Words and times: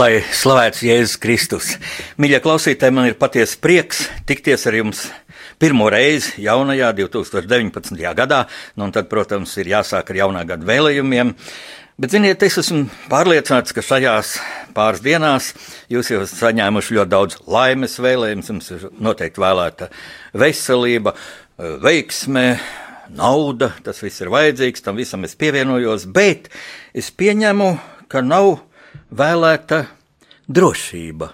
Lai 0.00 0.22
slavēts 0.32 0.80
Jēzus 0.80 1.18
Kristus. 1.20 1.66
Mīļie 2.16 2.38
klausītāji, 2.40 2.94
man 2.96 3.10
ir 3.10 3.18
patiesa 3.20 3.58
prieks 3.60 4.06
tikties 4.24 4.62
ar 4.70 4.78
jums 4.78 5.02
pirmo 5.60 5.90
reizi 5.92 6.40
jaunajā 6.40 6.88
2019. 6.96 7.98
gadā. 8.16 8.38
Nu, 8.78 8.86
un 8.86 8.94
tad, 8.94 9.10
protams, 9.10 9.52
ir 9.60 9.68
jāsāk 9.74 10.14
ar 10.14 10.20
jaunā 10.22 10.46
gada 10.48 10.64
vēlējumiem. 10.64 11.34
Bet, 12.00 12.14
ziniet, 12.14 12.40
es 12.48 12.56
esmu 12.62 12.86
pārliecināts, 13.10 13.74
ka 13.76 13.84
šajās 13.84 14.30
pāris 14.72 15.04
dienās 15.04 15.50
jūs 15.92 16.14
jau 16.14 16.22
esat 16.24 16.46
saņēmuši 16.46 16.96
ļoti 16.96 17.12
daudz 17.12 17.36
laimes 17.50 17.98
vēlējumus. 18.00 18.50
Jums 18.54 18.72
ir 18.78 18.88
noteikti 19.04 19.44
vēlēta 19.44 19.90
veselība, 20.46 21.12
veiksme, 21.84 22.46
nauda. 23.20 23.74
Tas 23.84 24.00
viss 24.00 24.24
ir 24.24 24.32
vajadzīgs, 24.32 24.88
tam 24.88 24.96
visam 25.02 25.28
es 25.28 25.36
pievienojos. 25.36 26.08
Bet 26.08 26.48
es 26.96 27.12
pieņemu, 27.12 27.74
ka 28.08 28.24
nav 28.24 28.62
vēlēta 29.10 29.84
drošība. 30.50 31.30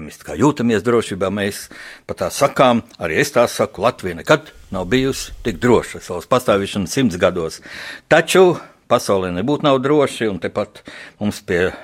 Mēs 0.00 0.22
kā 0.24 0.32
jūtamies 0.38 0.80
drošībā, 0.86 1.28
mēs 1.28 1.66
pat 2.08 2.22
tā 2.22 2.28
sakām, 2.32 2.80
arī 2.96 3.18
es 3.20 3.34
tā 3.34 3.44
saku, 3.44 3.82
Latvija 3.84 4.16
nekad 4.22 4.48
nav 4.72 4.86
bijusi 4.88 5.34
tik 5.44 5.58
droša 5.60 6.00
savas 6.00 6.28
pastāvēšanas 6.30 6.94
simts 6.96 7.18
gados. 7.20 7.60
Taču 8.08 8.56
pasaulē 8.88 9.30
nebūtu 9.36 9.68
nav 9.68 9.82
droši, 9.84 10.30
un 10.32 10.40
tepat 10.40 10.80
mums 11.20 11.42
pie 11.44 11.74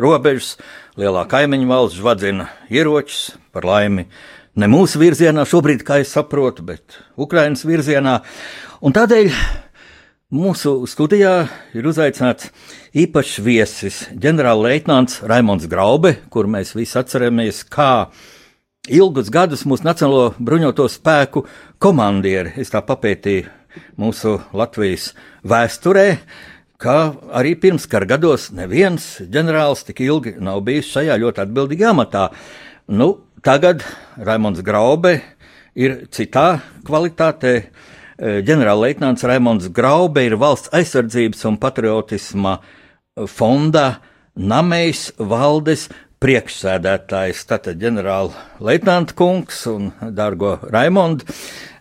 robežas 0.00 0.54
lielā 0.96 1.26
kaimiņu 1.28 1.68
valsts 1.68 2.00
žvadzina 2.00 2.48
ieročus 2.72 3.34
par 3.52 3.68
laimi. 3.68 4.06
Ne 4.56 4.66
mūsu 4.66 4.98
virzienā 5.00 5.44
šobrīd, 5.46 5.84
kā 5.86 6.00
es 6.02 6.16
saprotu, 6.16 6.64
bet 6.66 6.98
Ukrainas 7.20 7.62
virzienā. 7.68 8.22
Un 8.80 8.96
tādēļ 8.96 9.30
Mūsu 10.30 10.84
studijā 10.86 11.48
ir 11.74 11.86
uzaicināts 11.90 12.52
īpašs 12.94 13.40
viesis, 13.42 13.96
ģenerālleitnants 14.14 15.24
Raimons 15.26 15.64
Graube, 15.66 16.12
kur 16.30 16.46
mēs 16.46 16.70
visi 16.76 16.94
atceramies, 17.00 17.64
kā 17.66 18.12
ilgus 18.86 19.26
gadus 19.34 19.66
mūsu 19.66 19.88
Nacionālo 19.88 20.28
bruņoto 20.38 20.86
spēku 20.86 21.42
komandieri. 21.82 22.54
Es 22.62 22.70
tā 22.70 22.78
papētīju 22.78 23.50
mūsu 23.98 24.36
Latvijas 24.54 25.08
vēsturē, 25.42 26.06
ka 26.78 26.96
arī 27.34 27.56
pirmskara 27.58 28.06
gados 28.14 28.52
neviens 28.54 29.16
ģenerālis 29.26 29.82
tik 29.90 30.06
ilgi 30.06 30.36
nav 30.38 30.62
bijis 30.62 30.94
šajā 30.94 31.18
ļoti 31.26 31.42
atbildīgā 31.48 31.90
amatā. 31.90 32.28
Nu, 32.86 33.16
tagad 33.42 33.82
Raimons 34.14 34.62
Graube 34.62 35.18
ir 35.74 36.04
citā 36.14 36.60
kvalitātē 36.86 37.56
ģenerālleitnants 38.20 39.24
Raimons 39.24 39.70
Graube 39.72 40.26
ir 40.26 40.36
valsts 40.40 40.72
aizsardzības 40.76 41.46
un 41.48 41.56
patriotisma 41.60 42.58
fonda 43.30 43.86
Namejs 44.36 45.10
valdes 45.18 45.88
priekšsēdētājs, 46.20 47.46
tātad 47.48 47.80
ģenerālleitnanta 47.80 49.16
kungs 49.16 49.64
un 49.70 49.90
dārgo 50.16 50.58
Raimondu. 50.68 51.24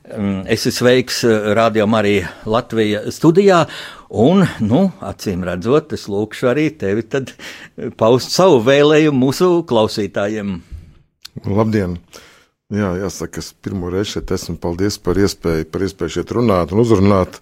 Mm, 0.10 0.46
es 0.50 0.64
esmu 0.64 0.74
sveiks 0.74 1.20
eh, 1.28 1.52
Radio 1.58 1.86
Marija 1.92 2.32
Latvija 2.50 3.04
studijā, 3.14 3.60
un, 4.10 4.42
nu, 4.66 4.88
acīm 5.06 5.44
redzot, 5.46 5.94
es 5.94 6.08
lūkšu 6.10 6.50
arī 6.50 6.70
tevi 6.82 7.04
paust 8.00 8.34
savu 8.34 8.64
vēlējumu 8.66 9.22
mūsu 9.28 9.52
klausītājiem. 9.70 10.56
Labdien! 11.46 12.00
Jā, 12.70 12.92
jāsaka, 13.02 13.42
es 13.42 13.50
pirmo 13.66 13.90
reizi 13.90 14.20
šeit 14.20 14.30
esmu. 14.36 14.60
Paldies 14.62 15.00
par 15.02 15.18
iespēju, 15.18 15.66
par 15.74 15.86
iespēju 15.88 16.20
šeit 16.20 16.34
runāt 16.38 16.70
un 16.70 16.84
uzrunāt. 16.84 17.40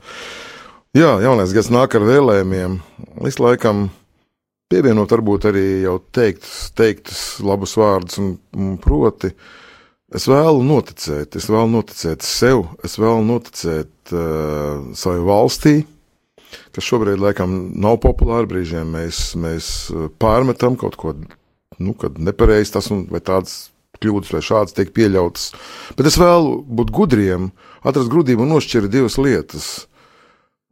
Jā, 0.96 1.18
jaunais 1.20 1.52
gads 1.52 1.68
nāk 1.68 1.98
ar 2.00 2.06
vēlējumiem. 2.08 2.78
Es 3.28 3.36
laikam 3.44 3.90
pievienot, 4.72 5.12
varbūt 5.12 5.50
arī 5.52 5.66
jau 5.84 5.98
teiktus, 6.16 6.72
teiktus 6.80 7.22
labus 7.44 7.76
vārdus, 7.76 8.22
un, 8.24 8.32
un 8.56 8.80
proti, 8.80 9.34
es 10.16 10.30
vēlu 10.32 10.64
noticēt, 10.64 11.36
es 11.36 11.52
vēlu 11.52 11.76
noticēt 11.76 12.24
sev, 12.24 12.64
es 12.88 12.96
vēlu 12.96 13.28
noticēt 13.28 14.16
uh, 14.16 14.90
savai 14.96 15.22
valstī, 15.28 15.78
kas 16.72 16.88
šobrīd 16.88 17.20
laikam 17.20 17.60
nav 17.76 18.00
populāri 18.08 18.48
brīžiem. 18.56 18.96
Mēs, 18.96 19.34
mēs 19.36 19.74
pārmetam 20.24 20.80
kaut 20.80 20.96
ko, 20.96 21.18
nu, 21.84 22.00
nepareizi 22.16 22.80
tas 22.80 22.88
un 22.96 23.10
tāds 23.20 23.66
kļūdas 24.02 24.34
vai 24.36 24.42
šādas 24.46 24.78
tiek 24.78 24.94
pieļautas. 24.96 25.52
Bet 25.98 26.10
es 26.10 26.18
vēlu 26.22 26.62
būt 26.80 26.94
gudriem, 26.96 27.52
atrast 27.84 28.12
grūtību 28.14 28.46
un 28.46 28.56
nošķirt 28.56 28.92
divas 28.94 29.20
lietas. 29.22 29.70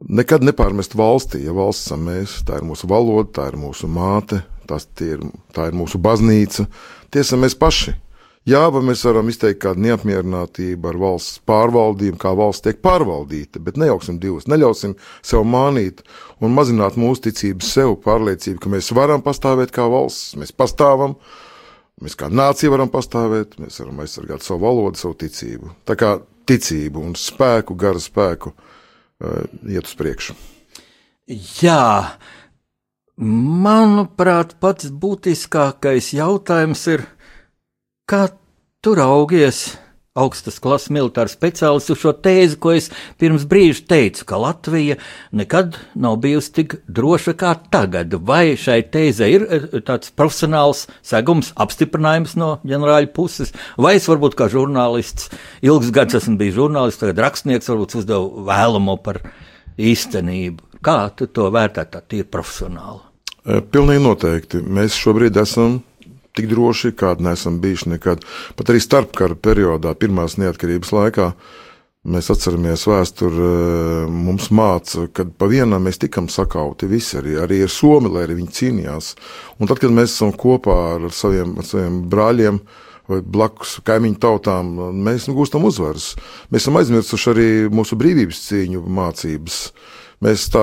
Nekad 0.06 0.44
nepārmest 0.44 0.92
valstī, 0.98 1.40
ja 1.46 1.54
valsts 1.56 1.88
esam 1.88 2.02
mēs, 2.10 2.40
tā 2.44 2.60
ir 2.60 2.66
mūsu 2.68 2.88
valoda, 2.90 3.30
tā 3.38 3.46
ir 3.52 3.60
mūsu 3.60 3.88
māte, 3.88 4.42
tas 4.68 4.84
ir, 5.00 5.22
tā 5.56 5.70
ir 5.70 5.78
mūsu 5.78 6.00
baznīca, 6.02 6.66
tie 7.08 7.22
esam 7.24 7.46
mēs 7.46 7.56
paši. 7.56 7.94
Jā, 8.46 8.60
vai 8.70 8.78
mēs 8.86 9.00
varam 9.02 9.26
izteikt 9.26 9.58
kādu 9.64 9.82
neapmierinātību 9.82 10.86
ar 10.86 10.98
valsts 11.02 11.40
pārvaldību, 11.50 12.18
kā 12.22 12.30
valsts 12.38 12.62
tiek 12.62 12.76
pārvaldīta, 12.78 13.58
bet 13.58 13.80
nejauksim 13.82 14.20
divus, 14.22 14.46
neļausim 14.46 14.92
sev 15.18 15.42
mānīt 15.50 16.04
un 16.38 16.54
mazināt 16.54 16.94
mūsu 16.94 17.24
ticību 17.24 17.66
sev, 17.66 17.96
pārliecību, 18.04 18.60
ka 18.62 18.70
mēs 18.76 18.92
varam 18.94 19.24
pastāvēt 19.24 19.74
kā 19.74 19.88
valsts, 19.90 20.36
mēs 20.38 20.54
pastāvam, 20.54 21.16
Mēs 22.04 22.16
kā 22.18 22.28
nācija 22.28 22.68
varam 22.72 22.90
pastāvēt, 22.92 23.56
mēs 23.62 23.80
varam 23.80 24.02
aizsargāt 24.04 24.44
savu 24.44 24.66
valodu, 24.66 25.00
savu 25.00 25.16
ticību. 25.22 25.70
Tā 25.88 25.96
kā 25.96 26.10
ticību 26.48 27.00
un 27.00 27.14
spēku, 27.16 27.76
garu 27.78 28.02
spēku 28.02 28.52
uh, 28.52 29.46
iet 29.64 29.88
uz 29.88 29.94
priekšu. 29.96 30.36
Jā, 31.62 32.18
manuprāt, 33.16 34.54
pats 34.60 34.92
būtiskākais 34.92 36.12
jautājums 36.14 36.84
ir, 36.92 37.06
kā 38.06 38.28
tu 38.84 38.92
raugies 38.94 39.64
augstas 40.16 40.58
klases 40.62 40.90
militāru 40.94 41.30
speciālistu 41.30 41.96
šo 41.98 42.12
tēzi, 42.24 42.58
ko 42.60 42.72
es 42.76 42.88
pirms 43.20 43.46
brīža 43.48 43.84
teicu, 43.90 44.26
ka 44.28 44.40
Latvija 44.40 44.98
nekad 45.36 45.78
nav 45.94 46.18
bijusi 46.24 46.52
tik 46.60 46.76
droša 46.88 47.36
kā 47.38 47.54
tagad. 47.72 48.16
Vai 48.26 48.56
šai 48.60 48.80
tēzei 48.92 49.32
ir 49.36 49.46
eh, 49.46 49.66
tāds 49.86 50.12
profesionāls 50.16 50.86
segums, 51.06 51.52
apstiprinājums 51.56 52.36
no 52.40 52.56
ģenerāļa 52.66 53.12
puses, 53.16 53.52
vai 53.80 53.96
es 54.00 54.08
varbūt 54.10 54.38
kā 54.38 54.50
žurnālists, 54.52 55.30
ilgs 55.66 55.92
gads 55.94 56.20
esmu 56.20 56.38
bijis 56.40 56.56
žurnālists, 56.58 57.02
tagad 57.02 57.24
rakstnieks, 57.26 57.68
varbūt 57.72 57.98
uzdevu 58.00 58.46
vēlamo 58.48 58.96
par 59.04 59.22
īstenību. 59.76 60.80
Kā 60.86 61.00
tu 61.16 61.28
to 61.32 61.50
vērtē 61.52 61.86
tā 61.90 62.02
tīri 62.04 62.28
profesionāli? 62.30 63.02
Pilnīgi 63.46 64.02
noteikti. 64.02 64.60
Mēs 64.62 64.96
šobrīd 64.98 65.36
esam 65.38 65.80
tik 66.36 66.50
droši, 66.52 66.92
kādi 66.96 67.26
neesam 67.26 67.60
bijuši 67.62 67.94
nekad. 67.96 68.24
Pat 68.56 68.72
arī 68.72 68.82
starpkara 68.82 69.38
periodā, 69.38 69.94
pirmās 69.98 70.36
neatkarības 70.40 70.92
laikā, 70.94 71.30
mēs 72.06 72.30
atceramies 72.30 72.86
vēsturi, 72.86 73.50
eh, 73.50 74.08
mums 74.10 74.50
māca, 74.54 75.08
kad 75.12 75.32
pa 75.38 75.48
vienam 75.50 75.84
mēs 75.84 75.98
tikam 76.02 76.28
sakauti 76.28 76.88
visi, 76.90 77.18
arī, 77.18 77.36
arī 77.42 77.62
ar 77.62 77.72
Somi, 77.72 78.12
lai 78.12 78.26
arī 78.26 78.40
viņi 78.40 78.56
cīnījās. 78.58 79.14
Un 79.60 79.66
tad, 79.66 79.80
kad 79.82 79.90
mēs 79.90 80.14
esam 80.14 80.32
kopā 80.32 80.96
ar 80.96 81.10
saviem, 81.10 81.58
ar 81.58 81.64
saviem 81.64 82.02
brāļiem, 82.10 82.60
vai 83.08 83.20
blakus 83.22 83.78
kaimiņu 83.86 84.18
tautām, 84.18 84.72
mēs 85.06 85.28
gūstam 85.30 85.66
uzvaras. 85.68 86.14
Mēs 86.50 86.66
esam 86.66 86.78
aizmirsuši 86.80 87.30
arī 87.30 87.50
mūsu 87.70 87.98
brīvības 87.98 88.42
cīņu 88.48 88.82
mācības. 88.82 89.60
Mēs 90.24 90.46
tā, 90.48 90.62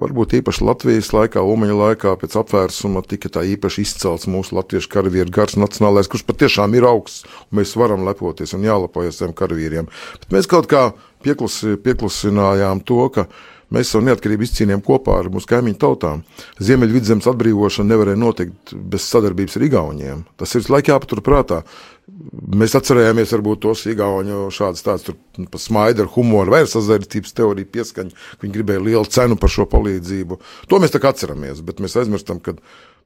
varbūt 0.00 0.38
īpaši 0.38 0.64
Latvijas 0.64 1.10
laikā, 1.12 1.42
Umeņa 1.44 1.74
laikā, 1.76 2.14
pēc 2.22 2.38
apvērsuma 2.40 3.02
tika 3.04 3.28
tā 3.34 3.42
īpaši 3.44 3.82
izcelts 3.84 4.28
mūsu 4.32 4.56
latviešu 4.56 4.88
karavīru 4.94 5.34
gars 5.34 5.58
nacionālais, 5.60 6.08
kurš 6.08 6.24
patiešām 6.24 6.72
ir 6.78 6.86
augsts, 6.88 7.26
un 7.50 7.60
mēs 7.60 7.74
varam 7.76 8.06
lepoties 8.08 8.56
un 8.56 8.64
jālepojas 8.64 9.20
tiem 9.20 9.36
karavīriem. 9.36 9.90
Bet 10.22 10.32
mēs 10.32 10.48
kaut 10.48 10.70
kā 10.72 10.86
pieklusi, 11.26 11.76
pieklusinājām 11.84 12.80
to, 12.88 13.02
ka 13.12 13.26
mēs 13.74 13.90
savu 13.92 14.06
neatkarību 14.06 14.46
izcīnījām 14.46 14.82
kopā 14.86 15.18
ar 15.22 15.30
mūsu 15.32 15.48
kaimiņu 15.50 15.78
tautām. 15.82 16.22
Ziemeļvidzemes 16.62 17.28
atbrīvošana 17.32 17.92
nevarēja 17.92 18.20
notikt 18.20 18.74
bez 18.76 19.06
sadarbības 19.10 19.58
ar 19.58 19.66
Igauniem. 19.66 20.24
Tas 20.40 20.54
ir 20.54 20.66
laika 20.72 20.94
jāpatur 20.94 21.22
prātā. 21.26 21.62
Mēs 22.06 22.76
atcerējāmies 22.78 23.32
varbūt 23.34 23.64
tos 23.64 23.82
Igauniju 23.90 24.48
šādas 24.54 24.84
tādas 24.86 25.08
nu, 25.10 25.48
pa 25.50 25.60
smaidu 25.60 26.04
ar 26.04 26.12
humoru 26.14 26.54
vai 26.54 26.62
sazvērtības 26.70 27.34
teoriju 27.36 27.72
pieskaņu. 27.74 28.14
Viņi 28.42 28.58
gribēja 28.58 28.84
lielu 28.84 29.06
cenu 29.10 29.38
par 29.40 29.52
šo 29.52 29.66
palīdzību. 29.72 30.38
To 30.70 30.82
mēs 30.82 30.94
tā 30.94 31.02
kā 31.02 31.10
atceramies, 31.14 31.64
bet 31.66 31.82
mēs 31.82 31.98
aizmirstam, 31.98 32.38
ka 32.44 32.54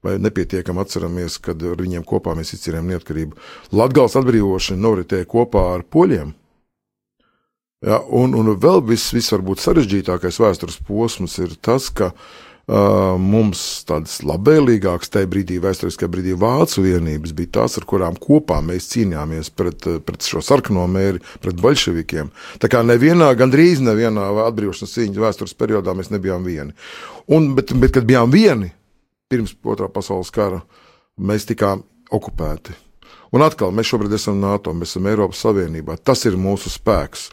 vai 0.05 0.17
nepietiekam 0.21 0.81
atceramies, 0.81 1.39
kad 1.45 1.61
ar 1.65 1.81
viņiem 1.81 2.05
kopā 2.09 2.35
mēs 2.37 2.55
izcīnījām 2.57 2.93
neatkarību. 2.95 3.41
Latgals 3.77 4.17
atbrīvošana 4.21 4.81
noritēja 4.85 5.29
kopā 5.29 5.67
ar 5.75 5.85
poļiem. 5.85 6.33
Ja, 7.81 7.97
un, 8.13 8.35
un 8.37 8.53
vēl 8.61 8.83
viss, 8.85 9.09
viss 9.17 9.33
varbūt 9.33 9.63
sarežģītākais 9.63 10.37
vēstures 10.43 10.77
posms 10.85 11.39
ir 11.41 11.55
tas, 11.65 11.87
ka 11.89 12.11
uh, 12.13 13.15
mums 13.17 13.63
tādas 13.89 14.19
labvēlīgākas 14.29 15.09
tajā 15.15 15.31
brīdī, 15.33 15.57
vēsturiskajā 15.65 16.11
brīdī, 16.13 16.35
vācu 16.37 16.85
vienības 16.85 17.33
bija 17.39 17.55
tās, 17.57 17.79
ar 17.81 17.87
kurām 17.89 18.19
kopā 18.21 18.59
mēs 18.67 18.91
cīnījāmies 18.93 19.49
pret, 19.57 19.89
pret 20.05 20.29
šo 20.29 20.45
sarkano 20.45 20.85
mēri, 20.93 21.23
pret 21.41 21.57
bolševikiem. 21.65 22.29
Tā 22.61 22.69
kā 22.69 22.85
nevienā, 22.85 23.31
gandrīz 23.41 23.81
nevienā 23.87 24.29
atbrīvošanas 24.45 24.99
cīņas 24.99 25.25
vēstures 25.25 25.57
periodā 25.57 25.97
mēs 25.97 26.13
nebijām 26.13 26.45
vieni. 26.45 26.77
Un, 27.33 27.55
bet, 27.57 27.73
bet, 27.81 27.97
kad 27.97 28.05
bijām 28.05 28.29
vieni 28.35 28.75
pirms 29.33 29.57
otrā 29.65 29.89
pasaules 29.89 30.29
kara, 30.37 30.61
mēs 31.17 31.49
tikām 31.49 31.81
okupēti. 32.13 32.77
Un 33.31 33.45
atkal, 33.47 33.71
mēs 33.71 33.87
šobrīd 33.93 34.17
esam 34.17 34.41
NATO, 34.43 34.73
mēs 34.75 34.95
esam 34.95 35.07
Eiropas 35.07 35.45
Savienībā. 35.45 35.95
Tas 36.03 36.25
ir 36.27 36.39
mūsu 36.41 36.73
spēks. 36.73 37.29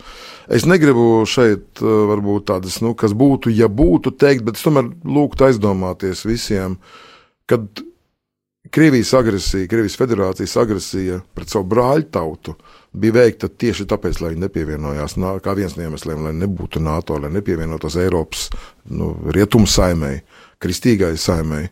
Es 0.53 0.67
negribu 0.69 1.25
šeit, 1.25 1.81
eh, 1.81 1.97
varbūt 2.11 2.51
tādas, 2.53 2.81
nu, 2.85 2.93
kas 2.93 3.17
būtu, 3.17 3.49
ja 3.49 3.67
būtu 3.67 4.13
teikt, 4.13 4.45
bet 4.45 4.59
es 4.59 4.65
tomēr 4.65 4.91
lūgtu 5.03 5.49
aizdomāties 5.49 6.25
visiem, 6.25 6.77
kad 7.49 7.65
Krievijas 8.71 9.13
agresija, 9.13 9.67
Krievijas 9.67 9.95
federācijas 9.95 10.57
agresija 10.57 11.21
pret 11.35 11.49
savu 11.49 11.65
brāļu 11.71 12.09
tautu 12.11 12.55
bija 12.91 13.13
veikta 13.13 13.47
tieši 13.47 13.85
tāpēc, 13.87 14.19
lai 14.21 14.33
viņi 14.33 14.43
nepievienojās, 14.43 15.15
kā 15.43 15.53
viens 15.55 15.77
no 15.77 15.85
iemesliem, 15.85 16.23
lai 16.25 16.33
nebūtu 16.35 16.81
NATO, 16.83 17.17
lai 17.21 17.31
nepievienotos 17.31 17.95
Eiropas 18.01 18.49
nu, 18.89 19.13
rietumu 19.31 19.69
saimēji, 19.69 20.23
kristīgai 20.59 21.13
saimēji. 21.17 21.69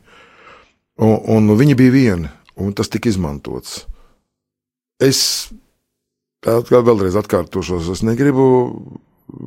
Un, 1.04 1.18
un 1.36 1.58
viņi 1.60 1.76
bija 1.76 1.92
vieni, 1.92 2.32
un 2.56 2.72
tas 2.74 2.90
tika 2.92 3.12
izmantots. 3.12 3.82
Es 5.04 5.50
vēlreiz 6.46 7.18
atkārtošos, 7.20 7.90
es 7.92 8.04
negribu 8.06 8.46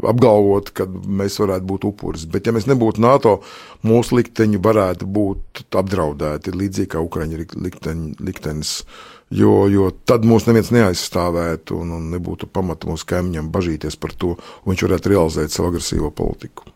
apgalvot, 0.08 0.72
ka 0.74 0.86
mēs 0.88 1.38
varētu 1.40 1.66
būt 1.68 1.84
upuris. 1.88 2.26
Bet, 2.28 2.48
ja 2.48 2.54
mēs 2.54 2.66
nebūtu 2.68 3.00
NATO, 3.02 3.38
mūsu 3.86 4.18
likteņi 4.18 4.60
varētu 4.62 5.06
būt 5.06 5.62
apdraudēti 5.78 6.54
līdzīgi 6.54 6.92
kā 6.94 7.02
Ukraiņa 7.04 7.44
likteņi, 7.54 8.16
liktenis. 8.20 8.72
Jo, 9.30 9.66
jo 9.68 9.90
tad 10.08 10.24
mūs 10.24 10.46
neviens 10.48 10.72
neaizstāvētu 10.72 11.76
un, 11.82 11.92
un 11.98 12.08
nebūtu 12.14 12.48
pamata 12.48 12.88
mūsu 12.88 13.06
kaimiņam 13.10 13.50
bažīties 13.52 13.98
par 14.00 14.14
to, 14.16 14.34
un 14.64 14.72
viņš 14.72 14.84
varētu 14.86 15.12
realizēt 15.12 15.54
savu 15.54 15.70
agresīvo 15.72 16.10
politiku. 16.16 16.72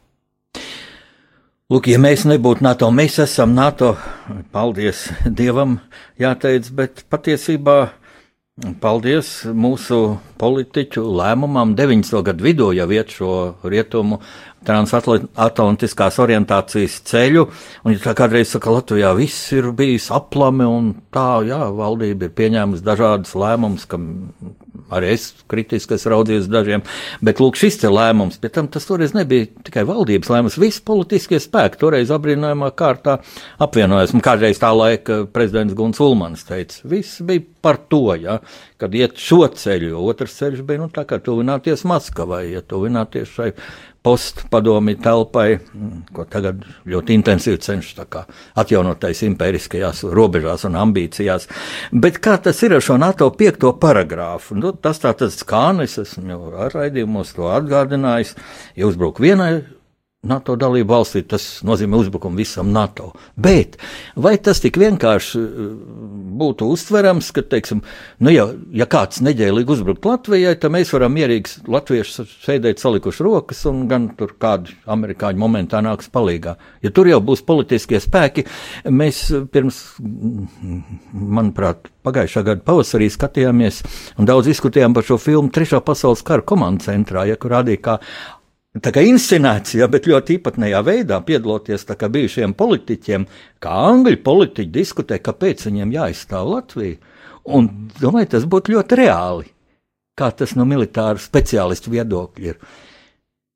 Lūk, 1.73 1.89
ja 1.89 1.97
mēs 1.97 2.27
nebūtu 2.29 2.65
NATO, 2.67 2.91
mēs 2.93 3.17
esam 3.25 3.55
NATO, 3.57 3.95
paldies 4.53 5.07
Dievam, 5.25 5.79
jāteic, 6.21 6.69
bet 6.77 7.05
patiesībā 7.09 7.79
Paldies 8.61 9.29
mūsu 9.57 10.19
politiķu 10.37 11.01
lēmumam 11.17 11.71
90. 11.73 12.19
gadu 12.27 12.45
vidū 12.45 12.67
jau 12.77 12.85
iet 12.93 13.15
šo 13.17 13.31
rietumu 13.65 14.19
transatlantiskās 14.67 16.19
orientācijas 16.23 16.99
ceļu. 17.09 17.47
Un, 17.85 17.94
ja 17.94 18.03
tā 18.03 18.17
kādreiz 18.19 18.53
saka, 18.55 18.73
Latvijā 18.75 19.12
viss 19.19 19.53
ir 19.56 19.70
bijis 19.76 20.11
aplami, 20.14 20.67
un 20.69 20.93
tā, 21.14 21.43
jā, 21.49 21.62
valdība 21.76 22.29
ir 22.29 22.37
pieņēmusi 22.38 22.87
dažādas 22.87 23.37
lēmumus, 23.38 23.88
kam 23.91 24.11
arī 24.93 25.12
es 25.17 25.29
kritiski 25.50 25.97
esmu 25.97 26.12
raudzījis 26.12 26.49
dažiem, 26.53 26.85
bet 27.25 27.41
lūk, 27.43 27.56
šis 27.61 27.81
te 27.82 27.91
lēmums, 27.93 28.38
pie 28.41 28.50
tam 28.53 28.69
tas 28.73 28.87
toreiz 28.88 29.14
nebija 29.17 29.49
tikai 29.67 29.85
valdības 29.88 30.31
lēmums, 30.32 30.59
visi 30.61 30.82
politiskie 30.87 31.41
spēki 31.43 31.81
toreiz 31.81 32.12
apbrīnojamā 32.15 32.73
kārtā 32.79 33.19
apvienojas. 33.62 34.15
Un 34.17 34.25
kādreiz 34.25 34.61
tā 34.62 34.73
laika 34.76 35.23
prezidents 35.32 35.76
Guns 35.79 36.00
Ulmans 36.03 36.44
teica, 36.49 36.82
viss 36.88 37.23
bija 37.25 37.44
par 37.62 37.79
to, 37.93 38.05
ja, 38.19 38.41
kad 38.81 38.94
iet 38.99 39.20
šo 39.23 39.44
ceļu, 39.56 39.93
jo 39.94 40.05
otrs 40.12 40.37
ceļš 40.41 40.65
bija, 40.67 40.82
nu, 40.82 40.91
tā 40.93 41.06
kā 41.08 41.20
tuvināties 41.23 41.87
Maskavai, 41.88 42.44
ja 42.53 42.65
tuvināties 42.67 43.32
šai 43.37 43.53
postpadomi 44.03 44.97
telpai, 45.03 45.59
ko 46.15 46.25
tagad 46.31 46.65
ļoti 46.91 47.15
intensīvi 47.19 47.61
cenšas 47.63 48.17
atjaunotais 48.59 49.23
impēriskajās 49.29 50.03
robežās 50.11 50.67
un 50.67 50.79
ambīcijās. 50.81 51.47
Bet 51.93 52.19
kā 52.25 52.37
tas 52.43 52.63
ir 52.67 52.77
ar 52.79 52.85
šo 52.85 52.99
NATO 52.99 53.31
piekto 53.37 53.75
paragrāfu? 53.83 54.59
Nu, 54.59 54.73
tas 54.75 55.03
tā 55.03 55.15
tas 55.19 55.39
skānis, 55.39 55.99
esmu 56.03 56.35
jau 56.35 56.41
ar 56.67 56.75
raidījumos 56.75 57.37
to 57.37 57.47
atgādinājis, 57.53 58.35
ja 58.77 58.91
uzbruk 58.91 59.23
vienai 59.23 59.63
NATO 60.23 60.55
dalību 60.55 60.87
valstī, 60.87 61.25
tas 61.27 61.45
nozīmē 61.67 61.99
uzbrukumu 61.99 62.39
visam 62.39 62.69
NATO. 62.71 63.09
Bet 63.35 63.73
vai 64.15 64.37
tas 64.39 64.61
tik 64.63 64.77
vienkārši 64.79 65.39
uh, 65.41 65.71
būtu 66.39 66.69
uztverams, 66.71 67.33
ka, 67.35 67.43
teiksim, 67.43 67.81
nu, 68.23 68.31
ja, 68.31 68.45
ja 68.71 68.87
kāds 68.87 69.19
neģēlīgi 69.27 69.73
uzbrukt 69.75 70.05
Latvijai, 70.07 70.53
tad 70.63 70.71
mēs 70.77 70.93
varam 70.95 71.17
mierīgi 71.17 71.65
latvieši 71.67 72.27
sēdēt 72.47 72.79
salikuši 72.79 73.27
rokas 73.27 73.65
un 73.67 73.81
gan 73.91 74.05
tur 74.15 74.37
kādi 74.39 74.77
amerikāņi 74.95 75.43
momentā 75.43 75.81
nāks 75.83 76.07
palīgā. 76.15 76.55
Ja 76.87 76.93
tur 76.94 77.11
jau 77.11 77.19
būs 77.19 77.43
politiskie 77.49 77.99
spēki, 78.05 78.44
mēs 78.94 79.25
pirms, 79.51 79.81
manuprāt, 81.11 81.91
pagājušā 82.06 82.44
gada 82.46 82.63
pavasarī 82.70 83.11
skatījāmies 83.11 83.82
un 84.23 84.31
daudz 84.31 84.46
diskutējām 84.53 84.94
par 84.94 85.11
šo 85.11 85.19
filmu 85.19 85.51
Trešā 85.51 85.82
pasaules 85.82 86.23
kara 86.23 86.46
komandas 86.46 86.87
centrā, 86.87 87.27
ja, 87.27 87.35
kur 87.43 87.56
rādīja, 87.56 87.82
kā 87.82 87.99
Tā 88.81 88.88
kā 88.88 89.02
inscenācijā, 89.05 89.84
bet 89.93 90.06
ļoti 90.08 90.38
īpatnējā 90.38 90.79
veidā 90.86 91.19
piedaloties 91.20 91.84
bijušiem 91.84 92.55
politiķiem, 92.56 93.26
kā 93.60 93.72
angļu 93.91 94.22
politiķi 94.24 94.72
diskutē, 94.72 95.19
kāpēc 95.20 95.67
viņiem 95.67 95.93
jāizstāv 95.93 96.48
Latviju. 96.48 96.96
Un 97.52 97.69
domāju, 98.00 98.31
tas 98.32 98.46
būtu 98.48 98.72
ļoti 98.72 98.96
reāli, 98.96 99.50
kā 100.17 100.31
tas 100.31 100.55
no 100.56 100.64
militāru 100.64 101.20
speciālistu 101.20 101.93
viedokļa 101.93 102.48
ir. 102.48 102.56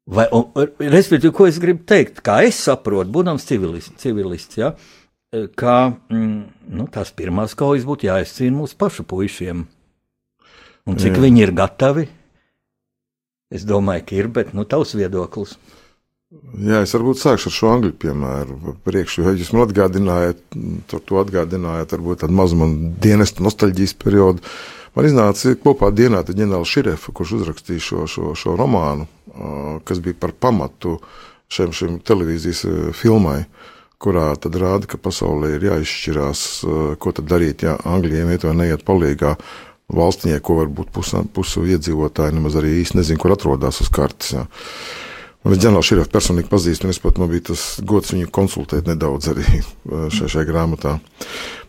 Vai, 0.06 0.26
un, 0.36 0.52
respektīvi, 0.78 1.32
ko 1.32 1.48
es 1.48 1.56
gribu 1.62 1.86
teikt, 1.88 2.20
kā 2.20 2.42
es 2.44 2.60
saprotu, 2.68 3.08
būdams 3.16 3.48
civilists, 3.48 3.96
civilists 4.02 4.60
ja, 4.60 4.74
ka 5.56 5.78
mm, 6.12 6.36
nu, 6.76 6.90
tās 6.92 7.14
pirmās 7.16 7.56
kaujas 7.58 7.88
būtu 7.88 8.10
jāizcīna 8.10 8.54
mūsu 8.58 8.76
pašu 8.78 9.06
puišiem. 9.08 9.64
Un 10.86 11.00
cik 11.00 11.16
Jā. 11.16 11.24
viņi 11.24 11.42
ir 11.42 11.56
gatavi 11.56 12.06
Es 13.54 13.66
domāju, 13.66 14.06
ka 14.08 14.16
ir, 14.18 14.28
bet 14.34 14.54
nu, 14.56 14.64
tavs 14.66 14.96
viedoklis. 14.98 15.54
Jā, 16.58 16.80
es 16.82 16.90
varbūt 16.96 17.20
sākšu 17.20 17.50
ar 17.50 17.54
šo 17.54 17.68
angļu 17.70 17.92
piemēru. 18.02 18.74
Priekšu, 18.84 19.22
ja 19.22 19.34
jūs 19.36 19.52
man 19.54 19.68
atgādinājāt, 19.68 20.40
tur 20.90 21.02
to 21.06 21.20
atgādinājāt, 21.20 21.94
varbūt 21.94 22.24
tādu 22.24 22.34
mazu 22.34 22.58
man 22.58 22.74
dienestu 23.02 23.46
nostalģijas 23.46 23.94
periodu. 24.02 24.42
Man 24.96 25.06
iznāca 25.06 25.54
kopā 25.62 25.92
dienā 25.94 26.24
ģenerāla 26.26 26.66
Širefa, 26.66 27.14
kurš 27.14 27.36
uzrakstīja 27.38 27.84
šo, 27.84 28.08
šo, 28.10 28.32
šo 28.34 28.56
romānu, 28.58 29.06
kas 29.86 30.00
bija 30.02 30.18
par 30.18 30.34
pamatu 30.34 30.96
šiem, 31.52 31.70
šim 31.76 31.98
televīzijas 32.02 32.64
filmai, 32.96 33.44
kurā 34.02 34.32
tad 34.40 34.58
rāda, 34.58 34.88
ka 34.90 34.98
pasaulē 34.98 35.54
ir 35.54 35.68
jāizšķirās, 35.68 36.42
ko 36.98 37.14
tad 37.14 37.30
darīt, 37.30 37.62
ja 37.68 37.76
Anglijiem 37.86 38.32
iet 38.34 38.48
vai 38.48 38.56
neiet 38.64 38.82
palīgā 38.88 39.36
valstiņai, 39.92 40.42
ko 40.42 40.60
varbūt 40.60 40.94
pusu 41.34 41.66
iedzīvotāji 41.66 42.34
nemaz 42.36 42.56
arī 42.58 42.80
īsti 42.82 42.98
nezina, 42.98 43.20
kur 43.22 43.34
atrodas 43.36 43.82
uz 43.84 43.90
kartes. 43.92 44.32
Jā. 44.34 44.46
Un 45.46 45.54
es 45.54 45.60
ģenerāli 45.62 45.86
šī 45.86 46.08
personīgi 46.10 46.50
pazīstu, 46.50 46.88
un 46.88 46.94
es 46.94 46.98
pat 46.98 47.20
man 47.22 47.30
bija 47.30 47.52
tas 47.52 47.66
gods 47.86 48.10
viņu 48.10 48.32
konsultēt 48.34 48.88
nedaudz 48.90 49.30
arī 49.30 49.46
šajā, 50.16 50.32
šajā 50.32 50.46
grāmatā. 50.48 50.96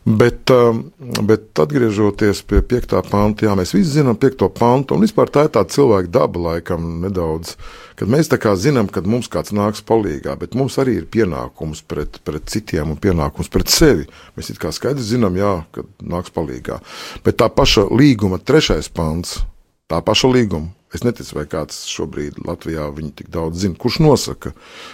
Bet, 0.08 0.48
um, 0.56 0.86
bet 1.28 1.60
atgriežoties 1.60 2.40
pie 2.48 2.62
5. 2.64 2.94
panta, 3.10 3.44
jā, 3.44 3.56
mēs 3.60 3.74
visi 3.76 3.98
zinām 3.98 4.16
5. 4.16 4.46
pantu, 4.56 4.96
un 4.96 5.04
vispār 5.04 5.28
tā 5.28 5.44
ir 5.48 5.52
tā 5.52 5.66
cilvēka 5.68 6.08
daba 6.16 6.44
laikam 6.46 6.86
nedaudz, 7.04 7.58
kad 8.00 8.08
mēs 8.08 8.32
tā 8.32 8.40
kā 8.40 8.54
zinām, 8.56 8.88
kad 8.88 9.04
mums 9.04 9.28
kāds 9.28 9.52
nāks 9.52 9.84
palīgā, 9.84 10.38
bet 10.40 10.56
mums 10.56 10.80
arī 10.80 11.02
ir 11.02 11.10
pienākums 11.12 11.84
pret, 11.84 12.22
pret 12.24 12.48
citiem 12.48 12.96
un 12.96 13.02
pienākums 13.04 13.52
pret 13.52 13.68
sevi. 13.68 14.08
Mēs 14.40 14.54
it 14.54 14.64
kā 14.64 14.72
skaidri 14.72 15.04
zinām, 15.04 15.36
jā, 15.36 15.54
kad 15.76 15.92
nāks 16.00 16.32
palīgā. 16.32 16.80
Bet 17.28 17.42
tā 17.44 17.52
paša 17.52 17.90
līguma 17.92 18.40
trešais 18.40 18.88
pants 18.88 19.42
tā 19.92 20.00
paša 20.00 20.32
līguma. 20.32 20.72
Es 20.96 21.04
neticu, 21.04 21.36
vai 21.36 21.44
kāds 21.52 21.82
šobrīd 21.92 22.38
Latvijā 22.48 22.86
viņu 22.96 23.12
tik 23.20 23.28
daudz 23.34 23.60
zina. 23.66 23.76
Kurš 23.76 24.00
nosaka, 24.06 24.54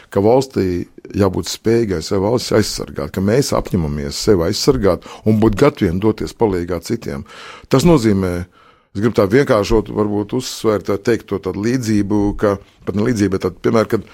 ka 0.10 0.24
valstī 0.26 0.88
jābūt 1.14 1.52
spējīgai 1.52 2.00
sev 2.02 2.24
valsts 2.26 2.56
aizsargāt, 2.58 3.14
ka 3.14 3.22
mēs 3.22 3.52
apņemamies 3.54 4.24
sevi 4.26 4.48
aizsargāt 4.48 5.06
un 5.30 5.38
būt 5.44 5.60
gataviem 5.62 6.02
doties 6.02 6.34
palīdzīgā 6.40 6.82
citiem. 6.88 7.28
Tas 7.70 7.86
nozīmē, 7.86 8.34
es 8.96 9.04
gribu 9.04 9.14
tā 9.20 9.28
vienkāršot, 9.30 9.94
varbūt 9.94 10.34
uzsvērt, 10.40 10.90
teikt 11.06 11.30
to 11.30 11.38
tādu 11.46 11.62
līdzību, 11.68 12.24
ka 12.42 12.58
pat 12.88 12.98
ne 12.98 13.06
līdzību, 13.12 13.36
bet 13.36 13.46
tādu, 13.46 13.62
piemēram, 13.62 13.92
kad 13.94 14.10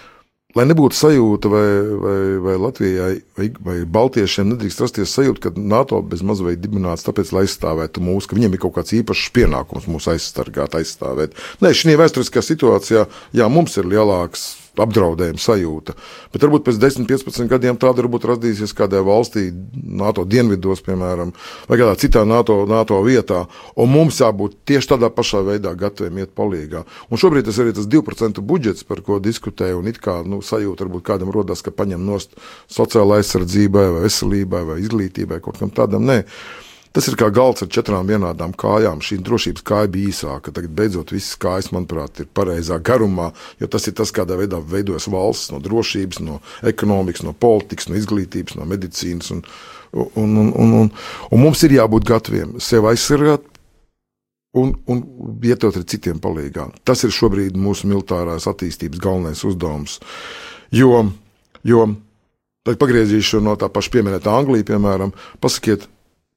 Lai 0.58 0.63
nebūtu 0.65 0.98
sajūta, 0.98 1.50
vai, 1.51 1.65
vai, 2.01 2.22
vai 2.41 2.53
Latvijai 2.58 3.10
vai, 3.38 3.50
vai 3.62 3.75
Baltiešiem 3.86 4.48
nedrīkst 4.50 4.82
rasties 4.82 5.12
sajūta, 5.13 5.44
ka 5.44 5.62
NATO 5.62 6.00
bez 6.01 6.24
mazliet 6.25 6.58
dibināts 6.63 7.06
tāpēc, 7.06 7.29
lai 7.36 7.44
aizstāvētu 7.46 8.01
mūs, 8.01 8.25
ka 8.25 8.34
viņiem 8.34 8.56
ir 8.58 8.63
kaut 8.63 8.74
kāds 8.79 8.96
īpašs 8.98 9.27
pienākums 9.36 9.86
mūs 9.86 10.10
aizsargāt, 10.10 10.74
aizstāvēt. 10.79 11.38
Nē, 11.62 11.70
šī 11.77 11.94
vēsturiskā 12.01 12.41
situācijā, 12.41 13.06
jā, 13.38 13.50
mums 13.53 13.77
ir 13.77 13.91
lielāks 13.94 14.48
apdraudējuma 14.84 15.42
sajūta. 15.42 15.96
Bet 16.34 16.46
varbūt 16.46 16.66
pēc 16.68 16.80
10, 16.82 17.08
15 17.10 17.50
gadiem 17.52 17.80
tāda 17.80 18.04
varbūt 18.04 18.28
radīsies 18.30 18.76
kādā 18.78 19.02
valstī, 19.06 19.50
NATO 19.74 20.26
dienvidos, 20.30 20.84
piemēram, 20.86 21.34
vai 21.70 21.80
kādā 21.80 21.96
citā 22.00 22.26
NATO, 22.28 22.62
NATO 22.70 23.00
vietā. 23.06 23.46
Un 23.80 23.92
mums 23.94 24.22
jābūt 24.22 24.60
tieši 24.70 24.94
tādā 24.94 25.12
pašā 25.14 25.44
veidā 25.48 25.74
gataviem 25.78 26.24
iet 26.24 26.36
palīgā. 26.38 26.86
Un 27.10 27.22
šobrīd 27.22 27.50
tas 27.50 27.60
ir 27.62 27.74
tas 27.76 27.90
2% 27.90 28.44
budžets, 28.46 28.88
par 28.88 29.04
ko 29.06 29.20
diskutēju, 29.24 29.82
un 29.82 29.92
it 29.92 30.00
kā 30.04 30.20
nu, 30.26 30.42
sajūta 30.46 30.88
varbūt 30.88 31.08
kādam 31.12 31.34
rodas, 31.36 31.64
ka 31.66 31.76
paņem 31.76 32.06
nost 32.06 32.36
sociālai 32.72 33.22
aizsardzībai, 33.24 33.86
vai 33.96 34.08
veselībai, 34.08 34.66
vai 34.74 34.82
izglītībai, 34.84 35.42
kaut 35.44 35.62
kam 35.62 35.74
tādam. 35.76 36.08
Nē. 36.10 36.24
Tas 36.89 37.05
ir 37.05 37.13
kā 37.19 37.27
galds 37.29 37.62
ar 37.62 37.69
četrām 37.69 38.08
vienādām 38.10 38.55
kājām. 38.58 39.01
Šī 39.05 39.19
drošības 39.22 39.65
kāja 39.65 39.89
bija 39.93 40.10
īsāka. 40.10 40.53
Tagad 40.55 40.74
beidzot 40.74 41.12
visas 41.13 41.38
kājas, 41.38 41.69
manuprāt, 41.75 42.24
ir 42.24 42.29
pareizā 42.34 42.79
garumā, 42.81 43.29
jo 43.62 43.69
tas 43.69 43.86
ir 43.86 43.93
tas, 44.00 44.13
kādā 44.15 44.39
veidā 44.39 44.58
veidojas 44.58 45.05
valsts 45.12 45.53
no 45.53 45.62
drošības, 45.62 46.22
no 46.25 46.39
ekonomikas, 46.65 47.22
no 47.27 47.36
politikas, 47.38 47.91
no 47.91 48.00
izglītības, 48.00 48.58
no 48.58 48.65
medicīnas. 48.69 49.29
Un, 49.36 49.43
un, 49.93 50.34
un, 50.34 50.50
un, 50.50 50.74
un, 50.79 50.89
un 51.29 51.43
mums 51.43 51.62
ir 51.67 51.77
jābūt 51.77 52.10
gataviem 52.10 52.58
sevi 52.63 52.91
aizsargāt. 52.93 53.46
Un, 54.58 54.74
un 54.89 55.03
vietot 55.38 55.75
ar 55.77 55.86
citiem 55.86 56.17
palīdzīgā. 56.17 56.63
Tas 56.81 57.05
ir 57.05 57.13
šobrīd 57.13 57.53
mūsu 57.53 57.86
militārās 57.86 58.50
attīstības 58.50 58.98
galvenais 59.03 59.43
uzdevums. 59.46 60.00
Jo, 60.74 61.03
jo 61.62 61.86
tad 62.65 62.81
pagriezīšu 62.81 63.43
no 63.46 63.53
tā 63.62 63.69
paša 63.69 63.93
pieminēta 63.93 64.34
Anglija, 64.34 64.65
piemēram, 64.72 65.13
pasakiet, 65.38 65.86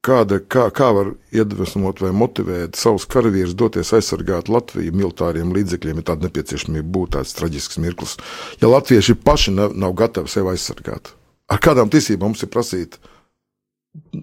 kāda, 0.02 0.40
kā, 0.50 0.66
kā 0.74 0.90
var 0.94 1.12
iedvesmot 1.34 2.02
vai 2.02 2.10
motivēt 2.16 2.78
savus 2.78 3.06
karavīrus 3.10 3.54
doties 3.58 3.92
aizsargāt 3.96 4.50
Latviju 4.52 4.94
militāriem 4.98 5.54
līdzekļiem, 5.54 6.02
ja 6.02 6.10
tāda 6.10 6.28
nepieciešamība 6.28 6.88
būtu 6.96 7.16
tāds 7.18 7.36
traģisks 7.38 7.80
mirklis. 7.82 8.18
Ja 8.62 8.70
latvieši 8.72 9.16
paši 9.22 9.54
nav, 9.54 9.76
nav 9.78 9.94
gatavi 9.98 10.32
sevi 10.32 10.54
aizsargāt, 10.54 11.14
ar 11.48 11.62
kādām 11.62 11.92
tiesībām 11.92 12.32
mums 12.32 12.42
ir 12.42 12.52
prasīt? 12.52 12.98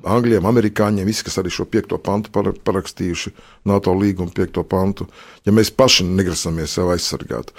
Angļiem, 0.09 0.48
amerikāņiem, 0.50 1.05
visi, 1.05 1.21
kas 1.27 1.38
arī 1.38 1.51
šo 1.53 1.67
piekto 1.69 2.00
pantu 2.01 2.31
parakstījuši, 2.33 3.36
NATO 3.69 3.93
līgumu 3.93 4.33
piekto 4.33 4.63
pantu, 4.65 5.05
ja 5.45 5.53
mēs 5.53 5.69
paši 5.69 6.07
negrasamies 6.09 6.74
sevi 6.74 6.95
aizsargāt. 6.95 7.53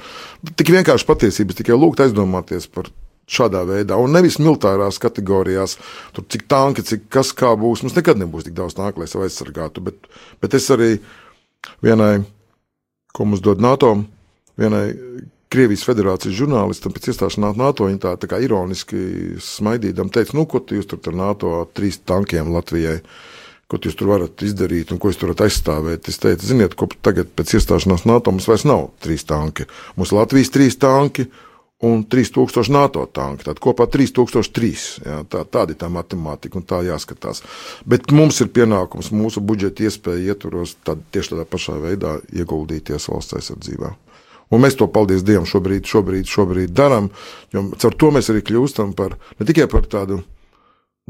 Tik 0.58 0.72
vienkārši 0.74 1.06
patiesības 1.06 1.60
tikai 1.60 1.78
lūgt 1.78 2.02
aizdomāties 2.02 2.66
par 2.74 2.90
šādā 3.30 3.62
veidā, 3.68 3.98
un 4.00 4.14
nevis 4.14 4.40
militārās 4.42 4.98
kategorijās, 5.02 5.76
tur 6.16 6.26
cik 6.30 6.46
tanki, 6.50 6.84
cik 6.86 7.08
kas 7.12 7.32
kā 7.36 7.54
būs. 7.58 7.84
Mums 7.84 7.96
nekad 7.98 8.20
nebūs 8.20 8.48
tik 8.48 8.56
daudz 8.58 8.76
tanku, 8.78 9.02
lai 9.02 9.10
sevi 9.10 9.28
aizsargātu, 9.28 9.84
bet, 9.86 10.10
bet 10.42 10.56
es 10.58 10.66
arī 10.74 10.96
vienai, 11.84 12.24
ko 13.14 13.28
mums 13.28 13.44
dod 13.44 13.62
NATO, 13.62 13.94
vienai 14.60 14.88
Krievijas 15.50 15.82
federācijas 15.82 16.36
žurnālistam 16.38 16.92
pēc 16.94 17.08
iestāšanās 17.10 17.56
NATO, 17.58 17.88
viņa 17.88 17.98
tā, 18.04 18.10
tā 18.22 18.28
kā 18.30 18.38
ironiski 18.38 19.34
smaidīdam 19.42 20.12
teica, 20.14 20.36
nu, 20.38 20.44
ko 20.46 20.60
jūs 20.62 20.86
tur 20.86 21.02
ar 21.10 21.16
NATO 21.18 21.54
trīs 21.74 21.98
tankiem 22.06 22.52
Latvijai, 22.54 23.00
ko 23.66 23.80
jūs 23.82 23.98
tur 23.98 24.12
varat 24.12 24.44
izdarīt 24.46 24.92
un 24.94 25.00
ko 25.02 25.10
jūs 25.10 25.18
tur 25.18 25.32
varat 25.32 25.48
aizstāvēt. 25.48 26.06
Es 26.06 26.22
teicu, 26.22 26.46
ziniet, 26.46 26.76
ko 26.78 26.86
tagad 27.02 27.34
pēc 27.34 27.56
iestāšanās 27.58 28.06
NATO 28.06 28.30
mums 28.30 28.46
vairs 28.46 28.62
nav 28.70 28.92
trīs 29.02 29.26
tanki. 29.26 29.66
Mums 29.98 30.14
Latvijas 30.14 30.54
trīs 30.54 30.78
tanki 30.78 31.26
un 31.80 32.04
3000 32.04 32.72
NATO 32.72 33.06
tanki. 33.06 33.46
Tad 33.48 33.60
kopā 33.62 33.86
3003. 33.88 34.72
Jā, 35.06 35.20
tā, 35.30 35.44
tāda 35.48 35.74
ir 35.74 35.80
tā 35.80 35.88
matemātika 35.92 36.60
un 36.60 36.66
tā 36.68 36.82
jāskatās. 36.84 37.42
Bet 37.88 38.12
mums 38.12 38.40
ir 38.44 38.50
pienākums 38.52 39.12
mūsu 39.16 39.40
budžeta 39.40 39.86
iespēja 39.88 40.34
ietvaros 40.34 40.76
tad, 40.84 41.00
tieši 41.14 41.34
tādā 41.34 41.46
pašā 41.48 41.78
veidā 41.80 42.18
ieguldīties 42.36 43.08
valsts 43.12 43.38
aizsardzībā. 43.40 43.94
Un 44.50 44.64
mēs 44.64 44.74
to, 44.76 44.88
paldies 44.90 45.22
Dievam, 45.22 45.46
šobrīd, 45.46 45.86
šobrīd, 45.86 46.26
šobrīd 46.26 46.74
darām. 46.74 47.08
Caur 47.54 47.96
to 47.96 48.10
mēs 48.12 48.32
arī 48.32 48.42
kļūstam 48.44 48.92
par 48.98 49.14
ne 49.38 49.46
tikai 49.46 49.68
par 49.70 49.86
tādu 49.88 50.18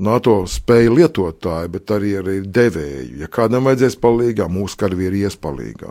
NATO 0.00 0.42
spēju 0.48 0.92
lietotāju, 0.96 1.72
bet 1.72 1.90
arī, 1.96 2.12
arī 2.20 2.36
devēju. 2.44 3.18
Ja 3.24 3.28
kādam 3.32 3.66
vajadzēs 3.68 3.98
palīdzīgā, 4.00 4.46
mūsu 4.52 4.78
karavīri 4.80 5.24
ies 5.26 5.36
palīdzīgā. 5.40 5.90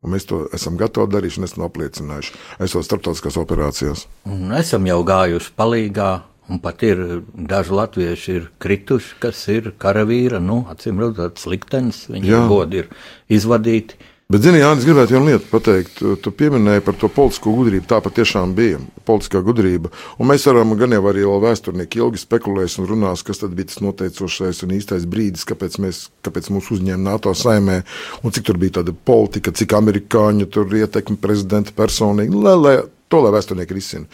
Un 0.00 0.14
mēs 0.14 0.24
to 0.24 0.46
esam 0.56 0.78
gatavi 0.80 1.12
darīt 1.12 1.36
un 1.36 1.44
esam 1.44 1.66
apliecinājuši, 1.66 2.38
esot 2.64 2.86
starptautiskās 2.86 3.36
operācijās. 3.40 4.06
Un 4.24 4.54
esam 4.56 4.86
jau 4.88 5.02
gājuši 5.04 5.52
palīgā, 5.58 6.10
un 6.48 6.60
pat 6.64 6.80
ir 6.88 7.02
daži 7.34 7.76
latvieši 7.76 8.36
ir 8.38 8.46
krituši, 8.64 9.18
kas 9.20 9.42
ir 9.52 9.74
karavīra, 9.82 10.40
nu, 10.40 10.62
acīm 10.72 11.02
redzot, 11.04 11.36
sliktenis, 11.42 12.06
viņu 12.08 12.46
godi 12.48 12.80
ir 12.84 12.88
izvadīti. 13.28 14.00
Bet, 14.30 14.44
zini, 14.44 14.60
Jānis, 14.60 14.84
gribētu 14.86 15.16
vienu 15.16 15.26
lietu 15.26 15.48
pateikt. 15.50 15.96
Tu, 15.98 16.12
tu 16.22 16.30
pieminēji 16.30 16.84
par 16.86 16.94
to 16.94 17.08
politisko 17.10 17.50
gudrību. 17.50 17.82
Tā 17.90 17.96
patiešām 18.04 18.52
bija 18.54 18.78
politiskā 19.08 19.40
gudrība. 19.42 19.90
Un 20.22 20.28
mēs 20.30 20.44
varam 20.46 20.76
gan 20.78 20.94
jau 20.94 21.00
arī 21.10 21.24
vēsturnieki 21.42 21.98
ilgi 21.98 22.20
spekulēt 22.22 22.76
un 22.78 22.86
runāt, 22.86 23.24
kas 23.26 23.42
tad 23.42 23.56
bija 23.58 23.72
tas 23.72 23.80
noteicošais 23.82 24.62
un 24.62 24.76
īstais 24.76 25.08
brīdis, 25.10 25.42
kāpēc, 25.50 25.80
mēs, 25.82 26.04
kāpēc 26.22 26.46
mūs 26.54 26.70
uzņēma 26.76 27.02
NATO 27.08 27.32
saimē, 27.34 27.80
un 28.22 28.36
cik 28.36 28.46
tur 28.46 28.60
bija 28.62 28.76
tāda 28.78 28.94
politika, 28.94 29.50
cik 29.50 29.74
amerikāņu 29.80 30.46
tur 30.54 30.78
ietekmi 30.78 31.18
prezidenta 31.18 31.74
personīgi. 31.74 32.44
Lai, 32.46 32.54
lai, 32.60 32.76
to 33.10 33.24
lai 33.24 33.32
vēsturnieki 33.34 33.80
risina. 33.80 34.06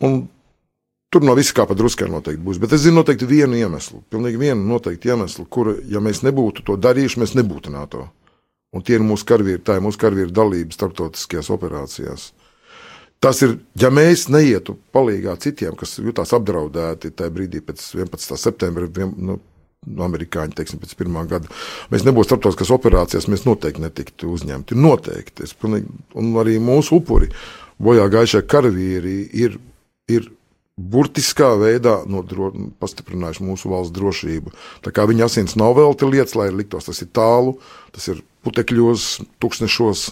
Un 0.00 0.22
Tur 1.10 1.24
no 1.26 1.32
viss 1.34 1.50
kā 1.50 1.64
pa 1.66 1.74
druskai 1.74 2.06
noteikti 2.06 2.38
būs. 2.46 2.60
Bet 2.62 2.70
es 2.76 2.84
zinu 2.84 3.00
noteikti 3.00 3.26
vienu 3.26 3.56
iemeslu, 3.58 4.04
pilnīgi 4.14 4.38
vienu 4.38 4.62
noteikti 4.62 5.10
iemeslu, 5.10 5.42
kur, 5.50 5.72
ja 5.90 5.98
mēs 5.98 6.22
nebūtu 6.22 6.62
to 6.68 6.76
darījuši, 6.78 7.18
mēs 7.18 7.34
nebūtu 7.34 7.72
NATO. 7.74 8.04
Un 8.70 8.84
tie 8.86 8.98
ir 8.98 9.02
mūsu 9.02 9.26
karavīri, 9.26 9.62
tā 9.66 9.78
ir 9.78 9.82
mūsu 9.82 9.98
karavīru 9.98 10.30
dalība 10.34 10.76
starptautiskajās 10.76 11.50
operācijās. 11.50 12.28
Tas 13.20 13.42
ir, 13.44 13.58
ja 13.76 13.90
mēs 13.92 14.28
neietu 14.32 14.78
palīdzīgā 14.94 15.34
citiem, 15.42 15.74
kas 15.76 15.98
jutās 16.00 16.32
apdraudēti 16.36 17.10
tajā 17.12 17.32
brīdī 17.34 17.60
pēc 17.66 17.82
11. 17.98 18.38
septembra, 18.40 18.86
vien, 18.96 19.10
nu, 19.20 19.36
amerikāņi, 20.06 20.56
teiksim, 20.56 20.80
pēc 20.80 20.94
pirmā 20.96 21.26
gada, 21.28 21.50
mēs 21.92 22.06
nebūtu 22.06 22.30
starptautiskās 22.30 22.72
operācijās, 22.76 23.28
mēs 23.32 23.44
noteikti 23.48 23.84
netiktu 23.84 24.30
uzņemti. 24.32 24.78
Noteikti. 24.78 25.48
Pilnīgi, 25.60 25.92
un 26.20 26.30
arī 26.40 26.56
mūsu 26.62 27.00
upuri, 27.00 27.30
bojā 27.80 28.06
gājušie 28.12 28.44
karavīri, 28.48 29.16
ir, 29.42 29.58
ir 30.12 30.30
burtiskā 30.92 31.52
veidā 31.60 32.00
nodro, 32.08 32.50
pastiprinājuši 32.80 33.46
mūsu 33.46 33.70
valsts 33.72 33.94
drošību. 33.96 34.52
Tā 34.84 34.92
kā 34.94 35.06
viņa 35.10 35.26
asins 35.28 35.56
nav 35.60 35.76
velti 35.78 36.08
lietas, 36.08 36.36
lai 36.38 36.48
liktos 36.54 36.88
tas 36.88 37.02
ir 37.04 37.10
tālu, 37.16 37.58
tas 37.94 38.08
ir 38.12 38.22
putekļos, 38.46 39.08
tūkstošos, 39.42 40.06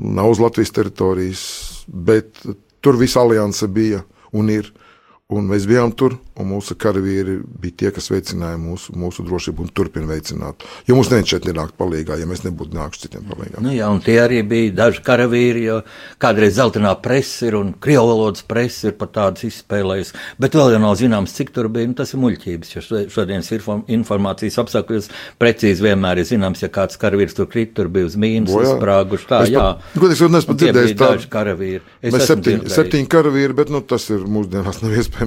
nav 0.00 0.32
uz 0.32 0.40
Latvijas 0.40 0.72
teritorijas, 0.76 1.42
bet 1.86 2.40
tur 2.80 2.98
visa 3.00 3.20
alianse 3.24 3.68
bija 3.68 4.04
un 4.32 4.52
ir. 4.52 4.72
Un 5.30 5.46
mēs 5.46 5.62
bijām 5.70 5.92
tur, 5.94 6.16
un 6.40 6.48
mūsu 6.50 6.74
karavīri 6.80 7.36
bija 7.62 7.76
tie, 7.82 7.90
kas 7.94 8.08
veicināja 8.10 8.58
mūsu, 8.58 8.94
mūsu 8.98 9.22
drošību 9.26 9.62
un 9.62 9.68
turpina 9.76 10.08
veicināt. 10.10 10.64
Jo 10.88 10.96
mums 10.96 11.10
neviens 11.12 11.30
šeit 11.30 11.46
nenāk 11.46 11.76
palīdzīgā, 11.78 12.16
ja 12.18 12.26
mēs 12.26 12.42
nebūtu 12.46 12.74
nākuši 12.74 13.04
citiem 13.04 13.28
palīdzīgā. 13.28 13.62
Nu 13.62 13.74
jā, 13.74 13.86
un 13.92 14.02
tie 14.02 14.16
arī 14.22 14.40
bija 14.50 14.72
daži 14.80 15.04
karavīri, 15.06 15.62
jo 15.68 15.76
kādreiz 16.22 16.56
zeltainā 16.56 16.96
presa 17.04 17.46
ir 17.46 17.58
un 17.60 17.70
krievu 17.78 18.08
valodas 18.10 18.42
presa 18.50 18.90
ir 18.90 18.96
pat 18.98 19.14
tādas 19.20 19.46
izspēlējusi. 19.46 20.16
Bet 20.42 20.58
vēl 20.58 20.74
jau 20.74 20.82
nav 20.82 20.96
zināms, 20.98 21.36
cik 21.38 21.54
tur 21.54 21.70
bija. 21.70 21.90
Nu, 21.90 21.94
tas 22.00 22.14
ir 22.14 22.22
muļķības, 22.24 22.74
jo 22.74 22.84
šodienas 23.14 23.52
informācijas 23.86 24.58
apstākļos 24.64 25.10
precīzi 25.38 25.86
vienmēr 25.86 26.24
ir 26.24 26.26
zināms, 26.26 26.64
ja 26.64 26.72
kāds 26.74 26.98
karavīrs 27.00 27.38
tur 27.38 27.46
krīt, 27.50 27.76
tur 27.78 27.90
bija 27.92 28.10
uz 28.10 28.18
mīnus, 28.18 28.50
sprāguši. 28.74 29.30
Tā, 29.30 29.44
jā. 29.50 29.68
Godīgi, 29.94 30.18
es 30.26 30.34
neesmu 30.34 30.58
dzirdējis 30.58 30.98
tādu 30.98 31.30
karavīru. 31.30 31.86
Mēs 32.10 32.28
septiņi, 32.30 32.74
septiņi 32.74 33.10
karavīri, 33.10 33.56
bet 33.62 33.72
nu, 33.74 33.82
tas 33.86 34.06
ir 34.10 34.26
mūsdienās 34.30 34.82
nav 34.84 34.94
iespējams 34.96 35.19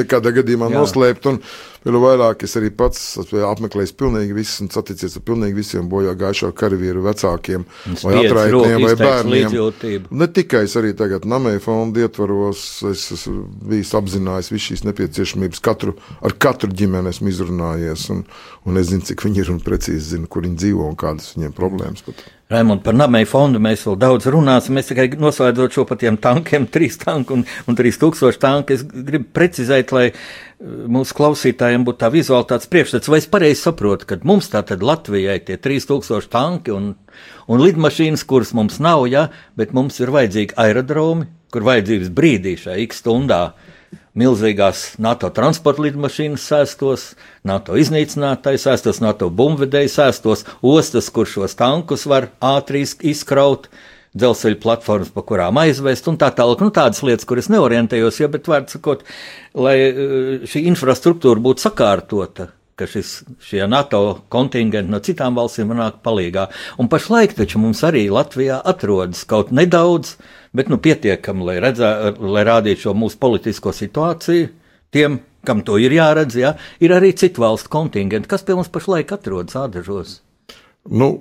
nekādā 0.00 0.34
gadījumā 0.40 0.70
noslēgt 0.72 1.00
noslēpt. 1.00 1.26
Un 1.30 1.40
vēl 1.84 1.98
vairāk 2.02 2.44
es 2.44 2.56
arī 2.58 2.70
pats 2.76 3.18
apmeklēju 3.20 3.94
pilnīgi 3.98 4.36
visus 4.36 4.60
un 4.64 4.70
saticies 4.72 5.16
ar 5.16 5.24
pilnīgi 5.26 5.56
visiem 5.56 5.88
bojā 5.90 6.14
gājušo 6.18 6.52
karavīru 6.56 7.04
vecākiem, 7.06 7.64
vai 8.02 8.14
atraitniem, 8.20 8.84
vai 8.84 8.94
bērniem. 9.00 10.08
Ne 10.10 10.28
tikai 10.28 10.64
es 10.68 10.76
arī 10.80 10.92
tagad 10.96 11.28
Namēja 11.30 11.62
fonda 11.64 12.04
ietvaros, 12.04 12.64
es 12.90 13.06
esmu 13.16 13.46
bijis 13.70 13.94
apzinājis 13.96 14.52
visu 14.52 14.72
šīs 14.72 14.84
nepieciešamības. 14.88 15.62
Katru, 15.64 15.96
ar 16.24 16.36
katru 16.40 16.72
ģimeni 16.76 17.12
esmu 17.12 17.32
izrunājies, 17.32 18.10
un, 18.14 18.26
un 18.68 18.80
es 18.80 18.90
zinu, 18.92 19.06
cik 19.08 19.24
viņi 19.26 19.44
ir 19.44 19.54
un 19.54 19.64
precīzi 19.64 20.16
zinu, 20.16 20.28
kur 20.30 20.44
viņi 20.46 20.60
dzīvo 20.60 20.90
un 20.90 21.00
kādas 21.00 21.32
viņiem 21.36 21.56
problēmas. 21.56 22.04
Pat. 22.06 22.28
Raimond, 22.50 22.82
par 22.82 22.96
Namēju 22.98 23.28
fondu 23.30 23.60
mēs 23.62 23.84
vēl 23.86 23.96
daudz 24.02 24.26
runāsim. 24.34 24.74
Mēs 24.74 24.88
tikai 24.90 25.06
noslēdzot 25.22 25.76
šo 25.76 25.84
par 25.86 26.00
tiem 26.00 26.16
tankiem, 26.18 26.66
trīs 26.74 26.98
tanku 26.98 27.36
un, 27.38 27.44
un 27.70 27.78
trīs 27.78 28.00
tūkstoši 28.02 28.40
tanku. 28.42 28.74
Es 28.74 28.82
gribu 28.82 29.28
precizēt, 29.36 29.94
lai 29.94 30.08
uh, 30.10 30.24
mūsu 30.90 31.14
klausītājiem 31.14 31.86
būtu 31.86 32.02
tā 32.02 32.10
vizuāli 32.10 32.48
tāds 32.50 32.66
priekšstats. 32.72 33.10
Vai 33.12 33.20
es 33.22 33.30
pareizi 33.30 33.62
saprotu, 33.62 34.08
ka 34.10 34.18
mums 34.26 34.50
tātad 34.50 34.82
Latvijai 34.82 35.38
tie 35.46 35.60
trīs 35.62 35.86
tūkstoši 35.86 36.32
tanki 36.32 36.74
un, 36.74 36.92
un 37.46 37.62
lidmašīnas, 37.62 38.26
kuras 38.26 38.50
mums 38.58 38.80
nav, 38.82 39.06
ja, 39.12 39.28
bet 39.54 39.70
mums 39.76 40.02
ir 40.02 40.10
vajadzīgi 40.10 40.58
aerodromi, 40.58 41.30
kur 41.54 41.70
vajadzības 41.70 42.10
brīdī 42.18 42.58
šajā 42.58 42.82
x 42.88 43.04
stundā 43.04 43.44
milzīgās 44.18 44.96
NATO 45.02 45.30
transporta 45.34 45.84
lidmašīnas 45.86 46.46
sēstos, 46.50 47.06
NATO 47.46 47.78
iznīcinātāji 47.78 48.60
sēstos, 48.62 49.00
NATO 49.04 49.30
bumbvedēji 49.30 49.92
sēstos, 49.94 50.44
ostas, 50.66 51.10
kur 51.14 51.28
šos 51.30 51.56
tankus 51.58 52.06
var 52.10 52.30
ātri 52.42 52.84
izkraut, 52.84 53.70
dzelzceļa 54.18 54.58
platformas, 54.62 55.10
pa 55.14 55.22
kurām 55.26 55.60
aizvest, 55.62 56.08
un 56.10 56.18
tā 56.18 56.32
tālāk. 56.34 56.62
Nu, 56.64 56.72
tādas 56.74 57.02
lietas, 57.06 57.26
kuras 57.28 57.50
neorientējos, 57.52 58.18
ja, 58.22 58.30
bet 58.32 58.50
vārds 58.50 58.74
sakot, 58.74 59.04
lai 59.54 59.76
eh, 59.86 60.48
šī 60.50 60.64
infrastruktūra 60.72 61.42
būtu 61.42 61.68
sakārtota, 61.68 62.48
ka 62.80 62.88
šis, 62.90 63.20
šie 63.44 63.62
NATO 63.70 64.02
kontingenti 64.32 64.90
no 64.90 64.98
citām 65.04 65.38
valstīm 65.38 65.70
nāk 65.78 66.00
palīgā. 66.06 66.48
Un 66.82 66.90
pašlaik 66.90 67.36
taču 67.38 67.62
mums 67.62 67.84
arī 67.86 68.08
Latvijā 68.10 68.58
atrodas 68.72 69.22
kaut 69.30 69.54
nedaudz 69.54 70.16
bet 70.56 70.70
nu, 70.72 70.78
pietiekami, 70.82 71.46
lai, 71.46 71.56
redzā, 71.62 71.90
lai 72.18 72.44
rādītu 72.46 72.88
šo 72.88 72.94
mūsu 72.98 73.20
politisko 73.22 73.72
situāciju. 73.76 74.50
Tiem, 74.90 75.20
kam 75.46 75.62
to 75.66 75.78
ir 75.80 75.94
jāredz, 75.94 76.36
jā, 76.40 76.54
ir 76.82 76.94
arī 76.96 77.12
citu 77.16 77.44
valstu 77.44 77.70
kontingenti, 77.72 78.28
kas 78.30 78.42
pie 78.46 78.56
mums 78.58 78.70
pašlaik 78.72 79.12
atrodas 79.14 79.56
ādažos. 79.58 80.18
Nu, 80.90 81.20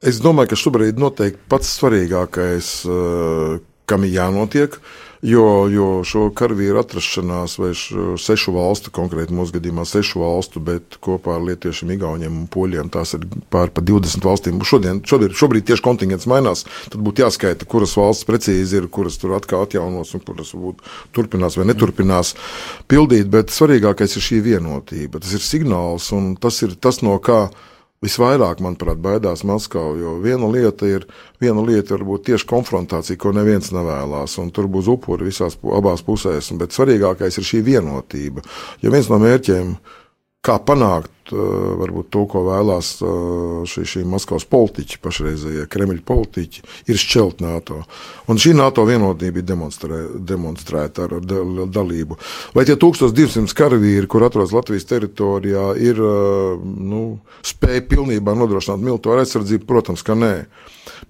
es 0.00 0.22
domāju, 0.24 0.52
ka 0.52 0.60
šobrīd 0.62 1.00
noteikti 1.00 1.44
pats 1.50 1.74
svarīgākais, 1.76 2.72
eh, 2.88 3.60
kam 3.90 4.06
ir 4.06 4.16
jānotiek, 4.16 4.78
ir 4.78 5.09
Jo, 5.20 5.68
jo 5.68 5.86
šo 6.08 6.30
karavīru 6.32 6.78
atrašanās, 6.80 7.58
vai 7.60 7.74
sešu 7.76 8.54
valstu, 8.54 8.88
konkrēti 8.96 9.34
mūsu 9.36 9.52
gadījumā 9.58 9.84
sešu 9.84 10.22
valstu, 10.22 10.62
bet 10.64 10.96
kopā 11.04 11.34
ar 11.36 11.44
Lietuviešiem, 11.44 11.92
Igauniem 11.92 12.38
un 12.40 12.46
Poļiem, 12.48 12.88
tās 12.88 13.12
ir 13.18 13.26
pār 13.52 13.68
pa 13.68 13.84
20 13.84 14.24
valstīm. 14.24 14.62
Šodien, 14.64 15.02
šobrīd, 15.04 15.36
šobrīd 15.36 15.66
tieši 15.68 15.84
kontingents 15.84 16.24
mainās. 16.30 16.64
Tad 16.88 17.04
būtu 17.04 17.26
jāskaita, 17.26 17.68
kuras 17.68 17.92
valsts 18.00 18.24
precīzi 18.28 18.80
ir, 18.80 18.88
kuras 18.88 19.20
tur 19.20 19.36
atkal 19.36 19.66
atjaunos 19.66 20.14
un 20.16 20.24
kuras 20.24 20.54
varbūt 20.56 20.80
turpinās 21.12 21.60
vai 21.60 21.68
neturpinās 21.68 22.32
pildīt. 22.88 23.28
Bet 23.28 23.52
svarīgākais 23.52 24.16
ir 24.16 24.24
šī 24.24 24.40
vienotība. 24.48 25.20
Tas 25.20 25.36
ir 25.36 25.44
signāls 25.44 26.08
un 26.16 26.32
tas 26.40 26.64
ir 26.64 26.78
tas, 26.80 27.04
no 27.04 27.20
kā 27.20 27.50
Visvairāk, 28.00 28.62
manuprāt, 28.64 28.96
baidās 29.04 29.42
Maskava, 29.44 29.92
jo 30.00 30.14
viena 30.24 30.46
lieta 30.48 30.86
ir, 30.88 31.02
viena 31.36 31.60
lieta 31.60 31.98
ir 31.98 32.04
būt 32.08 32.30
tieši 32.30 32.46
konfrontācija, 32.48 33.18
ko 33.20 33.34
neviens 33.36 33.68
nevēlas, 33.76 34.38
un 34.40 34.48
tur 34.56 34.70
būs 34.72 34.88
upuri 34.88 35.26
visās 35.28 35.58
abās 35.60 36.00
pusēs, 36.06 36.48
bet 36.56 36.72
svarīgākais 36.72 37.36
ir 37.36 37.44
šī 37.44 37.60
vienotība. 37.66 38.40
Ja 38.80 38.88
viens 38.94 39.10
no 39.12 39.20
mērķiem 39.20 39.74
ir 39.76 39.99
kā 40.44 40.56
panākt 40.64 41.10
varbūt, 41.30 42.08
to, 42.10 42.24
ko 42.30 42.42
vēlās 42.48 42.94
šī, 43.70 43.84
šī 43.86 44.00
Maskavas 44.08 44.46
politiķi, 44.50 44.98
pašreizējie 45.04 45.66
Kremļa 45.70 46.02
politiķi, 46.06 46.62
ir 46.90 46.98
šķelt 46.98 47.42
NATO. 47.44 47.82
Un 48.30 48.40
šī 48.40 48.54
NATO 48.58 48.82
vienotība 48.88 49.42
ir 49.42 49.46
demonstrē, 49.46 50.00
demonstrēta 50.26 51.06
ar, 51.06 51.18
dalību. 51.20 52.18
Vai 52.56 52.64
tie 52.66 52.74
1200 52.80 53.54
karavīri, 53.56 54.08
kur 54.10 54.26
atrodas 54.26 54.54
Latvijas 54.56 54.88
teritorijā, 54.90 55.68
ir 55.78 56.00
nu, 56.00 57.04
spēja 57.46 57.84
pilnībā 57.92 58.34
nodrošināt 58.34 58.82
militāru 58.82 59.22
aizsardzību? 59.22 59.68
Protams, 59.70 60.02
ka 60.06 60.18
nē. 60.18 60.34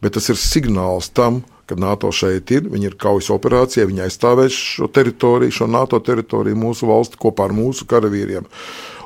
Bet 0.03 0.19
tas 0.19 0.29
ir 0.33 0.41
signāls 0.41 1.09
tam, 1.17 1.45
ka 1.71 1.79
NATO 1.79 2.11
šeit 2.13 2.51
ir, 2.51 2.67
viņi 2.69 2.91
ir 2.91 3.01
kaujas 3.01 3.31
operācijā, 3.33 3.87
viņi 3.87 4.09
aizstāvēs 4.09 4.57
šo 4.77 4.91
teritoriju, 4.91 5.55
šo 5.55 5.69
NATO 5.71 6.01
teritoriju, 6.03 6.59
mūsu 6.59 6.89
valsti 6.91 7.21
kopā 7.21 7.47
ar 7.47 7.55
mūsu 7.55 7.87
karavīriem. 7.89 8.49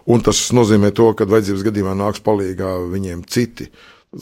Un 0.05 0.21
tas 0.21 0.41
nozīmē 0.53 0.93
to, 0.93 1.09
ka 1.17 1.25
vajadzības 1.29 1.65
gadījumā 1.65 1.97
nāks 1.97 2.23
palīdzīgā 2.25 2.77
viņiem 2.93 3.25
citi. 3.31 3.71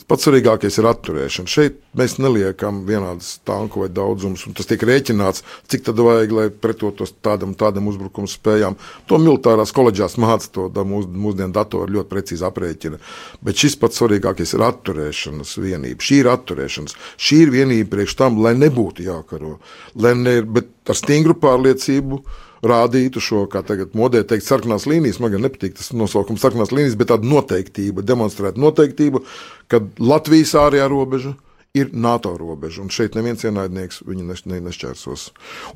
Pats 0.09 0.25
svarīgākais 0.25 0.79
ir 0.79 0.87
atturēšana. 0.89 1.49
Šeit 1.49 1.75
mēs 1.97 2.15
neliekam 2.17 2.79
vienādas 2.87 3.35
tanku 3.45 3.83
vai 3.83 3.89
daudzumus, 3.93 4.47
un 4.49 4.55
tas 4.57 4.65
tiek 4.65 4.81
rēķināts, 4.89 5.43
cik 5.69 5.83
tad 5.85 5.99
vajag, 6.01 6.31
lai 6.33 6.45
pretotos 6.49 7.13
tādam, 7.21 7.51
tādam 7.53 7.91
uzbrukuma 7.91 8.29
spējām. 8.31 8.77
To 9.11 9.19
militārās 9.21 9.73
koledžās 9.75 10.17
māca 10.21 10.49
to 10.55 10.85
mūs, 10.89 11.05
mūsdienu 11.05 11.53
datori 11.53 11.93
ļoti 11.93 12.09
precīzi 12.09 12.47
aprēķina. 12.47 12.97
Bet 13.45 13.61
šis 13.61 13.77
pats 13.83 14.01
svarīgākais 14.01 14.55
ir 14.57 14.65
atturēšanas 14.65 15.53
vienība. 15.61 16.07
Šī 16.07 16.23
ir 16.23 16.31
atturēšanas. 16.31 16.97
Šī 17.21 17.43
ir 17.45 17.53
vienība 17.53 17.91
priekš 17.93 18.17
tam, 18.23 18.41
lai 18.41 18.55
nebūtu 18.57 19.05
jākaro, 19.05 19.59
lai 20.01 20.15
ne, 20.17 20.39
bet 20.41 20.73
ar 20.89 20.97
stingru 20.97 21.37
pārliecību 21.37 22.23
rādītu 22.63 23.21
šo, 23.23 23.45
kā 23.51 23.63
tagad 23.65 23.95
modē 23.97 24.23
teikt, 24.27 24.47
sarkanās 24.47 24.87
līnijas. 24.89 25.19
Man 25.23 25.33
gan 25.35 25.45
nepatīk 25.47 25.77
tas 25.79 25.91
nosaukums 25.95 26.43
sarkanās 26.43 26.73
līnijas, 26.73 26.97
bet 26.99 27.11
tāda 27.13 27.27
noteiktība, 27.27 28.05
demonstrēt 28.05 28.59
noteiktību, 28.61 29.23
ka 29.71 29.83
Latvijas 29.99 30.55
ārējā 30.59 30.87
robeža 30.91 31.35
ir 31.73 31.89
NATO 31.97 32.35
robeža, 32.37 32.83
un 32.83 32.91
šeit 32.93 33.15
neviens 33.17 33.41
ienaidnieks 33.47 34.03
viņu 34.05 34.27
neš, 34.27 34.43
ne, 34.45 34.59
nešķērsos. 34.61 35.23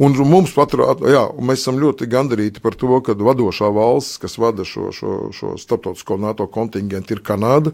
Un 0.06 0.14
mums 0.30 0.54
paturēt, 0.54 1.02
jā, 1.10 1.24
mēs 1.42 1.64
esam 1.64 1.80
ļoti 1.82 2.06
gandarīti 2.12 2.62
par 2.62 2.78
to, 2.78 3.00
ka 3.02 3.18
vadošā 3.18 3.72
valsts, 3.74 4.20
kas 4.22 4.38
vada 4.38 4.66
šo, 4.68 4.92
šo, 4.94 5.16
šo 5.34 5.56
starptautisko 5.58 6.20
NATO 6.22 6.46
kontingentu, 6.54 7.18
ir 7.18 7.24
Kanāda. 7.26 7.74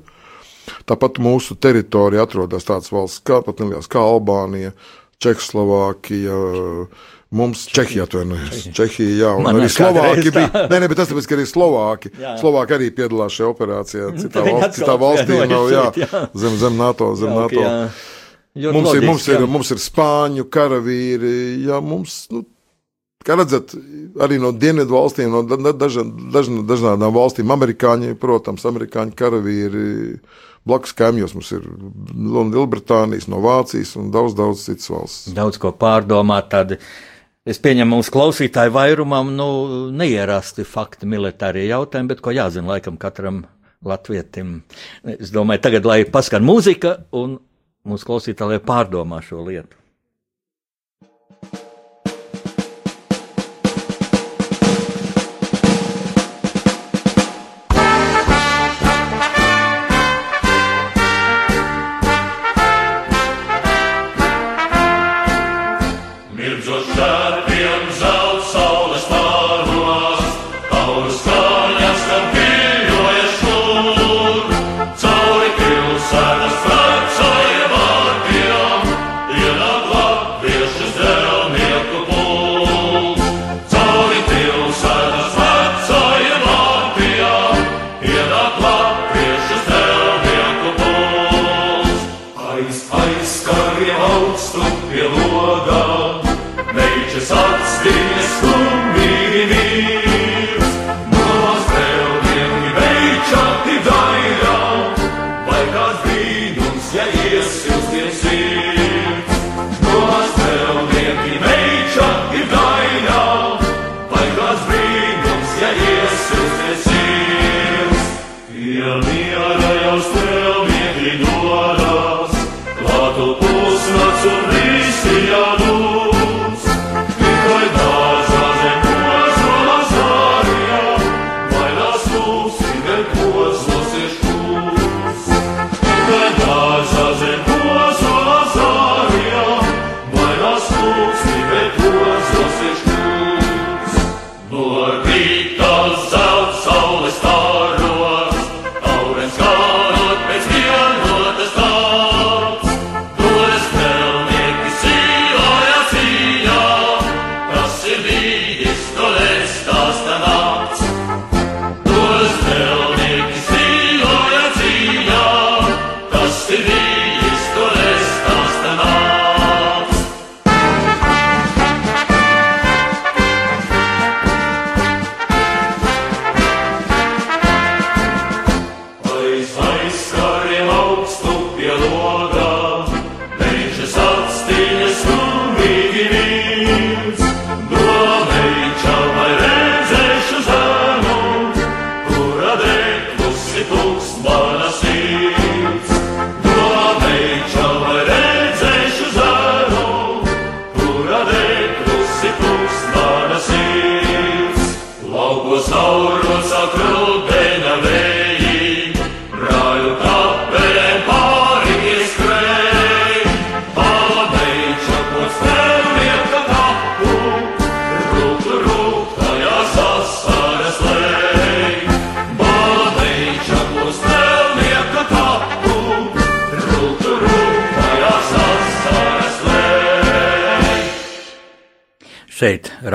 Tāpat 0.88 1.20
mūsu 1.20 1.58
teritorijā 1.60 2.24
atrodas 2.24 2.64
tādas 2.64 2.94
valsts 2.96 3.20
kā, 3.28 3.42
kā 3.44 4.00
Albānija, 4.00 4.72
Čehoslovākija, 5.20 6.38
Mums 7.34 7.66
Čehija 7.74 8.06
atvainojas. 8.06 8.68
Čehija, 8.78 9.14
jā, 9.18 9.30
un 9.34 9.48
Man 9.48 9.58
arī 9.58 9.70
Slovāki 9.74 10.30
bija. 10.30 10.50
Nē, 10.70 10.78
nē, 10.84 10.90
bet 10.92 11.00
tas 11.02 11.10
tāpēc, 11.10 11.28
ka 11.30 11.38
arī 11.40 11.46
Slovāki. 11.50 12.12
Jā. 12.22 12.36
Slovāki 12.38 12.76
arī 12.78 12.90
piedalās 12.94 13.34
šajā 13.34 13.48
operācijā. 13.50 14.10
Citā, 14.22 14.44
valst, 14.46 14.78
citā 14.78 14.98
valstī 15.02 15.40
nav, 15.50 15.70
jā, 15.74 15.86
zem, 16.44 16.60
zem 16.62 16.78
NATO, 16.78 17.08
zem 17.18 17.32
jā, 17.34 17.38
NATO. 17.40 17.64
Jā. 17.64 18.70
Mums 18.70 18.86
logiski, 18.86 19.02
ir, 19.02 19.10
mums, 19.10 19.28
ir, 19.34 19.46
mums 19.50 19.74
ir 19.74 19.80
spāņu 19.82 20.46
karavīri, 20.54 21.38
jā, 21.66 21.80
mums, 21.82 22.18
nu, 22.30 22.44
kā 23.26 23.38
redzat, 23.40 23.74
arī 24.22 24.38
no 24.42 24.52
dienvidu 24.54 24.94
valstīm, 24.94 25.34
no 25.34 25.42
daža, 25.74 26.04
daža, 26.06 26.60
dažādām 26.70 27.16
valstīm, 27.16 27.54
amerikāņi, 27.56 28.14
protams, 28.22 28.66
amerikāņu 28.70 29.18
karavīri. 29.18 29.88
Blakus 30.64 30.94
kaimiņos 30.96 31.34
mums 31.36 31.50
ir 31.58 31.66
no 32.14 32.46
Lielbritānijas, 32.48 33.26
no 33.28 33.42
Vācijas 33.44 33.98
un 34.00 34.14
daudz, 34.14 34.38
daudz 34.38 34.62
citas 34.70 34.88
valsts. 34.94 35.34
Daudz 35.36 35.58
ko 35.60 35.74
pārdomāt. 35.76 36.48
Tādi 36.54 36.78
Es 37.44 37.58
pieņemu, 37.60 37.98
mūsu 37.98 38.12
klausītāju 38.16 38.72
vairumam 38.72 39.34
nu, 39.36 39.48
neierasti 39.92 40.64
fakti, 40.64 41.10
militārie 41.12 41.66
jautājumi, 41.68 42.14
bet 42.14 42.22
ko 42.24 42.32
jāzina 42.32 42.72
laikam 42.72 42.96
katram 43.00 43.42
latvietim. 43.84 44.62
Es 45.04 45.34
domāju, 45.36 45.66
tagad 45.66 45.90
lai 45.90 45.98
paskan 46.08 46.46
mūzika 46.48 47.02
un 47.20 47.36
mūsu 47.84 48.08
klausītāji 48.08 48.64
pārdomā 48.64 49.20
šo 49.28 49.44
lietu. 49.50 49.76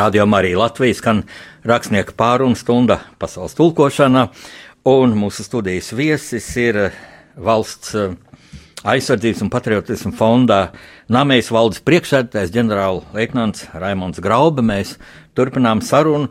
Rādījumā 0.08 0.38
arī 0.40 0.54
Latvijas 0.56 1.02
skan 1.02 1.18
rakstnieka 1.68 2.14
pārunu 2.16 2.56
stunda 2.56 2.96
pasaules 3.20 3.52
tulkošanā, 3.58 4.22
un 4.88 5.12
mūsu 5.20 5.44
studijas 5.44 5.90
viesis 5.92 6.46
ir 6.56 6.78
valsts 7.36 7.92
eh, 7.98 8.14
aizsardzības 8.88 9.42
un 9.44 9.50
patriotismu 9.52 10.14
fondā 10.16 10.70
Namējas 11.12 11.50
valdes 11.52 11.82
priekšsēdētājs 11.84 12.54
ģenerālleitnants 12.56 13.66
Raimons 13.76 14.22
Grauba. 14.24 14.64
Mēs 14.64 14.94
turpinām 15.36 15.84
sarunu 15.84 16.30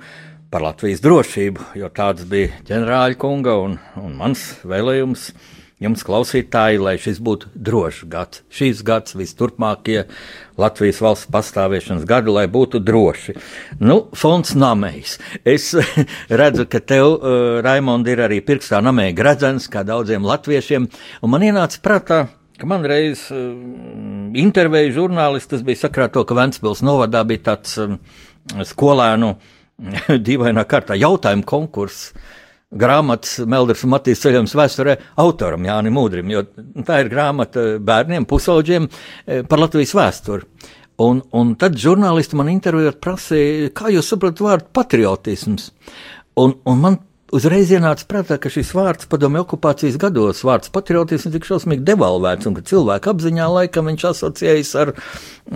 par 0.50 0.66
Latvijas 0.66 1.04
drošību, 1.06 1.70
jo 1.78 1.92
tāds 1.94 2.26
bija 2.26 2.58
ģenerāļa 2.66 3.22
kunga 3.22 3.60
un, 3.62 3.78
un 4.02 4.18
mans 4.18 4.48
vēlējums 4.66 5.30
jums, 5.84 6.02
klausītāji, 6.06 6.80
lai 6.82 6.96
šis 7.02 7.20
būtu 7.24 7.52
drošs 7.54 8.06
gads. 8.10 8.42
Šīs 8.54 8.82
gads, 8.86 9.14
visturpmākie 9.18 10.08
Latvijas 10.58 11.02
valsts 11.04 11.30
pastāvēšanas 11.34 12.08
gadi, 12.10 12.34
lai 12.34 12.48
būtu 12.50 12.82
droši. 12.82 13.36
Nu, 13.82 14.00
fonds 14.18 14.56
namējs. 14.58 15.18
Es 15.46 15.70
redzu, 16.42 16.66
ka 16.70 16.82
tev, 16.82 17.12
uh, 17.18 17.60
Raimond, 17.66 18.10
ir 18.10 18.24
arī 18.26 18.42
pirkstā 18.46 18.82
namēja 18.86 19.18
gradzens, 19.18 19.70
kā 19.72 19.86
daudziem 19.88 20.26
latviešiem, 20.26 20.90
un 21.22 21.34
man 21.34 21.46
ienāca 21.46 21.84
prātā, 21.86 22.24
ka 22.58 22.70
man 22.70 22.88
reiz 22.90 23.28
uh, 23.30 23.52
intervēja 24.38 24.96
žurnālists, 24.98 25.52
tas 25.54 25.66
bija 25.66 25.86
sakrā 25.86 26.10
to, 26.10 26.26
ka 26.26 26.38
Ventspils 26.38 26.82
novadā 26.86 27.22
bija 27.28 27.52
tāds 27.52 27.78
um, 27.84 28.00
skolēnu 28.66 29.36
dīvainā 30.28 30.66
kārtā 30.66 30.98
jautājumu 30.98 31.46
konkurss 31.46 32.10
grāmatas 32.74 33.38
Melders 33.48 33.84
un 33.86 33.94
Matīs 33.94 34.22
ceļojums 34.24 34.56
vēsturē 34.58 34.98
autoram 35.24 35.66
Jānim 35.68 35.96
Mūdrim, 35.96 36.32
jo 36.34 36.44
tā 36.88 37.02
ir 37.04 37.12
grāmata 37.14 37.78
bērniem, 37.80 38.28
pusauģiem 38.28 38.88
e, 38.90 39.42
par 39.48 39.64
Latvijas 39.64 39.96
vēsturi. 39.98 40.48
Un, 41.04 41.22
un 41.38 41.54
tad 41.62 41.78
žurnālisti 41.78 42.38
man 42.40 42.50
intervijot 42.50 42.98
prasīja, 43.04 43.70
kā 43.78 43.92
jūs 43.94 44.10
saprotat 44.10 44.42
vārdu 44.42 44.72
patriotisms. 44.74 45.70
Un, 46.42 46.56
un 46.66 46.82
man 46.82 46.98
uzreiz 47.36 47.72
ienāca 47.76 48.06
prātā, 48.10 48.38
ka 48.42 48.52
šis 48.52 48.72
vārds 48.78 49.10
padomju 49.12 49.44
okupācijas 49.44 50.00
gados, 50.02 50.44
vārds 50.48 50.72
patriotisms, 50.74 51.34
tik 51.34 51.48
šausmīgi 51.48 51.86
devalvēts, 51.88 52.48
un 52.50 52.58
ka 52.58 52.66
cilvēku 52.68 53.14
apziņā 53.14 53.50
laikam 53.52 53.92
viņš 53.92 54.08
asociējas 54.12 54.74
ar, 54.84 54.94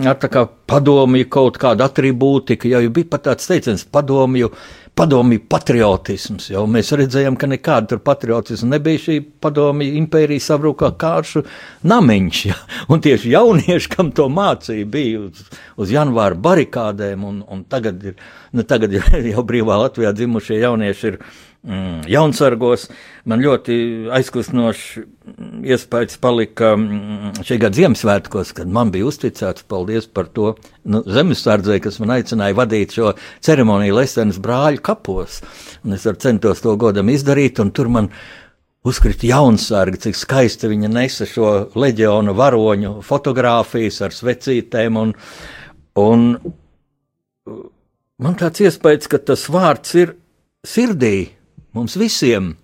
ar 0.04 0.20
kā 0.22 0.46
padomju 0.70 1.30
kaut 1.32 1.58
kādu 1.62 1.86
atribūtiku, 1.86 2.70
ja 2.72 2.82
jau 2.84 2.92
bija 2.94 3.12
pat 3.14 3.28
tāds 3.30 3.50
teiciens 3.50 3.86
padomju 3.88 4.52
padomju 4.94 5.40
patriotisms. 5.48 6.50
Jau 6.52 6.64
mēs 6.68 6.92
redzējām, 6.96 7.36
ka 7.40 7.48
nekāda 7.48 7.96
patriotisma 8.04 8.74
nebija. 8.74 9.00
Šī 9.06 9.18
padomju 9.42 9.96
impērija 10.02 10.44
sabrūkā 10.44 10.92
kāršu 11.00 11.44
namiņš. 11.88 12.42
Ja? 12.50 12.58
Un 12.92 13.00
tieši 13.04 13.32
jaunieši, 13.32 13.92
kam 13.94 14.12
to 14.16 14.28
mācīja, 14.32 14.88
bija 14.92 15.22
uz, 15.24 15.46
uz 15.80 15.94
janvāra 15.94 16.36
barikādēm, 16.36 17.24
un, 17.28 17.40
un 17.48 17.64
tagad, 17.72 18.04
ir, 18.12 18.20
nu, 18.52 18.66
tagad 18.68 18.92
jau 19.32 19.46
brīvā 19.48 19.80
Latvijā 19.86 20.12
dzimušie 20.16 20.60
jaunieši 20.60 21.10
ir 21.12 21.18
mm, 21.66 22.02
jaunsargos. 22.10 22.88
Man 23.28 23.42
ļoti 23.42 23.76
aizkustinošs 24.14 24.84
iespējas 25.72 26.18
palika 26.22 26.72
mm, 26.76 27.42
šī 27.46 27.58
gada 27.62 27.78
Ziemassvētkos, 27.78 28.52
kad 28.56 28.70
man 28.72 28.92
bija 28.94 29.08
uzticēts, 29.10 29.66
paldies 29.70 30.08
par 30.10 30.30
to 30.34 30.54
nu, 30.84 31.02
zemesardzei, 31.06 31.80
kas 31.84 32.00
man 32.02 32.16
aicināja 32.18 32.58
vadīt 32.58 32.96
šo 32.98 33.14
ceremoniju 33.44 33.98
Lesenas 34.00 34.40
brāļu 34.42 34.82
kapos. 34.84 35.40
Un 35.86 35.96
es 35.96 36.06
centos 36.24 36.64
to 36.64 36.76
godam 36.80 37.10
izdarīt, 37.12 37.62
un 37.62 37.74
tur 37.74 37.90
man 37.92 38.10
uzkrita 38.86 39.28
jaunsargi, 39.28 40.00
cik 40.08 40.18
skaisti 40.18 40.70
viņa 40.72 40.90
nesa 40.90 41.26
šo 41.28 41.52
leģionu 41.78 42.34
varoņu 42.38 42.96
fotogrāfijas 43.06 44.00
ar 44.02 44.16
svecītēm. 44.16 44.98
Un, 44.98 45.14
un 46.02 46.26
man 48.22 48.40
tāds 48.40 48.64
iespējas, 48.66 49.06
ka 49.10 49.22
tas 49.22 49.46
vārds 49.52 49.94
ir 50.02 50.16
sirdī 50.66 51.30
mums 51.76 51.96
visiem. 52.00 52.54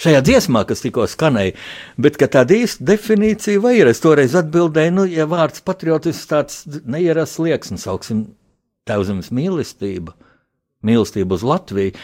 Šajā 0.00 0.20
dziesmā, 0.24 0.62
kas 0.68 0.84
tikko 0.84 1.06
skanēja, 1.10 1.56
bet 2.00 2.18
tāda 2.20 2.54
īsta 2.56 2.86
definīcija 2.92 3.62
vai 3.62 3.74
ir? 3.80 3.90
Es 3.90 4.02
toreiz 4.02 4.36
atbildēju, 4.38 4.94
nu, 4.96 5.06
ja 5.10 5.26
vārds 5.30 5.64
patriotisms 5.66 6.28
tāds 6.30 6.60
neierasts 6.86 7.40
liekas, 7.42 7.72
un 7.74 7.82
sauksim 7.82 8.20
tevzemes 8.88 9.32
mīlestība, 9.34 10.14
mīlestība 10.86 11.36
uz 11.36 11.44
Latviju. 11.46 11.96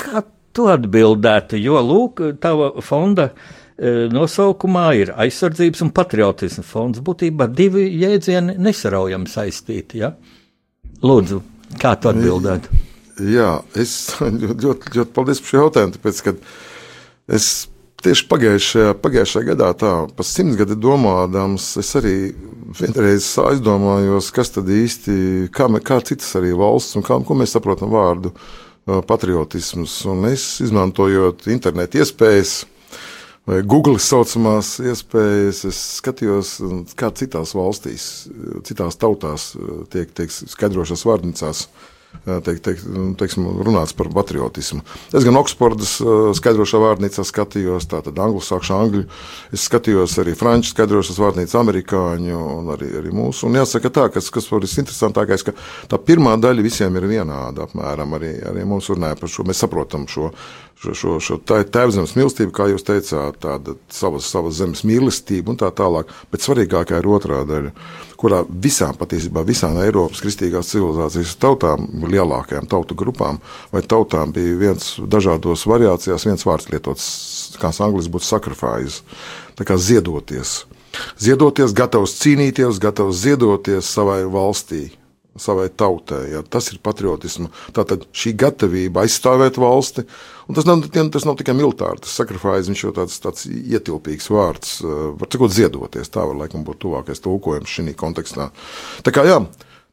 Kā 0.00 0.24
tu 0.54 0.68
atbildētu? 0.72 1.60
Jo, 1.60 1.82
lūk, 1.84 2.22
tava 2.42 2.72
fonda 2.84 3.28
e, 3.30 4.08
nosaukumā 4.12 4.86
ir 5.02 5.12
aizsardzības 5.26 5.84
un 5.86 5.92
patriotisma 5.94 6.64
fonds. 6.66 7.02
Būtībā 7.04 7.48
divi 7.52 7.86
jēdzieni 8.02 8.56
nesaraujami 8.62 9.30
saistīti. 9.30 10.02
Ja? 10.02 10.14
Lūdzu, 11.04 11.42
kā 11.82 11.94
tu 12.00 12.10
atbildētu? 12.10 12.82
Jā, 13.20 13.60
es 13.78 13.94
ļoti, 14.64 14.96
ļoti 14.96 15.14
paldies 15.14 15.40
par 15.42 15.50
šo 15.50 15.62
jautājumu. 15.62 15.94
Tāpēc, 15.94 16.22
es 17.38 17.48
tieši 18.04 18.26
pagājušajā, 18.28 18.96
pagājušajā 19.04 19.48
gadā, 19.52 19.70
tā 19.78 19.92
pa 20.16 20.26
simts 20.26 20.58
gadu 20.60 20.76
domādams, 20.76 21.70
es 21.80 21.94
arī 22.00 22.16
vienreiz 22.74 23.28
aizdomājos, 23.40 24.32
kas 24.34 24.52
tad 24.56 24.68
īsti, 24.68 25.14
kā, 25.54 25.70
kā 25.84 26.00
citas 26.04 26.34
arī 26.40 26.52
valsts 26.58 26.98
un 26.98 27.06
kā, 27.06 27.20
ko 27.24 27.38
mēs 27.38 27.54
saprotam 27.54 27.94
vārdu 27.94 28.34
patriotisms. 29.08 29.96
Un 30.10 30.28
es 30.32 30.58
izmantojot 30.64 31.46
internetu 31.54 32.02
iespējas. 32.02 32.64
Vai 33.44 33.58
Google 33.68 34.00
saucamās 34.00 34.78
iespējas, 34.80 35.66
es 35.68 35.78
skatījos, 36.00 36.54
kā 36.96 37.10
citās 37.12 37.52
valstīs, 37.52 38.04
citās 38.64 38.96
tautās 38.96 39.50
tiek, 39.92 40.14
tiek 40.16 40.32
skaidrošās 40.32 41.04
vārnīcās 41.04 41.66
uh, 41.66 41.90
teik, 42.24 42.60
teik, 42.64 42.82
teiksim, 43.20 43.46
runāts 43.66 43.94
par 43.96 44.08
patriotismu. 44.14 44.82
Es 45.14 45.26
gan 45.26 45.38
Oksfordas 45.40 45.96
skaidrošā 46.38 46.80
vārnīcā 46.82 47.24
skatījos, 47.26 47.88
tātad 47.90 48.18
angļu 48.24 48.42
sākšu 48.44 48.74
angļu, 48.76 49.04
es 49.54 49.66
skatījos 49.68 50.16
arī 50.22 50.36
franču 50.38 50.72
skaidrošas 50.72 51.20
vārnīcas 51.20 51.58
amerikāņu 51.60 52.42
un 52.58 52.72
arī, 52.74 52.90
arī 53.00 53.14
mūsu. 53.14 53.48
Un 53.48 53.58
jāsaka 53.60 53.92
tā, 53.94 54.08
kas, 54.14 54.30
kas 54.34 54.48
var 54.52 54.64
visinteresantākais, 54.64 55.46
ka 55.46 55.56
tā 55.90 56.00
pirmā 56.00 56.36
daļa 56.40 56.64
visiem 56.64 57.00
ir 57.00 57.08
vienāda 57.10 57.68
apmēram, 57.68 58.16
arī, 58.18 58.36
arī 58.50 58.66
mums 58.68 58.90
runāja 58.92 59.18
par 59.20 59.32
šo, 59.32 59.46
mēs 59.48 59.64
saprotam 59.64 60.08
šo, 60.10 60.32
šo, 60.80 60.94
šo, 60.98 61.18
šo 61.22 61.38
tēvzemes 61.46 62.16
mīlestību, 62.18 62.54
kā 62.54 62.68
jūs 62.72 62.86
teicāt, 62.86 63.38
tāda 63.42 63.76
savas, 63.92 64.26
savas 64.30 64.58
zemes 64.58 64.84
mīlestība 64.86 65.54
un 65.54 65.60
tā 65.60 65.70
tālāk, 65.74 66.10
bet 66.32 66.44
svarīgākā 66.44 67.00
ir 67.00 67.10
otrā 67.10 67.42
daļa 67.48 67.72
kurā 68.24 68.40
visām, 68.48 68.96
patiesībā 68.96 69.42
visām 69.44 69.76
Eiropas 69.82 70.22
kristīgās 70.24 70.70
civilizācijas 70.72 71.34
tautām, 71.42 71.84
lielākajām 72.08 72.68
tautu 72.70 72.96
grupām 72.96 73.40
vai 73.72 73.82
tautām 73.84 74.32
bija 74.32 74.56
viens 74.62 74.94
dažādos 75.12 75.66
variācijās, 75.68 76.24
viens 76.24 76.46
vārds 76.48 76.70
lietots, 76.72 77.06
kāds 77.60 77.82
angļuiski 77.84 78.14
būtu 78.14 78.28
sacrifice, 78.28 79.02
tā 79.58 79.68
kā 79.68 79.76
ziedoties. 79.76 80.62
Ziedoties, 81.20 81.74
gatavs 81.76 82.14
cīnīties, 82.22 82.80
gatavs 82.80 83.18
ziedoties 83.26 83.88
savai 83.90 84.22
valstī, 84.30 84.86
savai 85.40 85.68
tautai. 85.68 86.22
Ja, 86.32 86.42
tas 86.42 86.70
ir 86.72 86.80
patriotisms. 86.84 87.50
Tātad 87.74 88.06
šī 88.14 88.34
gatavība 88.38 89.04
aizstāvēt 89.04 89.58
valsti, 89.60 90.06
un 90.48 90.58
tas 90.58 90.68
nav, 90.68 90.86
tas 90.88 91.26
nav 91.26 91.38
tikai 91.40 91.56
militāri, 91.58 92.02
tas 92.04 92.14
sakrifājums, 92.20 92.70
viņš 92.70 92.86
jau 92.86 92.94
tāds, 92.96 93.20
tāds 93.24 93.48
ietilpīgs 93.50 94.30
vārds, 94.32 94.78
eh, 94.84 95.04
var 95.20 95.30
cikot 95.34 95.54
ziedoties, 95.54 96.12
tā 96.12 96.26
var 96.26 96.38
laikam 96.44 96.66
būt 96.66 96.84
tuvākais 96.86 97.22
tulkojums 97.24 97.70
šī 97.70 97.94
kontekstā. 97.98 98.50
Tā 99.02 99.14
kā 99.14 99.26
jā, 99.28 99.42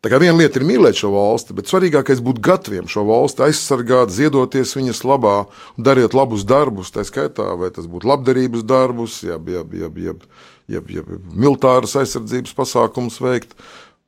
Tā 0.02 0.10
kā 0.10 0.18
viena 0.18 0.34
lieta 0.34 0.58
ir 0.58 0.64
mīlēt 0.66 0.98
šo 0.98 1.12
valsti, 1.14 1.54
bet 1.54 1.70
svarīgākais 1.70 2.24
būt 2.26 2.40
gataviem 2.42 2.88
šo 2.90 3.04
valsti 3.06 3.44
aizsargāt, 3.46 4.10
ziedoties 4.10 4.74
viņas 4.74 5.04
labā, 5.06 5.36
darīt 5.78 6.16
labus 6.18 6.42
darbus, 6.42 6.90
tā 6.90 7.06
skaitā, 7.06 7.46
vai 7.54 7.70
tas 7.70 7.86
būtu 7.86 8.10
labdarības 8.10 8.66
darbus, 8.66 9.20
jeb, 9.22 9.52
jeb, 9.54 9.76
jeb, 9.78 10.00
jeb, 10.02 10.26
jeb, 10.74 10.90
jeb 10.90 11.12
militāras 11.30 11.94
aizsardzības 12.02 12.58
pasākums 12.58 13.22
veikt 13.22 13.54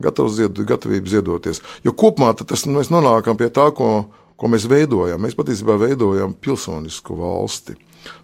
gatavs 0.01 0.37
zied, 0.37 0.63
gatavība 0.67 1.09
ziedoties. 1.09 1.61
Jo 1.85 1.93
kopumā 1.97 2.33
tas, 2.37 2.65
mēs 2.65 2.91
nonākam 2.93 3.37
pie 3.39 3.49
tā, 3.53 3.69
ko, 3.75 4.07
ko 4.39 4.51
mēs 4.51 4.67
veidojam. 4.69 5.21
Mēs 5.21 5.37
patiesībā 5.37 5.77
veidojam 5.81 6.33
pilsonisku 6.33 7.17
valsti. 7.19 7.77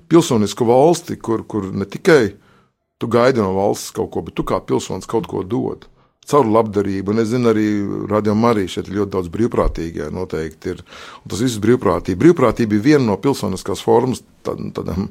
Pilsonisku 0.10 0.66
valsti, 0.66 1.20
kur, 1.22 1.46
kur 1.48 1.70
ne 1.74 1.86
tikai 1.86 2.34
tu 3.00 3.08
gaidi 3.08 3.40
no 3.40 3.54
valsts 3.56 3.94
kaut 3.96 4.12
ko, 4.12 4.26
bet 4.26 4.36
tu 4.36 4.44
kā 4.48 4.60
pilsonis 4.60 5.10
kaut 5.10 5.30
ko 5.30 5.44
dod. 5.44 5.88
caur 6.30 6.46
labdarību. 6.46 7.14
Un 7.14 7.24
es 7.24 7.32
zinu, 7.32 7.50
arī 7.50 7.66
radījumā 8.10 8.54
arī 8.54 8.68
šeit 8.70 8.92
ļoti 8.94 9.14
daudz 9.16 9.32
brīvprātīgie 9.34 10.12
noteikti 10.14 10.76
ir. 10.76 10.84
Un 11.24 11.32
tas 11.34 11.42
viss 11.42 11.62
brīvprātība. 11.64 12.20
Brīvprātība 12.22 12.78
ir 12.78 12.84
viena 12.86 13.06
no 13.08 13.18
pilsoniskās 13.18 13.82
formas 13.82 14.22
tādām. 14.46 15.10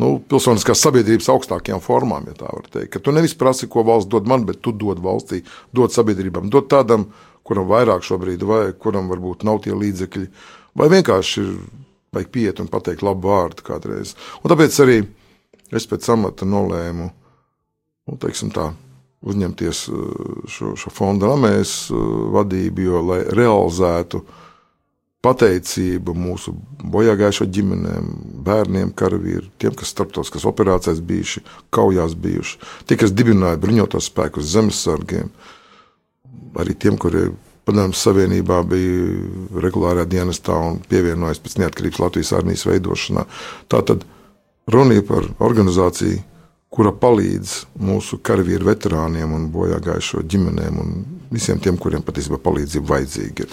Nu, 0.00 0.16
pilsoniskās 0.24 0.80
sabiedrības 0.82 1.28
augstākajām 1.34 1.82
formām, 1.84 2.24
ja 2.30 2.36
tā 2.38 2.48
var 2.48 2.64
teikt. 2.72 2.94
Ka 2.94 3.02
tu 3.04 3.12
nevis 3.14 3.36
prasi, 3.38 3.68
ko 3.70 3.84
valsts 3.86 4.10
dod 4.10 4.28
man, 4.30 4.46
bet 4.48 4.62
tu 4.64 4.72
dod 4.72 5.02
valstī, 5.04 5.42
dod 5.76 5.92
sabiedrībām, 5.94 6.48
dod 6.50 6.70
tādam, 6.72 7.10
kuram 7.46 7.68
vairāk 7.70 8.06
šobrīd 8.06 8.42
vajag, 8.48 8.78
kuram 8.82 9.10
varbūt 9.12 9.44
nav 9.46 9.60
tie 9.64 9.74
līdzekļi, 9.76 10.28
vai 10.80 10.88
vienkārši 10.94 11.42
ir 11.42 11.50
vajag 12.16 12.30
pieiet 12.32 12.62
un 12.62 12.70
pateikt 12.72 13.04
labu 13.04 13.28
vārdu 13.28 13.66
kādreiz. 13.66 14.14
Un 14.42 14.52
tāpēc 14.52 14.78
arī 14.84 15.02
es 15.72 15.86
pēc 15.88 16.08
samata 16.08 16.48
nolēmu, 16.48 17.10
nu, 18.08 18.18
teiksim 18.20 18.52
tā, 18.54 18.70
uzņemties 19.22 19.82
uh, 19.92 20.46
šo, 20.50 20.72
šo 20.78 20.92
fonda 20.92 21.30
namēs 21.30 21.74
uh, 21.92 22.00
vadību, 22.34 22.86
jo, 22.88 23.02
lai 23.12 23.20
realizētu 23.30 24.22
pateicību 25.22 26.14
mūsu 26.18 26.54
bojāgājušo 26.92 27.46
ģimenēm, 27.54 28.08
bērniem, 28.46 28.90
karavīriem, 28.98 29.52
tiem, 29.62 29.76
kas 29.78 29.92
starptautiskās 29.94 30.46
operācijās 30.50 31.02
bijuši, 31.06 31.44
kaujās 31.74 32.16
bijuši, 32.18 32.58
tie, 32.90 32.98
kas 32.98 33.14
dibināja 33.14 33.60
bruņotos 33.62 34.10
spēkus 34.10 34.50
zemesargiem, 34.56 35.30
arī 36.58 36.74
tiem, 36.74 36.98
kuriem 37.00 37.38
Padomju 37.62 37.94
Savienībā 37.94 38.56
bija 38.66 39.60
regulārā 39.62 40.02
dienestā 40.10 40.56
un 40.58 40.80
pievienojās 40.90 41.38
pēc 41.44 41.60
neatkarības 41.62 42.00
Latvijas 42.02 42.32
armijas 42.34 42.64
veidošanā. 42.66 43.22
Tā 43.70 43.84
tad 43.86 44.02
runa 44.74 44.96
ir 44.98 45.04
par 45.06 45.28
organizāciju, 45.46 46.24
kura 46.72 46.90
palīdz 46.96 47.52
mūsu 47.84 48.18
karavīru 48.24 48.66
veterāniem 48.66 49.34
un 49.36 49.46
bojāgājušo 49.54 50.24
ģimenēm 50.32 50.80
un 50.82 50.92
visiem 51.30 51.60
tiem, 51.62 51.78
kuriem 51.78 52.02
patiesībā 52.02 52.40
palīdzība 52.42 52.94
vajadzīga. 52.96 53.46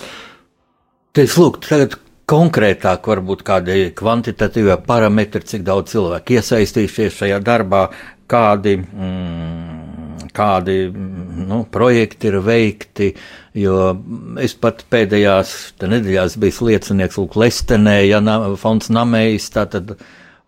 Teiks, 1.10 1.40
lūk, 1.42 1.56
tagad 1.66 1.96
konkrētāk, 2.30 3.08
varbūt 3.10 3.40
kādi 3.42 3.88
kvantitatīvie 3.98 4.76
parametri, 4.86 5.42
cik 5.42 5.64
daudz 5.66 5.96
cilvēku 5.96 6.36
iesaistījušies 6.36 7.16
šajā 7.24 7.40
darbā, 7.42 7.88
kādi, 8.30 8.76
mm, 8.78 10.30
kādi 10.38 10.76
nu, 10.94 11.64
projekti 11.74 12.30
ir 12.30 12.38
veikti. 12.46 13.10
Jo 13.58 13.96
es 14.38 14.54
pat 14.54 14.86
pēdējās 14.94 15.56
nedēļās 15.82 16.38
biju 16.38 16.70
liecinieks 16.70 17.18
Lūk, 17.18 17.40
Lestenē, 17.42 17.98
ja 18.06 18.22
fonds 18.62 18.94
Namējs. 18.94 19.50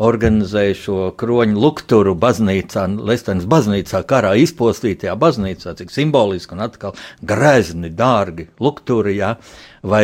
Organizēja 0.01 0.73
šo 0.77 0.99
kroņu 1.13 1.59
lukturu 1.61 2.15
baznīcā, 2.17 2.87
Lestenes 3.05 3.45
baznīcā, 3.45 3.99
karā 4.09 4.31
izpostītajā 4.41 5.13
baznīcā, 5.13 5.75
cik 5.77 5.93
simboliski 5.93 6.55
un 6.55 6.63
atkal 6.65 6.95
grezni, 7.21 7.91
dārgi 7.93 8.47
lukturi, 8.57 9.19
jā. 9.19 9.35
Vai 9.81 10.03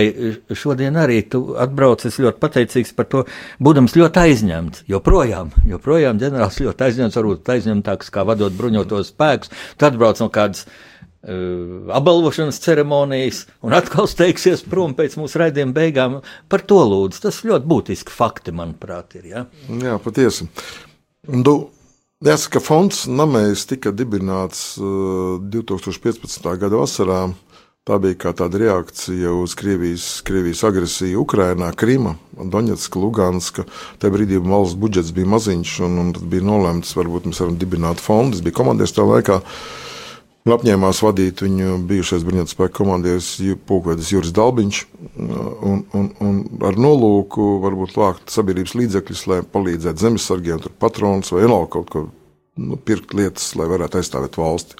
šodien 0.57 0.95
arī 0.97 1.19
tu 1.29 1.53
atbrauc, 1.59 2.01
es 2.09 2.17
ļoti 2.17 2.41
pateicīgs 2.41 2.95
par 2.97 3.05
to, 3.11 3.23
būdams 3.61 3.93
ļoti 3.99 4.23
aizņemts, 4.23 4.87
joprojām, 4.89 5.51
joprojām 5.69 6.17
ģenerālis 6.21 6.63
ļoti 6.65 6.87
aizņemts, 6.87 7.17
varbūt 7.19 7.51
aizņemtāks 7.53 8.09
kā 8.13 8.25
vadot 8.25 8.57
bruņotos 8.57 9.13
spēkus, 9.13 9.53
tu 9.77 9.89
atbrauc 9.89 10.23
no 10.23 10.31
kādas 10.33 10.65
Uh, 11.27 11.89
apbalvošanas 11.91 12.59
ceremonijas, 12.61 13.47
un 13.65 13.73
atkal 13.75 14.05
steigsies 14.07 14.61
prom 14.63 14.93
pēc 14.95 15.17
mūsu 15.19 15.41
raidījuma 15.41 15.73
beigām. 15.75 16.13
Par 16.47 16.61
to 16.63 16.77
lūdzu. 16.87 17.19
Tas 17.25 17.41
ļoti 17.43 17.67
būtiski 17.67 18.13
fakti, 18.13 18.53
manuprāt, 18.55 19.17
ir. 19.17 19.25
Ja? 19.33 19.41
Jā, 19.81 19.97
patiesi. 19.99 20.47
Du, 21.27 21.55
jāsaka, 22.23 22.61
fonds 22.63 23.01
Namējs 23.09 23.65
tika 23.73 23.91
dibināts 23.91 24.77
uh, 24.79 25.41
2015. 25.41 26.47
gada 26.61 26.79
vasarā. 26.79 27.19
Tā 27.87 27.95
bija 28.03 28.17
kā 28.19 28.33
tāda 28.35 28.59
reakcija 28.59 29.31
uz 29.31 29.53
Krievijas, 29.55 30.05
Krievijas 30.27 30.65
agresiju 30.67 31.21
Ukrajinā, 31.23 31.69
Krīma, 31.71 32.17
Donetska, 32.35 32.99
Luganska. 32.99 33.63
Tajā 34.01 34.11
brīdī 34.11 34.41
valsts 34.43 34.75
budžets 34.75 35.13
bija 35.15 35.29
maziņš, 35.31 35.75
un, 35.87 35.95
un 36.01 36.09
tad 36.17 36.25
bija 36.27 36.43
nolēmts, 36.49 36.91
varbūt 36.99 37.29
mēs 37.29 37.39
varam 37.39 37.55
dibināt 37.61 38.03
fondu. 38.03 38.35
Es 38.35 38.43
biju 38.43 38.57
komandieris 38.59 38.95
tajā 38.97 39.07
laikā. 39.13 39.39
Un 40.47 40.55
apņēmās 40.57 40.99
vadīt 41.03 41.41
viņu 41.43 41.79
bijušais 41.87 42.27
bruņotu 42.27 42.55
spēku 42.57 42.81
komandieris 42.81 43.31
Pūkvedis 43.67 44.11
Juris 44.11 44.35
Dalbiņš, 44.35 44.83
un, 45.19 45.81
un, 45.95 46.11
un 46.23 46.37
ar 46.67 46.79
nolūku 46.79 47.49
varbūt 47.63 47.95
vākt 47.99 48.35
sabiedrības 48.35 48.75
līdzekļus, 48.79 49.25
lai 49.31 49.41
palīdzētu 49.55 50.03
zemesargiem, 50.03 50.63
patronus 50.79 51.31
vai 51.35 51.47
vēl 51.47 51.67
kaut 51.71 51.91
ko 51.91 52.07
nu, 52.57 52.77
pirkt 52.77 53.13
lietas, 53.17 53.51
lai 53.57 53.67
varētu 53.69 53.99
aizstāvēt 53.99 54.37
valsti. 54.39 54.77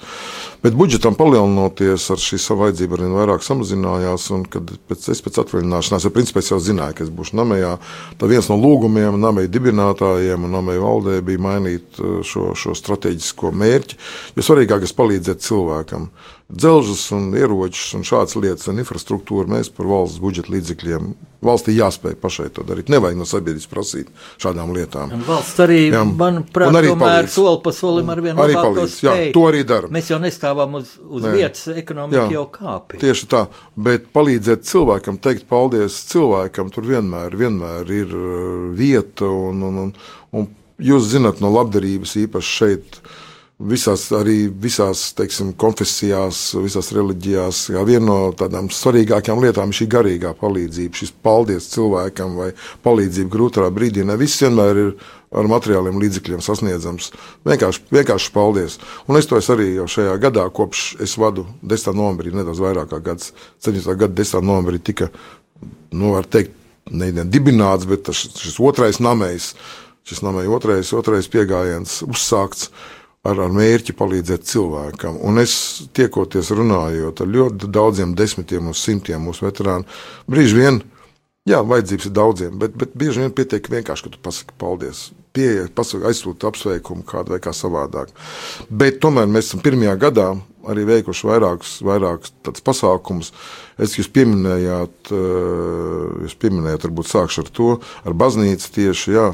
Bet 0.62 0.76
budžetam 0.78 1.14
palielinoties, 1.18 2.08
ar 2.12 2.22
šī 2.22 2.40
savu 2.42 2.64
vajadzību 2.64 2.98
arvien 2.98 3.14
vairāk 3.14 3.44
samazinājās. 3.46 4.28
Kad 4.52 4.72
pēc, 4.90 5.08
es 5.14 5.22
pēc 5.24 5.40
atvaļināšanās, 5.44 6.06
ja 6.06 6.14
principā 6.14 6.42
es 6.42 6.50
jau 6.50 6.58
zināju, 6.62 6.98
ka 6.98 7.06
es 7.06 7.12
būšu 7.14 7.38
namējā, 7.38 7.74
tad 8.18 8.32
viens 8.32 8.50
no 8.50 8.58
lūgumiem 8.60 9.20
namēja 9.22 9.52
dibinātājiem 9.54 10.48
un 10.48 10.56
namēja 10.58 10.82
valdē 10.82 11.20
bija 11.26 11.44
mainīt 11.46 12.02
uh, 12.02 12.18
šo, 12.26 12.50
šo 12.58 12.74
strateģisko 12.78 13.54
mērķi, 13.54 14.00
jo 14.34 14.48
svarīgākais 14.48 14.96
palīdzēt 14.98 15.46
cilvēkam 15.46 16.10
dzelžus 16.48 17.10
un 17.12 17.28
ieročus 17.36 17.92
un 17.98 18.04
šādas 18.08 18.36
lietas 18.40 18.70
un 18.72 18.80
infrastruktūru 18.80 19.50
mēs 19.52 19.68
par 19.74 19.88
valsts 19.88 20.20
budžeta 20.22 20.52
līdzekļiem. 20.54 21.10
Valstī 21.44 21.74
jāspēj 21.76 22.16
pašai 22.18 22.48
to 22.56 22.64
darīt. 22.66 22.88
Nevajag 22.90 23.18
no 23.20 23.26
sabiedrības 23.28 23.68
prasīt 23.70 24.08
šādām 24.42 24.72
lietām. 24.74 25.12
Un 25.14 25.26
valsts 25.26 25.60
arī, 25.62 25.82
jā. 25.92 26.00
manuprāt, 26.08 26.72
arī 26.80 26.90
tomēr 26.94 27.28
soli 27.30 27.60
pa 27.62 27.74
solim 27.76 28.08
ar 28.10 28.22
vienu 28.24 28.42
arī 28.42 28.56
palīdz. 28.58 28.96
Jā, 29.04 29.14
to 29.36 29.44
arī 29.50 29.60
dara. 29.68 29.92
Mēs 29.92 30.08
jau 30.10 30.18
nestāvam 30.22 30.80
uz, 30.80 30.96
uz 31.04 31.28
Nē. 31.28 31.34
vietas, 31.36 31.68
ekonomika 31.78 32.24
jā. 32.24 32.32
jau 32.38 32.46
kāpj. 32.56 32.98
Tieši 33.04 33.30
tā, 33.30 33.44
bet 33.76 34.08
palīdzēt 34.16 34.66
cilvēkam, 34.66 35.20
teikt 35.22 35.46
paldies 35.52 36.00
cilvēkam, 36.10 36.72
tur 36.74 36.88
vienmēr, 36.88 37.36
vienmēr 37.38 37.94
ir 38.00 38.18
uh, 38.18 38.34
vieta 38.74 39.28
un, 39.28 39.62
un, 39.68 39.80
un, 39.84 39.94
un 40.32 40.50
jūs 40.80 41.12
zinat 41.12 41.44
no 41.44 41.52
labdarības 41.52 42.16
īpaši 42.24 42.56
šeit 42.56 43.00
visās, 43.58 44.06
arī 44.14 44.46
visās 44.62 45.08
teiksim, 45.18 45.52
konfesijās, 45.58 46.54
visās 46.62 46.92
reliģijās. 46.94 47.64
Jā, 47.74 47.82
viena 47.86 48.06
no 48.06 48.18
tādām 48.38 48.70
svarīgākajām 48.72 49.42
lietām 49.42 49.72
ir 49.72 49.78
šī 49.80 49.88
garīgā 49.90 50.32
palīdzība, 50.38 50.98
šis 50.98 51.14
paldies 51.24 51.70
cilvēkam 51.72 52.36
vai 52.38 52.52
palīdzība 52.86 53.32
grūtā 53.32 53.70
brīdī. 53.74 54.04
Ne 54.06 54.18
viss 54.20 54.42
vienmēr 54.44 54.82
ir 54.84 54.92
ar 55.34 55.48
materiāliem 55.50 55.98
līdzekļiem 56.00 56.44
sasniedzams. 56.44 57.10
Vienkārši, 57.48 57.82
vienkārši 57.92 58.30
paldies. 58.32 58.78
Un 59.10 59.18
es 59.20 59.26
to 59.28 59.36
es 59.40 59.50
arī 59.52 59.72
jau 59.74 59.88
šajā 59.90 60.14
gadā, 60.22 60.46
kopš 60.54 60.94
es 61.04 61.18
vadu 61.20 61.44
10. 61.60 61.98
novembrī, 61.98 62.32
nedaudz 62.32 62.62
vairāk 62.62 62.92
kā 62.94 63.02
gads, 63.10 63.34
17. 63.66 63.90
gada 63.98 64.14
10. 64.22 64.46
novembrī 64.46 64.80
tika, 64.80 65.10
nu, 65.92 66.14
var 66.14 66.30
teikt, 66.30 66.54
ne, 66.88 67.10
ne 67.12 67.26
dibināts, 67.28 67.88
bet 67.90 68.06
tas, 68.08 68.22
šis 68.40 68.56
otrais 68.64 69.02
namējs, 69.04 69.50
šis 70.08 70.24
namējs 70.24 70.54
otrais, 70.56 70.94
otrais 70.96 71.28
piegājiens 71.28 72.00
uzsākts 72.08 72.70
ar, 73.26 73.40
ar 73.44 73.54
mērķi 73.54 73.96
palīdzēt 73.98 74.46
cilvēkam. 74.48 75.18
Un 75.26 75.42
es 75.42 75.54
tiekoties 75.96 76.52
runājot 76.54 77.24
ar 77.24 77.32
ļoti 77.34 77.72
daudziem 77.74 78.14
desmitiem 78.18 78.70
un 78.70 78.76
simtiem 78.76 79.24
mūsu 79.28 79.48
veterānu, 79.48 79.88
brīži 80.30 80.58
vien, 80.60 80.82
jā, 81.48 81.62
vajadzības 81.64 82.10
ir 82.10 82.16
daudziem, 82.18 82.58
bet, 82.60 82.76
bet 82.78 82.94
bieži 82.98 83.24
vien 83.24 83.34
pietiek 83.34 83.70
vienkārši, 83.72 84.06
ka 84.06 84.14
tu 84.14 84.22
pasaki 84.24 84.58
paldies. 84.60 85.08
Pieeja, 85.36 85.68
aizsūta 86.08 86.48
apsveikumu 86.50 87.04
kādu 87.06 87.34
vai 87.34 87.40
kā 87.42 87.52
savādāk. 87.54 88.10
Bet 88.70 88.98
tomēr 89.02 89.28
mēs 89.30 89.50
esam 89.50 89.62
pirmajā 89.62 89.94
gadā 90.00 90.32
arī 90.68 90.84
veikuši 90.88 91.28
vairākus, 91.28 91.76
vairākus 91.86 92.64
pasākumus. 92.64 93.30
Es 93.80 93.94
jūs 93.98 94.10
pieminējāt, 94.12 95.12
eh, 95.14 96.26
jūs 96.26 96.34
pieminējāt, 96.42 96.88
varbūt 96.88 97.12
sākšu 97.12 97.44
ar 97.44 97.52
to, 97.54 97.70
ar 98.04 98.18
baznīcu 98.18 98.72
tieši, 98.74 99.14
jā, 99.14 99.28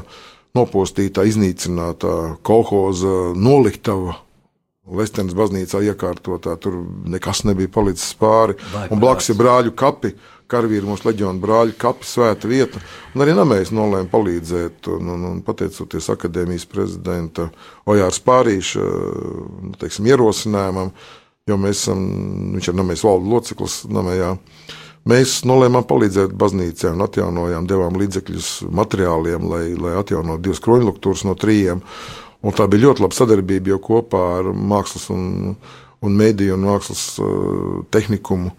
nopostītā, 0.55 1.25
iznīcinātā 1.29 2.15
kolhoza 2.45 3.33
noliktava. 3.35 4.21
Lestenes 4.85 5.33
baznīcā 5.33 5.79
iekārtotā, 5.87 6.53
tur 6.61 6.75
nekas 7.09 7.41
nebija 7.47 7.71
palicis 7.73 8.11
pāri. 8.19 8.53
Vai, 8.69 8.83
un 8.93 9.01
blakus 9.01 9.31
ir 9.33 9.39
brāļu 9.39 9.73
kapi, 9.73 10.11
karavīru 10.51 10.91
mūsu 10.91 11.07
leģionu 11.09 11.41
brāļu 11.41 11.73
kapi, 11.81 12.05
svēta 12.05 12.49
vieta. 12.49 12.81
Un 13.15 13.25
arī 13.25 13.33
namēs 13.33 13.73
nolēma 13.73 14.11
palīdzēt, 14.11 14.89
un, 14.93 15.09
un, 15.15 15.25
un 15.31 15.41
pateicoties 15.45 16.11
akadēmijas 16.13 16.67
prezidenta 16.69 17.49
Ojārs 17.89 18.21
Pārīša 18.25 18.85
nu, 18.85 19.73
teiksim, 19.81 20.05
ierosinājumam, 20.11 20.93
jo 21.49 21.59
mēs 21.61 21.81
esam, 21.81 22.05
viņš 22.53 22.69
ir 22.69 22.77
namēs 22.77 23.05
valdu 23.07 23.33
loceklis 23.33 23.81
namējā. 23.89 24.35
Mēs 25.05 25.43
nolēmām 25.45 25.85
palīdzēt 25.85 26.31
baznīcai 26.33 26.95
un 26.95 27.03
atjaunojām, 27.05 27.67
devām 27.69 27.97
līdzekļus 28.01 28.47
materiāliem, 28.73 29.43
lai, 29.51 29.65
lai 29.77 29.91
atjaunotu 29.99 30.47
divas 30.47 30.61
kroņluktūras 30.65 31.21
no 31.27 31.35
trījiem. 31.37 31.83
Un 32.45 32.55
tā 32.57 32.65
bija 32.69 32.87
ļoti 32.87 33.03
laba 33.05 33.17
sadarbība, 33.17 33.75
jo 33.75 33.77
kopā 33.85 34.23
ar 34.39 34.49
mākslas 34.49 35.11
un, 35.13 35.53
un 36.01 36.17
mediju 36.17 36.57
un 36.57 36.65
mākslas 36.71 37.03
uh, 37.21 37.83
tehnikumu 37.93 38.49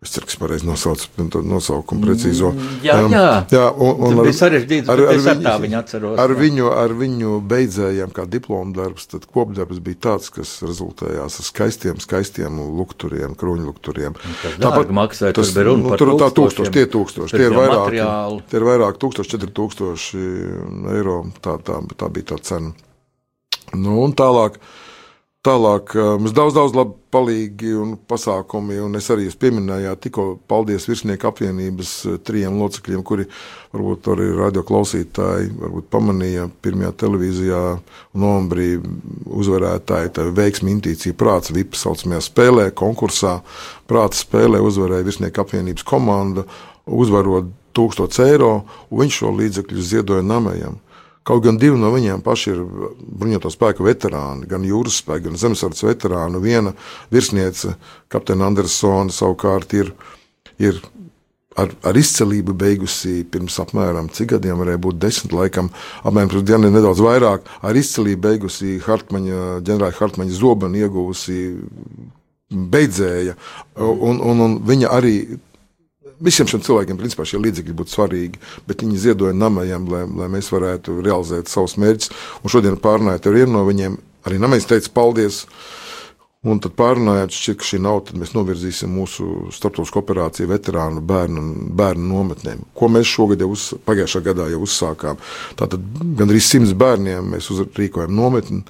Es 0.00 0.14
ceru, 0.14 0.24
ka 0.24 0.32
es 0.32 0.38
pareizi 0.40 0.64
nosaucu 0.64 1.24
to 1.28 1.42
nosaukumu 1.44 2.06
precīzo. 2.06 2.54
Mm, 2.56 2.76
jā, 2.86 2.94
jā. 3.12 3.24
jā 3.52 3.64
un, 3.84 3.98
un 4.00 4.14
Tas 4.16 4.30
ar, 4.30 4.36
sarežģīts, 4.38 4.88
ar, 4.88 5.02
ar, 5.04 5.18
viņu- 5.20 5.56
viņu 5.60 5.76
atceros, 5.76 6.14
Ar 6.24 6.32
viņu, 6.38 6.70
ar 6.72 6.94
viņu 6.96 7.32
beidzējām 7.50 8.14
kā 8.16 8.24
diplomu 8.24 8.72
darbs, 8.78 9.04
tad 9.12 9.26
kopdarbs 9.28 9.82
bija 9.84 10.00
tāds, 10.08 10.32
kas 10.32 10.54
rezultējās 10.64 11.36
ar 11.42 11.48
skaistiem, 11.50 12.00
skaistiem 12.00 12.62
lukturiem, 12.80 13.36
kruņlukturiem. 13.36 14.16
tas 14.40 14.56
dārgi 14.64 14.96
maksāja, 15.02 15.36
tur 15.36 15.44
bija 15.52 15.68
runa 15.68 15.84
nu, 15.84 15.92
par 15.92 16.00
tur 16.00 16.14
tā 16.16 16.32
tūkstoši, 16.40 16.74
tie 16.78 16.86
tūkstoši, 16.96 17.36
tie 17.36 17.44
ir 17.50 17.58
vairāk, 17.60 17.84
materiāli. 17.84 18.42
tie 18.48 18.56
ir 18.62 18.68
vairāk 18.72 19.00
tūkstoši, 19.04 19.34
četri 19.36 19.52
tūkstoši 19.60 20.24
eiro, 20.96 21.18
tā, 21.44 21.60
tā, 21.60 21.76
tā 22.00 22.08
bija 22.08 22.32
tā 22.32 22.40
cena. 22.40 22.72
Nu, 23.76 24.00
un 24.00 24.16
tālāk, 24.16 24.56
tālāk 25.46 25.94
mums 26.20 26.34
daudz, 26.36 26.52
daudz 26.52 26.74
labi 26.76 26.98
palīgi 27.10 27.70
un 27.80 27.94
pasākumi, 28.08 28.76
un 28.84 28.98
es 28.98 29.08
arī 29.10 29.24
jūs 29.24 29.38
pieminējāt 29.40 30.02
tikko 30.04 30.24
paldies 30.50 30.84
virsnieku 30.88 31.30
apvienības 31.30 31.92
uh, 32.06 32.18
trijiem 32.22 32.58
locekļiem, 32.60 33.00
kuri 33.06 33.24
varbūt 33.72 34.10
arī 34.12 34.26
radio 34.36 34.62
klausītāji 34.68 35.48
varbūt 35.62 35.88
pamanīja 35.92 36.44
pirmajā 36.62 36.92
televīzijā 37.02 37.62
novembrī 38.20 38.68
uzvarētāji, 39.40 40.12
tā 40.18 40.28
veiksmi 40.36 40.74
intīcija 40.76 41.16
prāts, 41.18 41.54
VIP 41.56 41.78
saucamajā 41.78 42.20
spēlē, 42.28 42.68
konkursā. 42.76 43.38
Prāts 43.90 44.20
spēlē 44.26 44.60
uzvarēja 44.62 45.08
virsnieku 45.08 45.42
apvienības 45.42 45.88
komanda, 45.88 46.44
uzvarot 46.84 47.48
1000 47.74 48.22
eiro, 48.28 48.52
un 48.90 49.02
viņš 49.06 49.22
šo 49.22 49.34
līdzekļu 49.40 49.88
ziedoja 49.88 50.26
namējam. 50.26 50.76
Kaut 51.26 51.42
gan 51.44 51.58
divi 51.60 51.76
no 51.76 51.90
viņiem 51.92 52.22
paši 52.24 52.54
ir 52.54 52.62
bruņoto 53.20 53.50
spēku 53.52 53.84
veterāni, 53.84 54.48
gan 54.48 54.64
jūras 54.64 55.02
spēku, 55.02 55.28
gan 55.28 55.40
zemesardzes 55.40 55.84
veterāni. 55.84 56.40
Viena 56.40 56.72
virsniece, 57.12 57.74
kapteiņa 58.12 58.48
Andersona, 58.48 59.12
savukārt 59.12 59.74
ir, 59.76 59.92
ir 60.56 60.80
ar, 61.60 61.74
ar 61.86 61.98
izcelību 61.98 62.54
beigusi 62.56 63.20
pirms 63.30 63.58
apmēram 63.62 64.08
cik 64.14 64.34
gadiem, 64.34 64.62
varēja 64.62 64.80
būt 64.86 65.00
desmit, 65.02 65.34
laikam, 65.36 65.70
apmēram 66.04 66.32
pirms 66.32 66.46
dienām 66.48 66.72
nedaudz 66.72 67.02
vairāk, 67.04 67.44
ar 67.66 67.76
izcelību 67.76 68.24
beigusi 68.28 68.78
Hartmaņa, 68.86 69.60
ģenerāla 69.66 69.96
Hartmaņa 69.98 70.38
zobenu 70.38 70.80
ieguvusi 70.80 71.40
beidzēja, 72.50 73.36
un, 73.76 74.24
un, 74.24 74.44
un 74.46 74.58
viņa 74.66 74.90
arī 74.96 75.14
Visiem 76.20 76.48
šiem 76.50 76.60
cilvēkiem, 76.64 76.98
principā, 77.00 77.24
šie 77.24 77.40
līdzekļi 77.40 77.74
būtu 77.76 77.94
svarīgi, 77.94 78.40
bet 78.68 78.84
viņi 78.84 78.98
ziedoja 79.00 79.32
namajam, 79.36 79.86
lai, 79.88 80.04
lai 80.04 80.28
mēs 80.32 80.50
varētu 80.52 80.98
realizēt 81.00 81.48
savus 81.48 81.78
mērķus. 81.80 82.10
Un 82.44 82.52
šodien 82.52 82.76
pārnājot 82.80 83.28
ar 83.30 83.38
vienu 83.38 83.54
no 83.54 83.62
viņiem, 83.68 83.96
arī 84.28 84.40
namais 84.42 84.68
teica 84.68 84.92
paldies. 84.92 85.46
Un 86.40 86.56
tad 86.60 86.72
pārnājot, 86.72 87.34
šķiet, 87.36 87.56
ka 87.60 87.66
šī 87.68 87.78
nauda 87.84 88.16
mēs 88.16 88.30
novirzīsim 88.32 88.92
mūsu 88.96 89.50
starptautiskā 89.52 90.00
operāciju 90.00 90.48
veterānu 90.48 91.02
bērnu, 91.04 91.42
bērnu 91.76 92.06
nometnēm, 92.08 92.62
ko 92.72 92.88
mēs 92.88 93.10
šogad 93.12 93.44
jau 93.44 93.50
uz, 93.52 93.66
pagājušā 93.84 94.22
gadā 94.24 94.46
jau 94.48 94.62
uzsākām. 94.64 95.20
Tātad 95.60 95.84
gandrīz 96.16 96.48
simts 96.48 96.72
bērniem 96.80 97.34
mēs 97.34 97.50
uzrīkojam 97.52 98.16
nometni, 98.16 98.62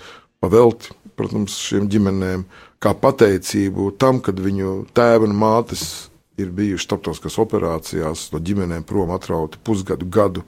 pavelti, 0.43 0.91
protams, 1.15 1.61
šiem 1.63 1.87
ģimenēm, 1.93 2.43
kā 2.83 2.95
pateicību 2.99 3.93
tam, 4.03 4.19
kad 4.25 4.43
viņu 4.43 4.81
tēvi 4.97 5.31
un 5.31 5.39
mātes 5.39 6.10
ir 6.43 6.53
bijuši 6.57 6.87
starptautiskās 6.87 7.39
operācijās, 7.43 8.29
no 8.35 8.43
ģimenēm 8.43 8.85
prom 8.89 9.13
atrauti 9.15 9.61
pusgadu, 9.65 10.09
gadu. 10.11 10.45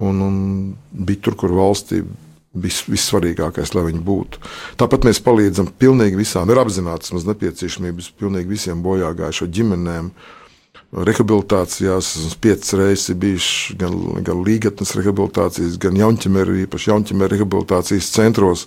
Un, 0.00 0.20
un 0.24 0.34
bija 0.90 1.26
tur, 1.26 1.36
kur 1.36 1.52
valstī 1.52 2.00
bija 2.50 2.90
vissvarīgākais, 2.90 3.74
lai 3.76 3.86
viņi 3.90 4.02
būtu. 4.04 4.42
Tāpat 4.80 5.06
mēs 5.06 5.22
palīdzam 5.22 5.70
pilnīgi 5.78 6.18
visām, 6.18 6.50
ir 6.50 6.58
apzināts 6.58 7.12
mums 7.14 7.28
nepieciešamības 7.28 8.10
pilnīgi 8.18 8.50
visiem 8.50 8.82
bojā 8.82 9.12
gājušo 9.18 9.50
ģimenēm. 9.54 10.10
Rehabilitācijās 10.90 12.08
esmu 12.18 12.40
piecas 12.42 12.72
reizes 12.74 13.14
bijuši 13.22 13.76
gan, 13.78 13.94
gan 14.26 14.40
līgatnes 14.42 14.96
rehabilitācijas, 14.98 15.76
gan 15.78 15.94
jaunķimeru, 16.00 16.56
īpaši 16.64 16.90
jaunķimeru 16.90 17.36
rehabilitācijas 17.36 18.10
centros. 18.10 18.66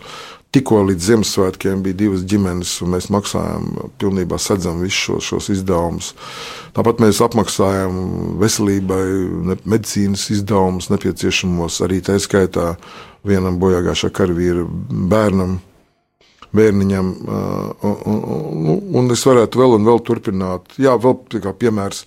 Tikko 0.53 0.83
līdz 0.85 1.07
Ziemassvētkiem 1.07 1.81
bija 1.81 1.97
divas 2.03 2.21
ģimenes, 2.29 2.75
un 2.85 2.91
mēs 2.93 3.07
maksājām, 3.13 3.71
pilnībā 4.01 4.37
sedzam 4.37 4.83
visus 4.83 4.99
šos, 5.07 5.29
šos 5.31 5.49
izdevumus. 5.55 6.11
Tāpat 6.77 7.01
mēs 7.01 7.21
apmaksājam 7.25 7.95
veselībai, 8.41 9.01
medicīnas 9.65 10.27
izdevumus, 10.35 10.91
nepieciešamos 10.93 11.79
arī 11.87 12.03
tā 12.05 12.19
skaitā 12.21 12.75
vienam 13.25 13.57
bojāgājušā 13.63 14.11
karavīra 14.13 14.67
bērnam, 15.09 15.57
bērniņam. 16.53 17.13
Un, 17.89 17.99
un, 18.13 18.79
un, 18.93 19.11
es 19.17 19.25
varētu 19.25 19.63
vēl 19.63 19.77
un 19.79 19.89
vēl 19.89 20.05
turpināt. 20.05 20.77
Jā, 20.77 20.93
vēl 21.01 21.41
kā 21.41 21.57
piemērs. 21.65 22.05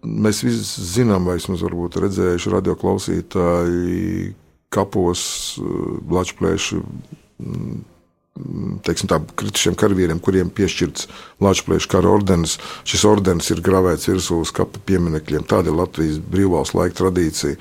Mēs 0.00 0.40
visi 0.46 0.90
zinām, 0.96 1.28
vai 1.28 1.36
varbūt 1.36 2.00
redzējuši 2.00 2.56
radio 2.56 2.80
klausītāji 2.80 4.30
kapos, 4.72 5.22
Latvijas 6.10 6.72
teiksim, 8.86 9.08
tā, 9.10 9.18
kritušiem 9.40 9.76
karavīriem, 9.78 10.20
kuriem 10.22 10.50
piešķirts 10.54 11.08
Latvijas 11.42 11.88
kara 11.90 12.12
ordenis. 12.12 12.58
Šis 12.88 13.04
ordenis 13.08 13.50
ir 13.52 13.62
gravēts 13.64 14.08
virsū 14.10 14.40
uz 14.44 14.52
kapa 14.54 14.82
pieminekļiem. 14.86 15.46
Tāda 15.50 15.72
ir 15.72 15.78
Latvijas 15.80 16.20
brīvvalsts 16.30 16.76
laika 16.78 17.00
tradīcija. 17.02 17.58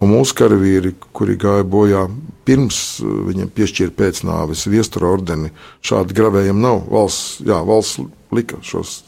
Un 0.00 0.14
mūsu 0.14 0.32
karavīri, 0.38 0.94
kuri 1.16 1.36
gāja 1.40 1.66
bojā 1.68 2.06
pirms 2.48 2.78
viņiem 3.04 3.50
piešķīra 3.52 3.92
pēcnāves 3.98 4.64
viestura 4.72 5.10
ordeni, 5.12 5.52
šādi 5.84 6.16
gravējiem 6.16 6.62
nav. 6.62 6.86
Valsts, 6.88 7.42
jā, 7.44 7.60
valsts 7.68 8.00
lika 8.32 8.62
šos, 8.64 9.02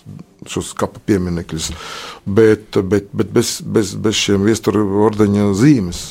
šos 0.52 0.74
kapa 0.76 1.00
pieminekļus, 1.08 1.70
bet, 2.28 2.76
bet, 2.92 3.08
bet 3.16 3.32
bez, 3.32 3.56
bez, 3.64 3.94
bez 3.96 4.20
šiem 4.20 4.44
viestura 4.44 4.84
ordeņa 5.08 5.48
zīmes. 5.56 6.02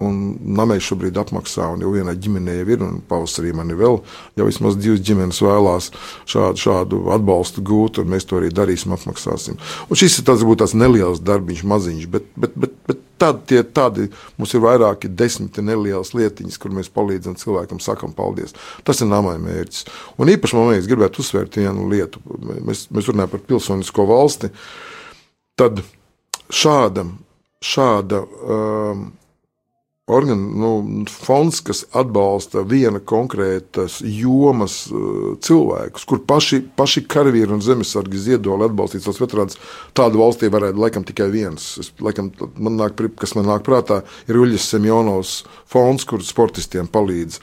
Namēs 0.00 0.86
šobrīd 0.86 1.18
apmaksā, 1.20 1.66
un 1.74 1.82
jau 1.84 1.90
vienai 1.92 2.14
ģimenei 2.16 2.62
ir, 2.64 2.80
un 2.86 3.02
pavasarī 3.08 3.52
man 3.56 3.68
ir 3.72 3.76
vēl, 3.82 3.98
jau 4.40 4.46
vismaz 4.48 4.78
divas 4.80 5.02
ģimenes 5.04 5.42
vēlās 5.44 5.90
šādu, 6.24 6.62
šādu 6.62 7.02
atbalstu 7.12 7.64
gūt, 7.66 8.00
un 8.00 8.08
mēs 8.14 8.24
to 8.28 8.38
arī 8.40 8.48
darīsim, 8.54 8.94
apmaksāsim. 8.96 9.60
Un 9.88 10.00
šis 10.00 10.20
ir 10.22 10.26
tāds, 10.30 10.46
tāds 10.62 10.76
neliels 10.78 11.20
darbiņš, 11.20 11.62
maziņš, 11.68 12.08
bet, 12.14 12.32
bet, 12.40 12.56
bet, 12.56 12.74
bet 12.88 13.04
tādi, 13.20 13.44
tie, 13.52 13.60
tādi 13.76 14.08
mums 14.40 14.54
ir 14.56 14.64
vairāki 14.64 15.10
desmiti 15.12 15.64
nelielas 15.64 16.14
lietiņas, 16.16 16.58
kur 16.60 16.74
mēs 16.74 16.90
palīdzam 16.94 17.36
cilvēkam, 17.40 17.80
sakam 17.84 18.16
paldies. 18.16 18.56
Tas 18.86 19.02
ir 19.02 19.10
namai 19.10 19.36
mērķis. 19.42 19.86
Un 20.20 20.32
īpaši 20.32 20.56
man 20.56 20.72
liekas, 20.72 20.88
gribētu 20.90 21.20
uzsvērt 21.22 21.60
vienu 21.60 21.88
lietu. 21.92 22.22
Mēs, 22.64 22.86
mēs 22.88 23.12
runājam 23.12 23.34
par 23.34 23.44
pilsonisko 23.52 24.08
valsti. 24.08 24.52
Tad 25.60 25.82
šāda, 26.48 27.04
šāda 27.60 28.24
um, 28.24 29.10
organ, 30.10 30.42
nu, 30.60 30.70
fonds, 31.10 31.60
kas 31.64 31.84
atbalsta 31.96 32.64
viena 32.66 33.00
konkrētas 33.00 34.00
jomas 34.04 34.82
uh, 34.90 35.32
cilvēkus, 35.42 36.06
kur 36.08 36.22
paši, 36.28 36.62
paši 36.76 37.04
karavīri 37.10 37.56
un 37.56 37.64
zemesargi 37.64 38.20
ziedo, 38.26 38.58
lai 38.58 38.68
atbalstītu 38.70 39.06
savus 39.06 39.22
veterānus. 39.24 39.60
Tādu 39.96 40.22
valstī 40.22 40.50
varētu 40.52 40.82
laikam 40.82 41.06
tikai 41.06 41.30
viens. 41.32 41.72
Es, 41.82 41.92
laikam, 42.02 42.32
man 42.58 42.78
nāk, 42.80 43.00
kas 43.20 43.36
man 43.38 43.48
nāk 43.50 43.66
prātā, 43.66 44.02
ir 44.28 44.40
Uļas 44.40 44.70
Semjonovs 44.74 45.40
fonds, 45.70 46.06
kur 46.08 46.24
sportistiem 46.26 46.90
palīdz. 46.90 47.40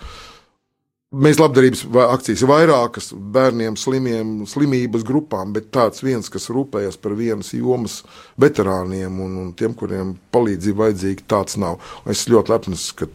Mēs 1.15 1.37
labdarības 1.39 1.85
akcijas 2.03 2.41
ir 2.43 2.49
vairākas 2.51 3.13
bērniem, 3.15 3.77
slimiem, 3.79 4.31
slimības 4.43 5.05
grupām, 5.07 5.53
bet 5.55 5.69
tāds 5.71 6.03
viens, 6.03 6.27
kas 6.27 6.49
rūpējas 6.51 6.99
par 6.99 7.15
vienas 7.15 7.53
jomas 7.55 8.01
veterāniem 8.35 9.21
un, 9.23 9.37
un 9.39 9.53
tiem, 9.55 9.71
kuriem 9.71 10.17
palīdzība 10.35 10.83
vajadzīga, 10.83 11.23
tāds 11.31 11.55
nav. 11.63 11.79
Es 12.11 12.25
ļoti 12.27 12.51
lepns, 12.51 12.89
ka 12.91 13.07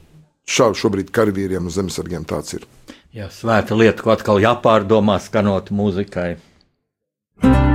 šā, 0.49 0.70
šobrīd 0.72 1.12
karavīriem 1.12 1.68
un 1.68 1.74
zemesargiem 1.74 2.24
tāds 2.24 2.57
ir. 2.57 2.64
Jā, 3.12 3.28
svēta 3.28 3.76
lieta, 3.76 4.01
ko 4.01 4.16
atkal 4.16 4.40
jāpārdomā, 4.40 5.18
skanot 5.20 5.68
mūzikai. 5.68 6.30
Mieru 7.45 7.71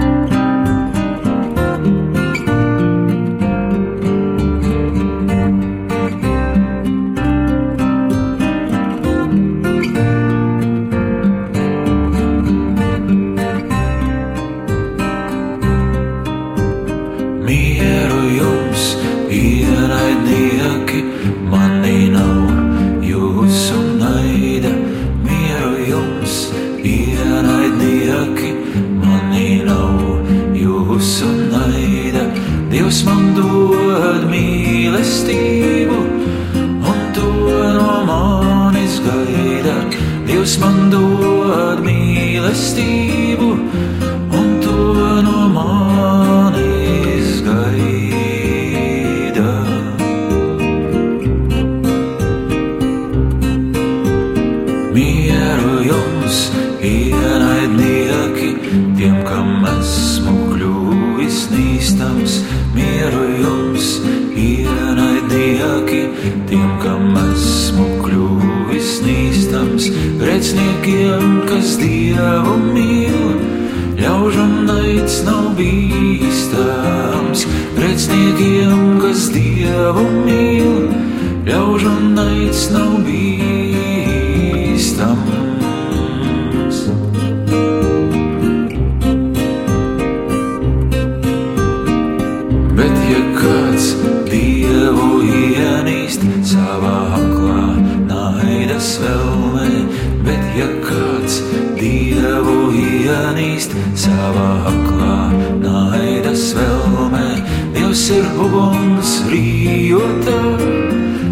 rījotā, 110.07 110.39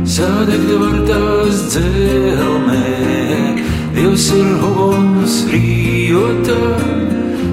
sadegt 0.06 0.72
var 0.80 0.98
tās 1.08 1.62
dzelmē. 1.72 2.82
Dievs 3.96 4.28
ir 4.36 4.50
uguns 4.70 5.46
rījotā, 5.52 6.60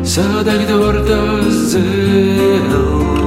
sadegt 0.03 0.71
var 0.71 1.03
tās 1.07 1.75
dzelmē. 1.75 3.22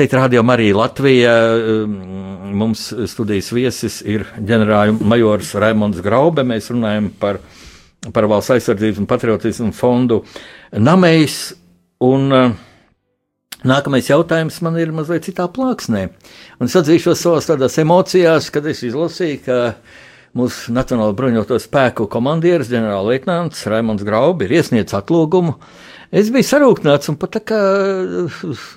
Šeit 0.00 0.14
rādījumā 0.16 0.54
arī 0.56 0.70
Latvija. 0.72 1.32
um, 1.60 1.96
Mums 2.56 2.86
studijas 3.12 3.50
viesis 3.52 3.98
ir 4.08 4.22
ģenerālmajors 4.48 5.50
Raimons 5.60 5.98
Graube. 6.00 6.40
Mēs 6.40 6.70
runājam 6.72 7.10
par, 7.20 7.36
par 8.08 8.24
valsts 8.32 8.54
aizsardzības 8.54 9.02
un 9.02 9.08
patriotismu 9.10 9.74
fondu 9.76 10.22
Namējs. 10.72 11.36
Un, 12.08 12.24
uh, 12.32 12.56
Nākamais 13.60 14.08
jautājums 14.08 14.62
man 14.64 14.80
ir 14.80 14.96
mazliet 14.96 15.28
citā 15.28 15.44
plāksnē. 15.52 16.06
Un 16.56 16.72
es 16.72 16.80
atzīšos 16.80 17.20
savās 17.20 17.76
emocijās, 17.84 18.48
kad 18.54 18.72
es 18.72 18.80
izlasīju, 18.88 19.42
ka 19.44 19.60
mūsu 20.32 20.72
Nacionālo 20.72 21.12
bruņoto 21.18 21.60
spēku 21.60 22.08
komandieris, 22.08 22.72
ģenerālleitnants 22.72 23.68
Raimons 23.68 24.08
Graubi, 24.08 24.48
ir 24.48 24.62
iesniedzis 24.62 24.96
atlūgumu. 24.96 25.58
Es 26.10 26.26
biju 26.34 26.42
sarūknāts 26.42 27.06
un 27.12 27.14
pat 27.22 27.36
tā 27.36 27.40
kā, 27.46 27.58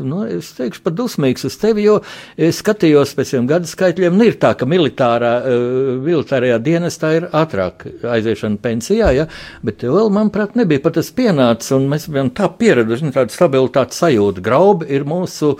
nu, 0.05 0.19
es 0.29 0.51
teikšu, 0.53 0.84
pat 0.86 0.93
dusmīgs 0.99 1.47
uz 1.49 1.55
tevi, 1.57 1.88
jo 1.88 1.95
es 2.38 2.59
skatījos 2.61 3.15
pēc 3.17 3.31
tiem 3.34 3.47
gadu 3.49 3.69
skaitļiem. 3.69 4.13
Nu, 4.19 4.27
ir 4.29 4.38
tā, 4.41 4.51
ka 4.59 4.67
militārā, 4.69 5.31
uh, 5.41 5.95
militārajā 6.05 6.59
dienestā 6.61 7.09
ir 7.17 7.25
ātrāk 7.34 7.88
aiziešana 8.05 8.61
pensijā, 8.61 9.09
ja, 9.17 9.25
bet 9.65 9.81
tev 9.81 9.95
vēl, 9.97 10.11
manuprāt, 10.13 10.53
nebija 10.59 10.84
pat 10.86 10.99
tas 10.99 11.09
pienācis, 11.17 11.73
un 11.73 11.88
mēs 11.89 12.05
bijām 12.13 12.29
tā 12.38 12.51
pieraduši, 12.59 13.07
nu, 13.09 13.15
tāda 13.15 13.34
stabilitātes 13.34 14.03
sajūta. 14.03 14.43
Graubi 14.45 14.91
ir 14.93 15.07
mūsu 15.09 15.55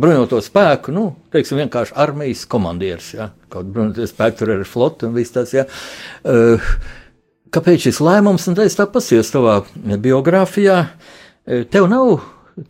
bruņoto 0.00 0.40
spēku, 0.40 0.94
nu, 0.96 1.04
teiksim, 1.34 1.60
vienkārši 1.60 1.98
armijas 2.00 2.46
komandieris. 2.48 3.12
Ja? 3.18 3.28
Kaut 3.52 3.66
kā 3.68 3.74
bruņoties 3.76 4.14
spēki 4.14 4.40
tur 4.40 4.54
ir 4.54 4.64
floti 4.68 5.10
un 5.10 5.20
viss 5.20 5.36
tas. 5.36 5.52
Ja? 5.52 5.66
Uh, 6.24 6.72
kāpēc 7.54 7.88
šis 7.88 8.00
lēmums, 8.04 8.48
un 8.50 8.58
es 8.64 8.78
tā 8.78 8.86
pasījos 8.90 9.32
tavā 9.34 9.60
biogrāfijā, 9.76 10.80
uh, 10.86 11.62
tev 11.72 11.88
nav, 11.90 12.20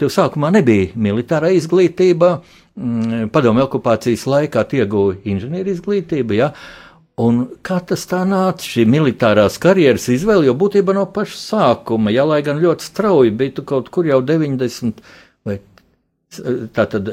tev 0.01 0.13
sākumā 0.13 0.53
nebija 0.55 0.93
militārā 0.97 1.53
izglītība, 1.57 2.37
mm, 2.77 3.31
padomju 3.35 3.67
okupācijas 3.67 4.27
laikā 4.31 4.67
ieguva 4.79 5.19
inženieru 5.25 5.75
izglītību. 5.75 6.39
Ja? 6.39 6.53
Un 7.21 7.43
kā 7.67 7.81
tas 7.85 8.07
tā 8.09 8.23
nāca, 8.25 8.65
šī 8.65 8.87
militārās 8.89 9.59
karjeras 9.61 10.09
izvēle, 10.09 10.47
jo 10.49 10.55
būtībā 10.57 10.95
no 10.97 11.05
paša 11.13 11.41
sākuma, 11.41 12.13
ja 12.15 12.25
lai 12.25 12.41
gan 12.47 12.63
ļoti 12.63 12.87
strauji 12.87 13.35
bija 13.37 13.59
tu 13.59 13.67
kaut 13.69 13.91
kur 13.93 14.09
jau 14.09 14.23
90 14.25 15.03
vai 15.03 15.30
Tātad, 16.31 17.09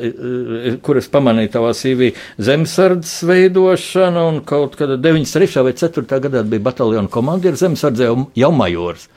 kur 0.86 0.98
es 1.00 1.08
pamanīju 1.10 1.50
tavā 1.56 1.72
CV 1.74 2.12
zemesardzes 2.38 3.24
veidošanu, 3.26 4.26
un 4.30 4.36
kaut 4.46 4.76
kad 4.78 4.94
93. 5.02 5.64
vai 5.66 5.74
4. 5.74 6.20
gadā 6.28 6.44
bija 6.46 6.66
bataljona 6.68 7.10
komandieris 7.10 7.64
zemesardzē 7.64 8.12
jau, 8.12 8.20
jau 8.38 8.52
majors. 8.54 9.08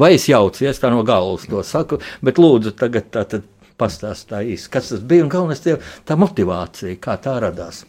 Vai 0.00 0.14
es 0.16 0.24
jaucu, 0.30 0.64
ja 0.64 0.72
es 0.72 0.80
tā 0.80 0.88
no 0.88 1.02
galvas 1.04 1.44
to 1.50 1.60
saku, 1.66 2.00
bet 2.24 2.40
lūdzu 2.40 2.72
tagad 2.78 3.10
tātad 3.12 3.44
pastāst 3.80 4.30
tā 4.32 4.40
īsti, 4.48 4.72
kas 4.72 4.94
tas 4.94 5.04
bija 5.04 5.26
un 5.26 5.32
galvenais 5.32 5.60
tie, 5.60 5.76
tā 6.08 6.16
motivācija, 6.16 6.96
kā 6.96 7.18
tā 7.20 7.36
radās. 7.44 7.84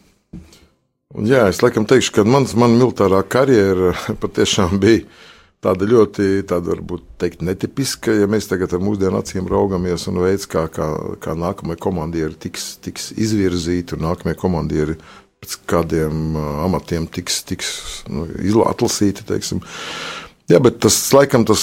Jā, 1.24 1.46
es 1.48 1.60
laikam 1.64 1.88
teikšu, 1.88 2.18
ka 2.18 2.28
mans, 2.28 2.52
man 2.52 2.76
militārā 2.76 3.24
karjera 3.24 3.94
patiešām 4.22 4.76
bija 4.82 5.06
tāda 5.62 5.86
ļoti, 5.86 6.28
tāda 6.48 6.74
varbūt 6.74 7.04
teikt, 7.22 7.42
netipiska, 7.46 8.14
ja 8.22 8.28
mēs 8.30 8.48
tagad 8.50 8.74
ar 8.74 8.82
mūsdienu 8.82 9.20
acīm 9.20 9.50
raugamies 9.50 10.08
un 10.10 10.22
veids, 10.24 10.48
kā, 10.50 10.66
kā, 10.72 10.88
kā 11.22 11.36
nākamie 11.38 11.76
komandieri 11.80 12.34
tiks, 12.46 12.76
tiks 12.82 13.10
izvirzīti 13.14 13.96
un 13.96 14.08
nākamie 14.08 14.34
komandieri 14.38 14.98
pēc 15.42 15.58
kādiem 15.70 16.36
uh, 16.38 16.64
amatiem 16.66 17.06
tiks, 17.10 17.40
tiks 17.46 17.70
nu, 18.10 18.26
atlasīti. 18.66 19.26
Teiksim. 19.26 19.62
Jā, 20.50 20.58
bet 20.62 20.80
tas 20.82 20.96
laikam 21.14 21.46
tas 21.48 21.62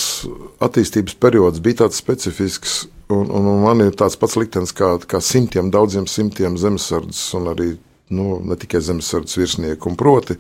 attīstības 0.63 1.15
periods 1.19 1.61
bija 1.63 1.83
tāds 1.83 1.99
specifisks, 1.99 2.81
un, 3.11 3.27
un, 3.27 3.47
un 3.53 3.63
man 3.63 3.83
ir 3.85 3.95
tāds 3.99 4.17
pats 4.19 4.35
liktenis 4.39 4.75
kā, 4.75 4.95
kā 5.07 5.21
simtiem, 5.23 5.71
daudziem 5.71 6.07
simtiem 6.11 6.57
zemesardzes 6.59 7.35
un 7.39 7.51
arī 7.53 7.69
nu, 8.15 8.39
ne 8.43 8.57
tikai 8.59 8.81
zemesardzes 8.83 9.39
virsnieku. 9.39 9.91
Un 9.91 9.99
proti, 9.99 10.39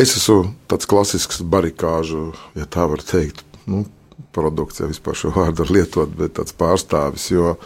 Es 0.00 0.14
esmu 0.16 0.54
tāds 0.70 0.88
klasisks 0.88 1.42
barikāžu, 1.44 2.30
ja 2.56 2.64
tā 2.64 2.86
var 2.88 3.02
teikt, 3.04 3.42
nu, 3.68 3.82
produkts, 4.32 4.80
ja 4.80 4.86
vispār 4.88 5.18
šo 5.18 5.32
vārdu 5.34 5.60
var 5.60 5.72
lietot, 5.74 6.12
bet 6.16 6.38
tāds 6.38 6.54
pārstāvis. 6.56 7.26
Jo, 7.34 7.56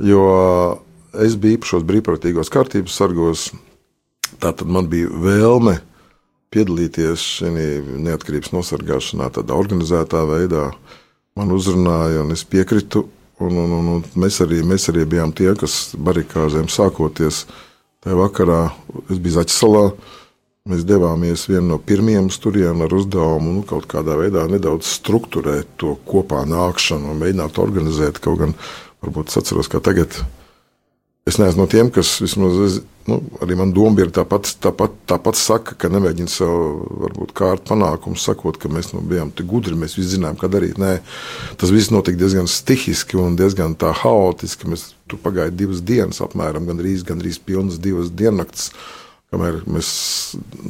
jo 0.00 0.22
es 1.20 1.36
biju 1.36 1.58
īpašos 1.58 1.84
brīvprātīgos 1.90 2.52
kārtības 2.54 2.96
sargos, 2.96 3.50
tātad 4.40 4.70
man 4.72 4.88
bija 4.88 5.10
vēlme 5.12 5.76
piedalīties 6.54 7.24
šajā 7.36 7.98
neatkarības 8.06 8.54
nosargāšanā, 8.54 9.28
tādā 9.36 9.58
organizētā 9.60 10.22
veidā. 10.30 10.70
Man 11.36 11.52
uzrunāja, 11.54 12.24
un 12.24 12.32
es 12.34 12.46
piekritu. 12.48 13.04
Un, 13.40 13.56
un, 13.56 13.70
un, 13.72 13.92
un 13.98 14.00
mēs, 14.20 14.40
arī, 14.44 14.62
mēs 14.64 14.88
arī 14.92 15.04
bijām 15.08 15.30
tie, 15.36 15.50
kas 15.56 15.94
barikāžiem 15.96 16.72
sākoties 16.72 17.44
tajā 18.04 18.16
vakarā. 18.16 18.62
Es 19.08 19.20
biju 19.20 19.36
Zaķisalā. 19.38 19.84
Mēs 20.68 20.82
devāmies 20.84 21.46
vienu 21.48 21.70
no 21.70 21.78
pirmajiem 21.80 22.26
uz 22.28 22.36
turieni 22.36 22.84
ar 22.84 22.92
uzdevumu 22.92 23.54
nu, 23.54 23.62
kaut 23.68 23.86
kādā 23.88 24.18
veidā 24.20 24.42
nedaudz 24.50 24.90
strukturēt 24.98 25.70
to 25.80 25.94
kopā 26.04 26.42
nākšanu 26.44 27.14
un 27.14 27.22
mēģināt 27.22 27.62
organizēt. 27.62 28.20
Kaut 28.20 28.42
gan 28.42 28.52
varbūt 29.00 29.32
es 29.32 29.40
atceros, 29.40 29.70
ka 29.72 29.80
tagad 29.80 30.20
Es 31.28 31.36
neesmu 31.38 31.62
no 31.62 31.68
tiem, 31.68 31.90
kas 31.92 32.14
vismaz, 32.18 32.56
es, 32.64 32.76
nu, 33.06 33.18
arī 33.44 33.54
man 33.58 33.74
doma 33.76 33.98
bija 33.98 34.08
tāpat, 34.22 34.48
tāpat, 34.64 34.94
tāpat 35.12 35.36
saka, 35.38 35.76
ka 35.78 35.90
nemēģina 35.92 36.32
sev, 36.32 36.54
varbūt, 37.04 37.34
kārt 37.36 37.66
panākumus, 37.68 38.24
sakot, 38.24 38.56
ka 38.58 38.70
mēs 38.72 38.90
nu, 38.94 39.02
bijām 39.06 39.28
tik 39.36 39.46
gudri, 39.50 39.76
mēs 39.78 39.98
visi 39.98 40.16
zinājām, 40.16 40.38
kā 40.40 40.48
darīt. 40.50 40.80
Nē, 40.80 40.96
tas 41.60 41.70
viss 41.74 41.92
notika 41.92 42.18
diezgan 42.22 42.48
stihiski 42.50 43.20
un 43.20 43.36
diezgan 43.38 43.76
tā 43.78 43.92
haotiski. 44.00 44.72
Mēs 44.72 44.88
tur 45.12 45.20
pagāja 45.22 45.52
divas 45.52 45.84
dienas, 45.84 46.22
apmēram, 46.24 46.66
gandrīz, 46.72 47.04
gandrīz 47.06 47.38
pilnas 47.44 47.78
divas 47.84 48.10
diennakts. 48.10 48.72
Kamēr 49.30 49.60
mēs 49.70 49.88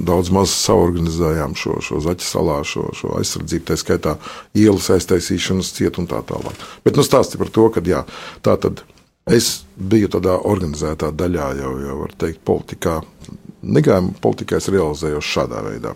daudz 0.05 0.29
maz 0.37 0.53
saorganizējām 0.53 1.55
šo, 1.57 1.79
šo 1.81 2.03
zaķu 2.05 2.27
salā, 2.27 2.59
šo, 2.69 2.91
šo 2.97 3.15
aizsardzību, 3.17 3.67
tā 3.71 3.77
skaitā 3.81 4.17
ielas 4.53 4.91
aiztaisīšanas 4.93 5.73
cietu 5.79 6.03
un 6.03 6.11
tā 6.11 6.21
tālāk. 6.29 6.67
Bet 6.85 7.01
nu 7.01 7.05
stāsti 7.07 7.41
par 7.41 7.49
to, 7.55 7.71
ka 7.73 7.81
jā, 7.89 8.05
tā 8.45 8.59
tad 8.61 8.85
Es 9.31 9.61
biju 9.77 10.09
tādā 10.11 10.39
organizētā 10.49 11.11
daļā, 11.15 11.51
jau, 11.61 11.75
jau 11.85 11.97
var 12.01 12.15
teikt, 12.19 12.41
politikā. 12.49 12.97
Negājām 13.61 14.15
politikā, 14.23 14.59
es 14.59 14.71
realizējos 14.73 15.29
šādā 15.29 15.61
veidā. 15.67 15.93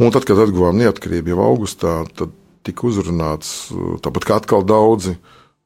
Un 0.00 0.14
tad, 0.14 0.24
kad 0.26 0.38
atguvām 0.40 0.78
neatkarību 0.78 1.34
jau 1.34 1.42
augustā, 1.44 1.96
tad 2.16 2.32
tika 2.64 2.86
uzrunāts, 2.88 3.72
tāpat 4.02 4.28
kā 4.28 4.38
atkal 4.40 4.64
daudzi, 4.66 5.16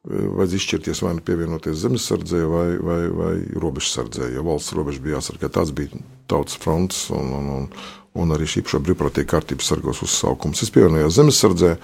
vajadz 0.07 0.55
izšķirties 0.55 1.01
vai 1.03 1.13
nu 1.17 1.23
pievienoties 1.25 1.81
zemesardzē 1.83 2.43
vai, 2.47 2.67
vai, 2.79 3.01
vai 3.11 3.33
robežsardzē, 3.59 4.29
jo 4.31 4.45
valsts 4.47 4.75
robeža 4.77 5.03
bija 5.03 5.19
jāsargā. 5.19 5.49
Tas 5.51 5.73
bija 5.75 5.99
tautas 6.31 6.55
fronts 6.61 7.09
un, 7.11 7.33
un, 7.35 7.49
un, 7.57 7.67
un 8.15 8.35
arī 8.35 8.47
šī 8.47 8.63
brīvprātīga 8.63 9.33
kārtības 9.35 9.73
sargos 9.73 10.03
uzsaukums. 10.05 10.63
Es 10.63 10.71
pievienojos 10.71 11.17
zemesardzē 11.19 11.75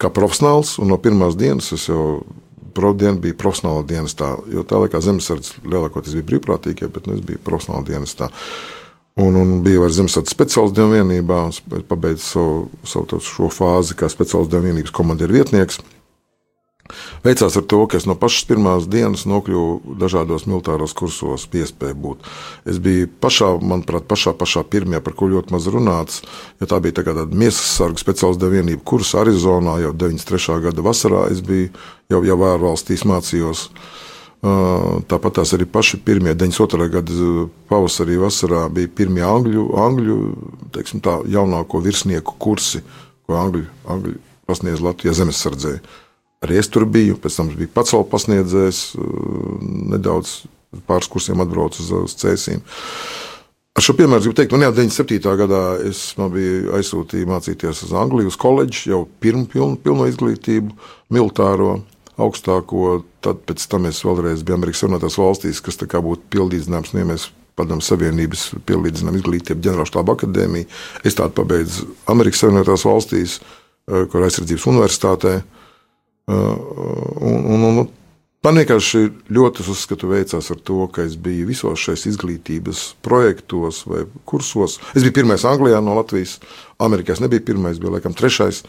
kā 0.00 0.10
profesionāls, 0.10 0.78
un 0.80 0.90
no 0.94 0.98
pirmās 1.02 1.36
dienas 1.38 1.72
es 1.76 1.88
jau 1.90 2.24
Diena 2.72 3.18
bija 3.20 3.36
profesionāla 3.36 3.84
dienestā, 3.84 4.30
jo 4.48 4.62
tā 4.64 4.78
laikā 4.80 5.02
zemesardze 5.04 5.60
lielākoties 5.60 6.14
bija 6.16 6.30
brīvprātīgie, 6.30 6.88
bet 6.88 7.04
nu, 7.04 7.18
es 7.18 7.26
biju 7.26 7.42
profesionāla 7.44 7.84
dienestā. 7.84 8.30
Un, 9.20 9.36
un 9.36 9.58
bija 9.60 9.82
arī 9.84 9.92
zemesardzes 9.92 10.32
speciālists 10.32 10.78
dienas 10.78 10.94
vienībā, 10.96 11.42
un 11.50 11.84
pabeidzu 11.84 12.24
savu, 12.24 12.62
savu 12.88 13.20
šo 13.20 13.50
fāzi 13.52 13.92
kā 13.92 14.08
speciālists 14.08 14.54
dienas 14.54 14.70
vienības 14.70 14.94
komandieru 14.96 15.36
vietnieks. 15.36 15.82
Veicās 17.24 17.56
ar 17.58 17.64
to, 17.70 17.80
ka 17.86 17.98
es 18.00 18.06
no 18.08 18.16
pašas 18.18 18.46
pirmās 18.48 18.88
dienas 18.90 19.24
nokļuvu 19.30 19.96
dažādos 20.00 20.46
militāros 20.48 20.94
kursos, 20.98 21.46
iespēja 21.52 21.96
būt. 21.98 22.28
Es 22.68 22.80
biju 22.82 23.08
pašā, 23.22 23.52
manuprāt, 23.62 24.06
pašā, 24.10 24.34
pašā 24.38 24.64
pirmajā, 24.72 25.02
par 25.04 25.16
ko 25.18 25.30
ļoti 25.32 25.54
maz 25.54 25.68
runāts, 25.72 26.22
jo 26.60 26.68
tā 26.70 26.80
bija 26.82 26.98
tā 27.00 27.06
tāda 27.10 27.26
miesas 27.30 27.76
sarga 27.78 28.02
speciālistu 28.02 28.50
vienība 28.52 28.84
kurs 28.84 29.14
Arizonā 29.18 29.78
jau 29.82 29.92
93. 29.94 30.60
gada 30.68 30.84
vasarā. 30.84 31.26
Es 31.32 31.42
biju 31.44 31.70
jau, 32.12 32.22
jau 32.26 32.38
ārvalstīs 32.52 33.06
mācījos. 33.08 33.68
Tāpat 34.42 35.36
tās 35.38 35.52
arī 35.54 35.68
paši 35.70 36.00
pirmie 36.02 36.32
92. 36.34 36.88
gada 36.90 37.46
pavasarī, 37.70 38.16
vasarā 38.18 38.64
bija 38.74 38.90
pirmie 38.90 39.22
angļu, 39.22 39.68
angļu 39.78 40.16
teiksim, 40.74 41.02
tā, 41.04 41.20
jaunāko 41.30 41.78
virsnieku 41.84 42.34
kursi, 42.42 42.82
ko 43.22 43.38
angļu, 43.38 43.68
angļu 43.94 44.16
pasniedz 44.50 44.82
Latvijas 44.82 45.20
zemesardzē. 45.20 45.76
Arī 46.42 46.58
es 46.58 46.70
tur 46.72 46.86
biju, 46.90 47.18
pēc 47.22 47.38
tam 47.38 47.52
biju 47.54 47.70
pats 47.74 47.94
vēl 47.94 48.06
pasniedzējis, 48.10 48.80
nedaudz 49.92 50.40
pāris 50.88 51.10
kursiem 51.12 51.42
atbraucu 51.44 51.82
uz, 51.84 51.92
uz 52.08 52.16
cēsīm. 52.18 52.64
Ar 53.72 53.84
šo 53.84 53.94
piemēru 53.96 54.26
gribu 54.26 54.36
teikt, 54.36 54.52
man 54.52 54.66
jau 54.66 54.72
97. 54.76 55.22
gadā 55.40 55.62
es 55.88 56.02
biju 56.18 56.74
aizsūtīts 56.76 57.28
mācīties 57.28 57.84
uz 57.86 57.94
Angliju, 57.96 58.28
uz 58.28 58.36
koledžu, 58.40 58.82
jau 58.90 59.00
pirmo 59.22 59.46
pilnu, 59.48 59.78
pilnu 59.80 60.08
izglītību, 60.10 60.74
militāro 61.14 61.78
augstāko. 62.20 62.98
Tad 63.24 63.46
pēc 63.48 63.64
tam 63.72 63.86
es 63.88 64.02
vēlreiz 64.04 64.42
biju 64.44 64.58
Amerikas 64.58 64.82
Savienotās 64.82 65.16
valstīs, 65.20 65.62
kas 65.64 65.78
būtu 65.78 66.28
pildīts 66.34 66.66
zināms, 66.68 66.92
nu, 66.92 67.00
ja 67.00 67.08
mēs 67.14 67.30
padomu 67.56 67.84
Savienības 67.84 68.50
pielīdzinām 68.68 69.16
izglītību 69.20 69.64
ģenerālštāba 69.64 70.18
akadēmiju. 70.18 70.68
Es 71.06 71.16
tādu 71.16 71.36
pabeidzu 71.40 71.88
Amerikas 72.12 72.42
Savienotās 72.44 72.84
valstīs, 72.88 73.38
kur 73.86 74.26
aizsardzības 74.26 74.68
universitātē. 74.72 75.36
Un, 76.30 77.42
un, 77.50 77.64
un, 77.66 77.88
man 78.46 78.60
vienkārši 78.60 79.02
ļoti 79.32 79.66
uzskatu 79.72 80.10
veicās 80.12 80.50
ar 80.54 80.60
to, 80.62 80.84
ka 80.92 81.06
es 81.06 81.16
biju 81.18 81.48
visos 81.50 81.82
šajos 81.82 82.06
izglītības 82.12 82.84
projektos 83.02 83.82
vai 83.90 84.04
kursos. 84.28 84.78
Es 84.94 85.02
biju 85.02 85.18
pirmais 85.22 85.46
Anglijā 85.48 85.82
no 85.82 85.96
Latvijas, 85.98 86.38
Amerikā 86.82 87.16
es 87.16 87.22
nebiju 87.22 87.46
pirmais, 87.52 87.80
biju 87.82 87.96
laikam 87.96 88.14
trešais. 88.14 88.62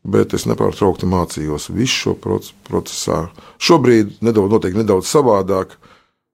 Bet 0.00 0.32
es 0.32 0.46
nepārtraukti 0.48 1.04
mācījos 1.04 1.68
visu 1.76 1.96
šo 2.06 2.12
procesā. 2.64 3.26
Šobrīd 3.60 4.22
nedaudz, 4.24 4.48
noteikti 4.54 4.80
nedaudz 4.80 5.10
savādāk, 5.10 5.74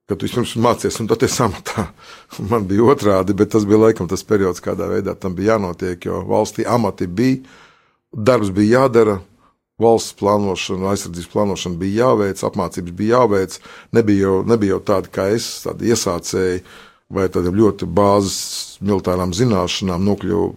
kad 0.07 0.23
vispirms 0.23 0.53
mācījies, 0.63 1.01
un 1.03 1.09
tad 1.11 1.25
es 1.27 1.35
amatā. 1.43 1.89
Man 2.51 2.67
bija 2.69 2.87
otrādi, 2.93 3.35
bet 3.35 3.51
tas 3.51 3.67
bija 3.67 3.81
laikam 3.81 4.07
tas 4.07 4.23
periods, 4.23 4.63
kādā 4.63 4.87
veidā 4.93 5.17
tam 5.19 5.35
bija 5.35 5.57
jānotiek, 5.57 6.07
jo 6.07 6.21
valstī 6.29 6.63
amati 6.63 7.09
bija, 7.11 7.41
darbs 8.15 8.53
bija 8.55 8.85
jādara, 8.85 9.17
valsts 9.81 10.15
plānošana, 10.17 10.91
aizsardzības 10.93 11.31
plānošana 11.33 11.77
bija 11.77 12.07
jāveic, 12.07 12.41
apmācības 12.47 12.95
bija 12.97 13.19
jāveic. 13.21 13.57
Nebija 13.93 14.23
jau, 14.25 14.37
nebija 14.49 14.75
jau 14.75 14.83
tāda 14.89 15.11
kā 15.13 15.27
es, 15.35 15.49
tāda 15.65 15.85
iesācēja 15.85 16.61
vai 17.13 17.27
tādiem 17.31 17.55
ļoti 17.55 17.87
bāzes 17.87 18.79
militārām 18.83 19.35
zināšanām 19.37 20.01
nokļuvu 20.09 20.47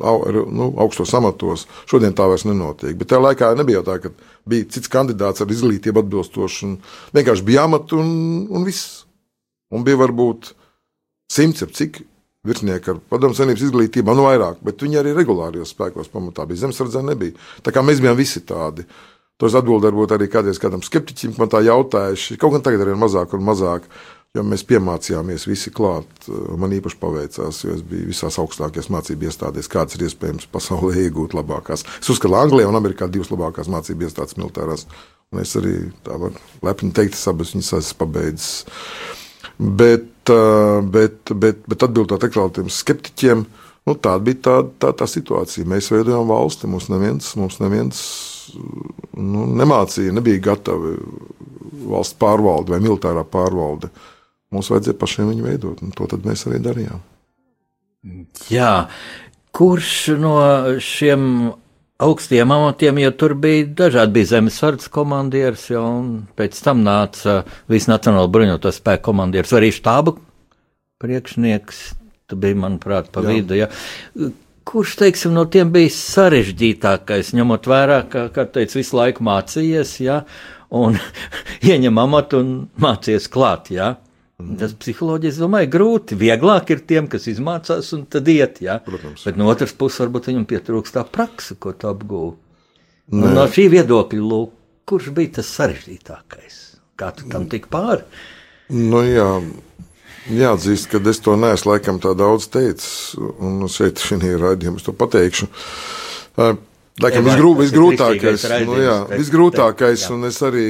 au, 0.00 0.16
nu, 0.48 0.70
augstos 0.80 1.12
amatos. 1.14 1.66
Šodien 1.90 2.16
tā 2.16 2.26
vairs 2.30 2.46
nenotiek. 2.48 2.96
Bet 2.98 3.12
tajā 3.12 3.22
laikā 3.26 3.52
nebija 3.58 3.84
tā, 3.86 3.98
ka 4.02 4.14
bija 4.48 4.68
cits 4.72 4.90
kandidāts 4.90 5.44
ar 5.44 5.52
izglītību 5.52 6.02
atbilstošu. 6.04 6.72
Vienkārši 7.16 7.46
bija 7.46 7.66
amats 7.68 7.96
un, 7.96 8.10
un 8.48 8.66
viss. 8.66 9.04
Un 9.70 9.84
bija 9.86 10.00
varbūt 10.00 10.54
simts, 11.30 11.62
cik 11.76 12.00
virsnieki 12.46 12.94
ar 12.94 13.00
padomu 13.12 13.36
savienības 13.36 13.66
izglītību, 13.66 14.14
nu 14.16 14.26
vairāk, 14.26 14.60
bet 14.64 14.80
viņi 14.84 15.00
arī 15.02 15.14
regulārijos 15.16 15.74
spēkos 15.74 16.08
pamatā 16.12 16.46
bija. 16.48 16.64
Zemesardzē 16.64 17.02
nebija. 17.04 17.36
Tā 17.64 17.74
kā 17.74 17.84
mēs 17.84 18.00
bijām 18.00 18.16
visi 18.18 18.42
tādi. 18.48 18.86
To 19.40 19.48
es 19.48 19.56
atbildēju 19.56 19.92
varbūt 19.92 20.14
arī 20.16 20.28
kādreiz 20.32 20.60
kādam 20.60 20.82
skeptiķim, 20.84 21.36
man 21.40 21.48
tā 21.52 21.62
jautājuši. 21.64 22.36
Kaut 22.40 22.56
gan 22.56 22.64
tagad 22.64 22.84
vien 22.88 23.00
mazāk 23.00 23.36
un 23.36 23.44
mazāk. 23.44 23.86
Jo 24.36 24.44
mēs 24.46 24.62
piemācījāmies 24.62 25.48
visi 25.50 25.72
klāt. 25.74 26.28
Man 26.30 26.70
īpaši 26.76 26.98
paveicās, 27.00 27.64
jo 27.64 27.72
es 27.74 27.80
biju 27.82 28.12
visās 28.12 28.36
augstākajās 28.38 28.86
mācību 28.94 29.26
iestādēs, 29.26 29.68
kādas 29.72 29.96
ir 29.98 30.04
iespējams 30.06 30.46
pasaulē 30.52 31.00
iegūt 31.08 31.34
labākās. 31.34 31.82
Es 31.98 32.12
uzskatu, 32.12 32.36
ka 32.36 32.44
Anglijā 32.44 32.68
un 32.70 32.78
Amerikā 32.78 33.08
ir 33.08 33.16
divas 33.16 33.32
labākās 33.32 33.72
mācību 33.72 34.06
iestādes 34.06 34.38
militārās. 34.38 34.86
Un 35.34 35.42
es 35.42 35.56
arī 35.58 35.74
tā 36.06 36.14
varu 36.20 36.38
lepni 36.62 36.92
teikt, 36.94 37.18
ka 37.18 37.34
abas 37.34 37.56
viņas 37.56 37.72
esmu 37.80 37.98
pabeidzis. 38.04 38.52
Bet, 39.58 40.06
bet, 40.92 41.32
bet, 41.34 41.62
bet 41.68 41.86
atbildot 41.86 42.26
tiem 42.56 42.70
skeptiķiem, 42.72 43.44
nu, 43.88 43.94
tāda 43.96 44.20
bija 44.24 44.40
tā, 44.46 44.56
tā, 44.82 44.92
tā 45.02 45.08
situācija. 45.10 45.68
Mēs 45.68 45.90
veidojām 45.92 46.28
valsti, 46.30 46.70
mums 46.70 46.88
neviens, 46.92 47.32
mums 47.40 47.60
neviens 47.62 48.02
nu, 48.54 49.46
nemācīja, 49.60 50.14
nebija 50.16 50.42
gatavi 50.50 50.96
valsts 51.90 52.18
pārvalde 52.20 52.74
vai 52.74 52.82
militārā 52.82 53.24
pārvalde. 53.26 53.90
Mums 54.50 54.70
vajadzēja 54.72 54.98
pašiem 54.98 55.30
viņu 55.30 55.46
veidot, 55.46 55.82
un 55.84 55.94
to 55.94 56.08
mēs 56.26 56.46
arī 56.48 56.58
darījām. 56.64 57.02
Jā, 58.50 58.74
kurš 59.54 59.94
no 60.18 60.34
šiem 60.82 61.52
augstiem 62.00 62.52
amatiem, 62.52 62.98
jo 63.04 63.12
tur 63.16 63.34
bija 63.38 63.66
dažādi, 63.84 64.14
bija 64.18 64.30
zemesardzes 64.34 64.90
komandieris, 64.92 65.66
ja, 65.72 65.82
un 65.84 66.26
pēc 66.38 66.58
tam 66.64 66.84
nāca 66.86 67.40
visnacionāla 67.70 68.30
bruņoto 68.32 68.72
spēku 68.74 69.10
komandieris, 69.10 69.52
arī 69.56 69.72
štāba 69.74 70.16
priekšnieks. 71.00 71.82
Tu 72.30 72.38
biji, 72.38 72.56
manuprāt, 72.62 73.10
pa 73.10 73.24
Jā. 73.24 73.34
vidu. 73.34 73.56
Ja. 73.58 73.68
Kurš, 74.70 74.94
teiksim, 75.00 75.34
no 75.34 75.46
tiem 75.50 75.72
bija 75.74 75.90
sarežģītākais, 75.96 77.32
ņemot 77.34 77.66
vērā, 77.70 78.04
ka, 78.12 78.28
kā 78.34 78.44
teicu, 78.54 78.78
visu 78.78 78.98
laiku 79.00 79.24
mācījies, 79.26 79.96
ja, 80.04 80.20
un 80.70 80.98
ieņem 81.70 81.98
amatu 82.00 82.44
un 82.44 82.54
mācies 82.80 83.26
klāt, 83.32 83.72
ja. 83.74 83.96
Mm. 84.40 84.58
Tas 84.60 84.74
psiholoģiski, 84.80 85.42
domāju, 85.44 85.70
grūti. 85.72 86.18
Vieglāk 86.20 86.72
ir 86.74 86.84
tiem, 86.88 87.08
kas 87.12 87.28
izmācās 87.30 87.90
un 87.96 88.06
tad 88.10 88.28
iet. 88.32 88.60
Ja? 88.64 88.78
Protams. 88.84 89.24
Bet 89.28 89.38
no 89.40 89.50
otras 89.52 89.74
puses, 89.76 90.00
varbūt 90.02 90.30
viņam 90.30 90.46
pietrūkst 90.50 90.96
tā 90.96 91.04
praksa, 91.06 91.56
ko 91.60 91.74
tu 91.76 91.90
apgūsi. 91.90 92.38
No 93.10 93.46
šī 93.50 93.66
viedokļa, 93.72 94.22
lūk, 94.22 94.52
kurš 94.88 95.10
bija 95.14 95.40
tas 95.40 95.50
sarežģītākais? 95.58 96.58
Kā 97.00 97.10
tu 97.16 97.26
tam 97.32 97.48
tik 97.50 97.66
pāri? 97.72 98.04
Nu, 98.70 99.00
jā, 99.02 99.26
jāatzīst, 100.30 100.90
ka 100.92 101.00
es 101.10 101.22
to 101.24 101.34
neesmu 101.40 101.72
laikam 101.72 101.98
tā 102.02 102.14
daudz 102.18 102.46
teicis. 102.52 103.16
Un 103.18 103.64
šeit, 103.72 104.02
šajā 104.02 104.38
raidījumā, 104.38 104.78
es 104.78 104.86
to 104.86 104.94
pateikšu. 104.94 105.50
Laikam, 107.00 107.24
visgrū, 107.24 107.50
visgrūtākais, 107.56 108.44
nu, 108.66 108.76
jā, 108.82 108.96
visgrūtākais 109.14 110.02
un 110.12 110.26
es 110.28 110.40
arī 110.44 110.64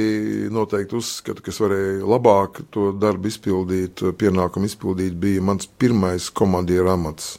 noteikti 0.53 0.95
uzskatu, 0.95 1.43
ka 1.43 1.51
es 1.51 1.57
varēju 1.59 2.07
labāk 2.07 2.61
to 2.71 2.91
darbu 2.95 3.27
izpildīt, 3.27 4.03
pienākumu 4.21 4.69
izpildīt, 4.69 5.17
bija 5.19 5.43
mans 5.43 5.67
pirmais 5.81 6.29
komandieru 6.31 6.93
amats. 6.93 7.33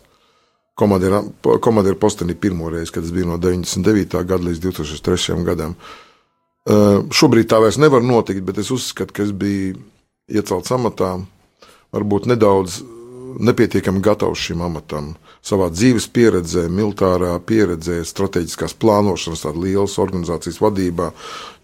Komandieru, 0.77 1.23
komandieru 1.63 2.01
postenī 2.01 2.35
pirmo 2.37 2.69
reizi, 2.73 2.93
kad 2.93 3.07
es 3.07 3.15
biju 3.15 3.31
no 3.31 3.39
99. 3.41 4.19
gada 4.29 4.49
līdz 4.49 4.61
2003. 4.67 5.39
gadam. 5.47 5.77
Šobrīd 7.13 7.49
tā 7.49 7.63
vairs 7.63 7.79
nevar 7.81 8.05
notikt, 8.05 8.43
bet 8.45 8.61
es 8.61 8.73
uzskatu, 8.75 9.15
ka 9.15 9.25
es 9.25 9.33
biju 9.37 9.79
iecelts 10.33 10.75
amatā, 10.75 11.15
varbūt 11.95 12.29
nedaudz 12.33 12.83
nepietiekami 13.39 14.01
gatavs 14.03 14.41
šim 14.49 14.63
amatam. 14.65 15.13
Savā 15.43 15.69
dzīves 15.73 16.07
pieredzē, 16.15 16.69
militārā 16.71 17.33
pieredzē, 17.47 17.99
strateģiskās 18.07 18.77
plānošanas, 18.79 19.43
tādas 19.43 19.63
lielas 19.63 19.97
organizācijas 20.03 20.61
vadībā, 20.63 21.09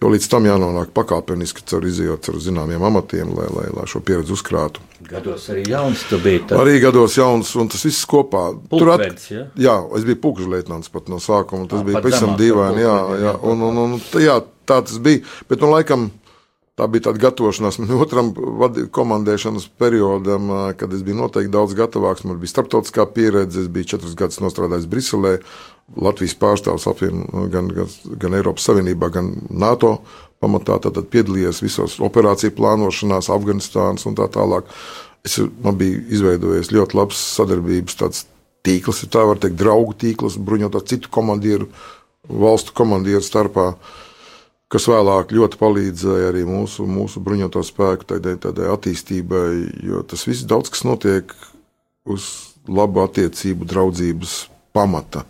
jo 0.03 0.11
līdz 0.13 0.29
tam 0.33 0.49
jānonāk 0.49 0.91
pakāpeniski 0.97 1.63
caur 1.69 1.87
izjūt 1.87 2.29
caur 2.29 2.41
zināmiem 2.43 2.83
amatiem, 2.91 3.31
lai, 3.37 3.47
lai, 3.55 3.67
lai 3.77 3.87
šo 3.91 4.03
pieredzi 4.03 4.35
uzkrātu. 4.35 4.83
Gados 5.09 5.47
arī 5.53 5.65
jauns 5.71 6.03
tu 6.11 6.19
biji. 6.23 6.45
Tad... 6.49 6.59
Arī 6.63 6.79
gados 6.83 7.17
jauns, 7.19 7.55
un 7.59 7.71
tas 7.71 7.87
viss 7.87 8.07
kopā. 8.11 8.49
Pulkvedis, 8.71 9.29
ja? 9.31 9.45
jā, 9.55 9.77
es 9.99 10.07
biju 10.09 10.23
pulkvežlietnants 10.25 10.91
pat 10.95 11.11
no 11.13 11.23
sākuma, 11.23 11.69
tas 11.71 11.85
Ā, 11.85 11.87
bija 11.87 12.01
pat 12.01 12.09
pavisam 12.09 12.35
dīvaini, 12.41 12.83
jā, 12.83 12.97
jā, 13.27 13.37
un, 13.47 13.67
un, 13.71 13.85
un, 13.85 13.99
un, 13.99 14.23
jā, 14.25 14.41
tā 14.69 14.81
tas 14.83 14.99
bija, 15.03 15.23
bet, 15.47 15.63
nu, 15.63 15.71
laikam, 15.77 16.09
Tā 16.79 16.87
bija 16.87 17.09
tāda 17.09 17.19
gatavošanās 17.25 17.81
man 17.83 17.91
otram 17.99 18.29
komandēšanas 18.95 19.67
periodam, 19.83 20.53
kad 20.79 20.93
es 20.95 21.03
biju 21.03 21.19
noteikti 21.19 21.51
daudz 21.51 21.75
gatavāks. 21.79 22.23
Man 22.29 22.39
bija 22.39 22.53
starptautiskā 22.53 23.09
pieredze, 23.17 23.65
es 23.65 23.73
biju 23.73 23.97
četrus 23.97 24.15
gadus 24.19 24.39
strādājis 24.39 24.87
Briselē, 24.91 25.39
Latvijas 25.99 26.37
pārstāvs 26.39 26.87
apvien, 26.87 27.25
gan, 27.51 27.73
gan, 27.75 27.91
gan 28.23 28.39
Eiropas 28.39 28.69
Savienībā, 28.69 29.11
gan 29.11 29.33
NATO 29.51 29.97
pamatā. 30.39 30.79
Tad 30.85 31.03
piedalījies 31.11 31.65
visos 31.65 31.99
operāciju 32.05 32.55
plānošanās, 32.55 33.33
Afganistānas 33.35 34.07
un 34.07 34.15
tā 34.19 34.31
tālāk. 34.31 34.71
Es, 35.27 35.41
man 35.65 35.81
bija 35.81 35.99
izveidojies 36.15 36.71
ļoti 36.77 36.95
labs 37.01 37.23
sadarbības 37.35 37.99
tīkls, 38.67 39.03
ja 39.03 39.11
tā 39.19 39.25
var 39.27 39.41
teikt, 39.43 39.59
draugu 39.59 39.97
tīkls, 39.99 40.39
bruņotā 40.39 40.85
citu 40.87 41.11
komandieru, 41.11 41.67
valstu 42.29 42.75
komandieru 42.77 43.25
starpā 43.25 43.73
kas 44.73 44.89
vēlāk 44.91 45.33
ļoti 45.33 45.59
palīdzēja 45.61 46.31
arī 46.33 46.45
mūsu, 46.49 46.87
mūsu 46.89 47.23
bruņoto 47.25 47.63
spēku 47.65 48.09
tādai, 48.13 48.37
tādai 48.41 48.69
attīstībai, 48.75 49.49
jo 49.89 50.05
tas 50.09 50.27
viss 50.29 50.47
daudz 50.49 50.73
kas 50.73 50.85
notiek 50.89 51.33
uz 52.09 52.29
labu 52.69 53.03
attiecību, 53.05 53.69
draudzības 53.69 54.39
pamata. 54.77 55.25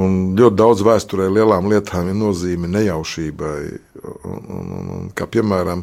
Un 0.00 0.36
ļoti 0.38 0.56
daudz 0.56 0.84
vēsturē 0.86 1.26
lielām 1.34 1.66
lietām 1.68 2.08
ir 2.08 2.16
nozīme 2.16 2.70
nejaušībai. 2.70 3.58
Un, 4.24 4.46
un, 4.56 4.70
un, 4.80 5.08
kā 5.16 5.26
piemēram, 5.28 5.82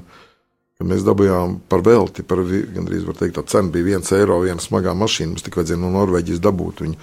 mēs 0.88 1.04
dabūjām 1.06 1.58
par 1.70 1.84
velti, 1.86 2.24
par 2.26 2.42
gandrīz 2.42 3.06
tā 3.36 3.44
cena 3.44 3.74
bija 3.74 3.92
viens 3.92 4.12
eiro, 4.16 4.40
viena 4.46 4.64
smagā 4.64 4.96
mašīna. 4.98 5.34
Mums 5.34 5.46
tikai 5.46 5.62
vajadzēja 5.62 5.82
no 5.84 5.92
Norvēģijas 5.94 6.44
dabūt 6.48 6.86
viņu. 6.86 6.98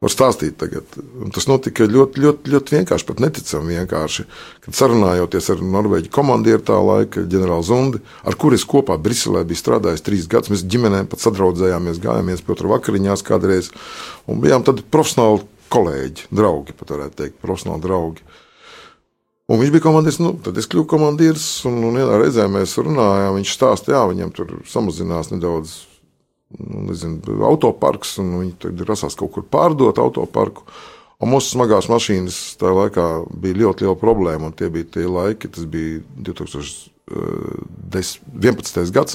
Var 0.00 0.08
stāstīt 0.08 0.54
tagad. 0.56 0.94
Un 1.20 1.28
tas 1.28 1.44
notika 1.44 1.84
ļoti, 1.84 2.22
ļoti, 2.24 2.50
ļoti 2.54 2.72
vienkārši, 2.72 3.04
pat 3.04 3.18
neticami 3.20 3.74
vienkārši. 3.76 4.24
Kad 4.64 4.76
sarunājoties 4.78 5.50
ar 5.52 5.58
Norvēģiju 5.74 6.12
komandieru 6.14 6.64
tā 6.64 6.78
laika, 6.80 7.26
ģenerāli 7.28 7.66
Zundi, 7.68 8.00
ar 8.24 8.38
kuru 8.40 8.56
es 8.56 8.64
kopā 8.64 8.96
Briselē 8.96 9.42
biju 9.44 9.60
strādājis 9.60 10.06
trīs 10.06 10.24
gadus, 10.32 10.54
mēs 10.54 10.64
ģimenēm 10.72 11.10
pat 11.12 11.20
sadraudzējāmies, 11.26 12.00
gājāmies 12.00 12.40
pie 12.46 12.56
otra 12.56 12.72
vakariņās 12.72 13.24
kādreiz, 13.28 13.68
un 14.24 14.40
bijām 14.40 14.64
tad 14.64 14.80
profesionāli 14.88 15.44
kolēģi, 15.76 16.30
draugi, 16.32 16.78
pat 16.80 16.96
varētu 16.96 17.20
teikt, 17.20 17.38
profesionāli 17.44 17.84
draugi. 17.84 18.24
Un 19.52 19.60
viņš 19.60 19.76
bija 19.76 19.84
komandieris, 19.90 20.22
nu, 20.24 20.32
tad 20.40 20.56
es 20.62 20.70
kļuvu 20.70 20.88
komandieris, 20.94 21.50
un, 21.68 21.76
un 21.90 22.00
vienā 22.00 22.22
reizē 22.22 22.48
mēs 22.48 22.78
runājām. 22.80 23.36
Viņš 23.36 23.52
stāstīja, 23.52 23.98
jā, 23.98 24.08
viņam 24.14 24.32
tur 24.32 24.60
samazinās 24.70 25.34
nedaudz 25.34 25.89
nezinu, 26.58 27.20
autoparks, 27.46 28.16
un 28.22 28.26
viņi 28.40 28.54
tur 28.58 28.70
grasās 28.82 29.14
kaut 29.18 29.30
kur 29.36 29.44
pārdot 29.46 29.96
autoparku. 30.02 30.62
Un 31.20 31.28
mūsu 31.34 31.46
smagās 31.52 31.86
mašīnas 31.92 32.36
tajā 32.56 32.72
laikā 32.78 33.04
bija 33.42 33.58
ļoti 33.60 33.84
liela 33.84 33.98
problēma, 34.00 34.44
un 34.48 34.54
tie 34.56 34.68
bija 34.72 34.88
tie 34.96 35.04
laiki, 35.04 35.52
tas 35.52 35.64
bija 35.68 36.00
2011. 36.16 38.88
gads. 38.94 39.14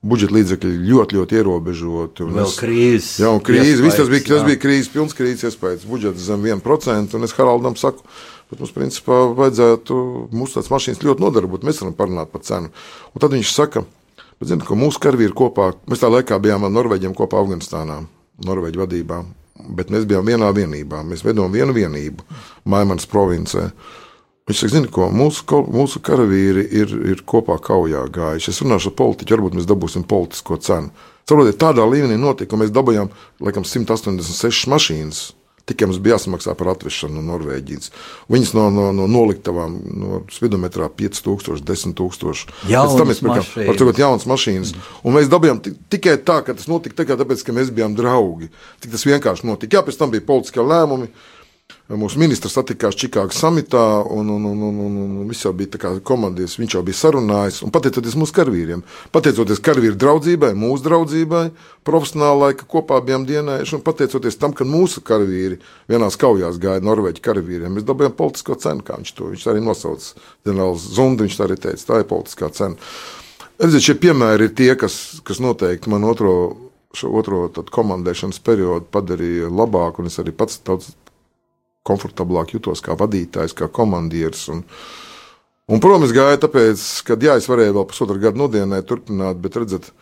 Budžeta 0.00 0.32
līdzekļi 0.32 0.70
ļoti, 0.88 1.12
ļoti 1.18 1.36
ierobežoti. 1.36 2.22
un 2.24 2.30
Vēl 2.32 2.48
es- 2.48 2.56
krīzes. 2.56 3.20
Jā, 3.20 3.28
krīze, 3.44 3.82
viss 3.84 3.96
tas 4.00 4.08
bija, 4.08 4.24
tas 4.24 4.42
bija 4.46 4.56
krīzes, 4.56 4.88
pilns 4.88 5.12
krīzes 5.12 5.44
iespējas. 5.50 5.84
Budžets 5.84 6.24
zem 6.24 6.40
1%. 6.42 7.12
Un 7.14 7.22
es 7.24 7.32
Haraldam 7.36 7.76
saku, 7.76 8.00
bet 8.48 8.60
mums 8.60 8.72
principā 8.72 9.28
vajadzētu 9.36 9.92
mūsu 10.32 10.54
tādas 10.56 10.70
mašīnas 10.72 11.04
ļoti 11.04 11.20
nodarbot. 11.20 11.60
Mēs 11.62 11.82
varam 11.82 11.92
parunāt 11.98 12.30
par 12.32 12.40
cenu. 12.40 12.70
Un 13.12 13.18
tad 13.20 13.30
viņš 13.36 13.52
saka, 13.52 13.84
bet 14.40 14.50
zini, 14.50 14.64
ka 14.66 14.78
mūsu 14.78 15.00
karavīri 15.02 15.36
kopā, 15.36 15.70
mēs 15.90 16.02
tā 16.02 16.10
laikā 16.10 16.40
bijām 16.42 16.64
ar 16.66 16.72
Norvēģiem 16.74 17.14
kopā 17.16 17.42
Afganistānā, 17.42 18.00
Norvēģu 18.46 18.82
vadībā. 18.82 19.22
Bet 19.76 19.90
mēs 19.92 20.06
bijām 20.08 20.24
vienā 20.24 20.48
vienībā. 20.56 21.02
Mēs 21.04 21.20
veidojām 21.26 21.52
vienu 21.52 21.74
vienību 21.76 22.24
Maimanas 22.72 23.04
provincē. 23.10 23.66
Viņš 24.48 24.62
saka, 24.62 24.72
zini, 24.72 24.88
ko 24.90 25.10
mūsu, 25.12 25.44
mūsu 25.70 26.00
karavīri 26.02 26.64
ir, 26.80 26.94
ir 27.12 27.20
kopā 27.28 27.58
kaujā 27.62 28.06
gājuši. 28.10 28.50
Es 28.50 28.62
runāšu 28.64 28.90
ar 28.90 28.96
politiķu, 28.98 29.36
varbūt 29.36 29.58
mēs 29.58 29.68
dabūsim 29.68 30.06
politisko 30.08 30.56
cenu. 30.64 30.90
Saprotiet, 31.28 31.60
tādā 31.60 31.84
līmenī 31.86 32.16
notika, 32.18 32.54
ka 32.54 32.58
mēs 32.58 32.72
dabūjām 32.74 33.12
laikam 33.44 33.68
186 33.68 34.66
mašīnas. 34.72 35.20
Tikai 35.70 35.86
mums 35.86 36.00
bija 36.02 36.16
jāsamaksā 36.16 36.56
par 36.58 36.72
atvešanu 36.74 37.20
no 37.20 37.22
Norvēģijas. 37.30 37.92
Viņas 38.32 38.52
no, 38.58 38.66
no, 38.74 38.88
no 38.96 39.06
noliktavām, 39.10 39.76
no 40.02 40.20
spidometrā 40.34 40.88
5000, 40.98 41.62
10 41.62 41.94
000. 41.94 42.34
Jaunas 42.70 42.96
Pēc 42.96 42.98
tam 42.98 43.10
mēs 43.12 43.22
pirkām 43.22 43.66
par 43.70 43.78
to 43.78 43.90
jaunas 44.02 44.26
mašīnas. 44.26 44.74
Un 45.06 45.14
mēs 45.14 45.30
dabūjām 45.30 45.60
ti- 45.62 45.76
tikai 45.94 46.16
tā, 46.26 46.40
ka 46.46 46.54
tas 46.58 46.66
notika 46.70 47.02
tikai 47.04 47.16
tāpēc, 47.20 47.44
ka 47.46 47.54
mēs 47.54 47.70
bijām 47.70 47.94
draugi. 47.98 48.50
Tik 48.82 48.90
tas 48.96 49.06
vienkārši 49.06 49.46
notika. 49.46 49.78
Jā, 49.78 49.84
pēc 49.86 49.98
tam 50.00 50.10
bija 50.10 50.26
politiskie 50.26 50.60
lēmumi. 50.66 51.08
Mūsu 51.90 52.20
ministrs 52.22 52.52
satikās 52.54 52.94
Čikāgas 52.94 53.40
samitā, 53.42 53.82
un, 54.14 54.28
un, 54.30 54.44
un, 54.46 54.60
un, 54.62 54.76
un, 54.84 54.98
un 55.22 55.30
viss 55.30 55.42
jau 55.42 55.50
bija 55.56 55.90
komandieris. 56.06 56.54
Viņš 56.60 56.76
jau 56.76 56.82
bija 56.86 56.98
sarunājis, 57.00 57.58
un 57.66 57.72
pateicoties 57.74 58.14
mūsu 58.20 58.34
karavīriem, 58.36 58.84
pateicoties 59.10 59.62
karavīru 59.66 59.98
draudzībai, 59.98 60.52
mūsu 60.54 60.86
draudzībai, 60.86 61.42
profesionālai, 61.88 62.52
ka 62.60 62.68
kopā 62.70 63.00
bijām 63.02 63.26
dienējuši, 63.26 63.74
un 63.74 63.82
pateicoties 63.88 64.38
tam, 64.38 64.54
ka 64.54 64.68
mūsu 64.68 65.02
karavīri 65.02 65.58
vienās 65.90 66.20
kaujās 66.20 66.62
gāja 66.62 66.84
Norvēģi 66.86 67.26
karavīriem, 67.26 67.74
mēs 67.74 67.88
dabūjām 67.90 68.14
politisko 68.22 68.60
cenu, 68.62 68.86
kā 68.86 69.00
viņš 69.00 69.14
to 69.18 69.32
viņš 69.34 69.48
arī 69.50 69.66
nosauca. 69.66 70.24
Ģenerālis 70.46 70.86
Zundi, 70.94 71.26
viņš 71.26 71.40
arī 71.42 71.58
teica, 71.58 71.88
tā 71.90 72.00
ir 72.04 72.08
politiskā 72.12 72.52
cena. 72.54 72.78
Redziet, 73.58 73.88
šie 73.88 73.98
piemēri 74.06 74.46
ir 74.46 74.54
tie, 74.54 74.70
kas, 74.78 75.18
kas 75.26 75.42
noteikti 75.42 75.90
man 75.90 76.06
otro, 76.06 76.36
šo 76.94 77.10
otro 77.18 77.48
komandēšanas 77.50 78.38
periodu 78.46 78.86
padarīja 78.94 79.50
labāku, 79.50 80.04
un 80.04 80.10
es 80.10 80.22
arī 80.22 80.32
pats 80.38 80.62
daudz 80.66 80.92
komfortablāk 81.86 82.54
jutos 82.56 82.82
kā 82.84 82.96
vadītājs, 82.98 83.56
kā 83.56 83.70
komandieris. 83.72 84.46
Un, 84.52 84.64
un 85.70 85.82
protams, 85.82 86.14
gāja 86.16 86.40
tāpēc, 86.44 86.86
ka, 87.06 87.18
jā, 87.20 87.38
es 87.40 87.48
varēju 87.50 87.78
vēl 87.78 87.86
pusotru 87.90 88.20
gadu 88.22 88.44
nodienēt, 88.44 88.88
turpināt, 88.88 89.40
bet 89.42 89.60
redzat, 89.60 89.92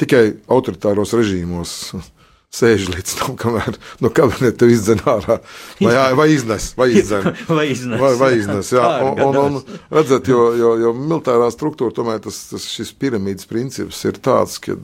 tikai 0.00 0.24
autoritāros 0.52 1.14
režīmos 1.16 1.76
sēž 2.52 2.90
līdz 2.92 3.14
tam, 3.16 3.36
kamēr 3.40 3.78
no 4.04 4.10
kabineta 4.12 4.68
izdzen 4.68 5.00
ārā. 5.08 5.38
Vai, 5.80 5.94
jā, 5.96 6.04
vai 6.18 6.28
iznes, 6.34 6.68
vai 6.76 6.90
izdzen. 6.92 7.30
Vai 7.48 7.66
iznes. 7.72 8.00
Vai, 8.00 8.12
vai 8.20 8.30
iznes, 8.36 8.72
jā, 8.76 8.84
un, 9.08 9.22
un, 9.24 9.38
un 9.62 9.78
redzat, 9.88 10.28
jo, 10.28 10.50
jo, 10.58 10.74
jo 10.84 10.92
militārā 10.96 11.48
struktūra, 11.54 11.96
tomēr 11.96 12.20
tas, 12.26 12.44
tas 12.52 12.68
šis 12.74 12.92
piramīdas 13.00 13.48
princips 13.48 14.04
ir 14.08 14.20
tāds, 14.20 14.60
ka 14.62 14.76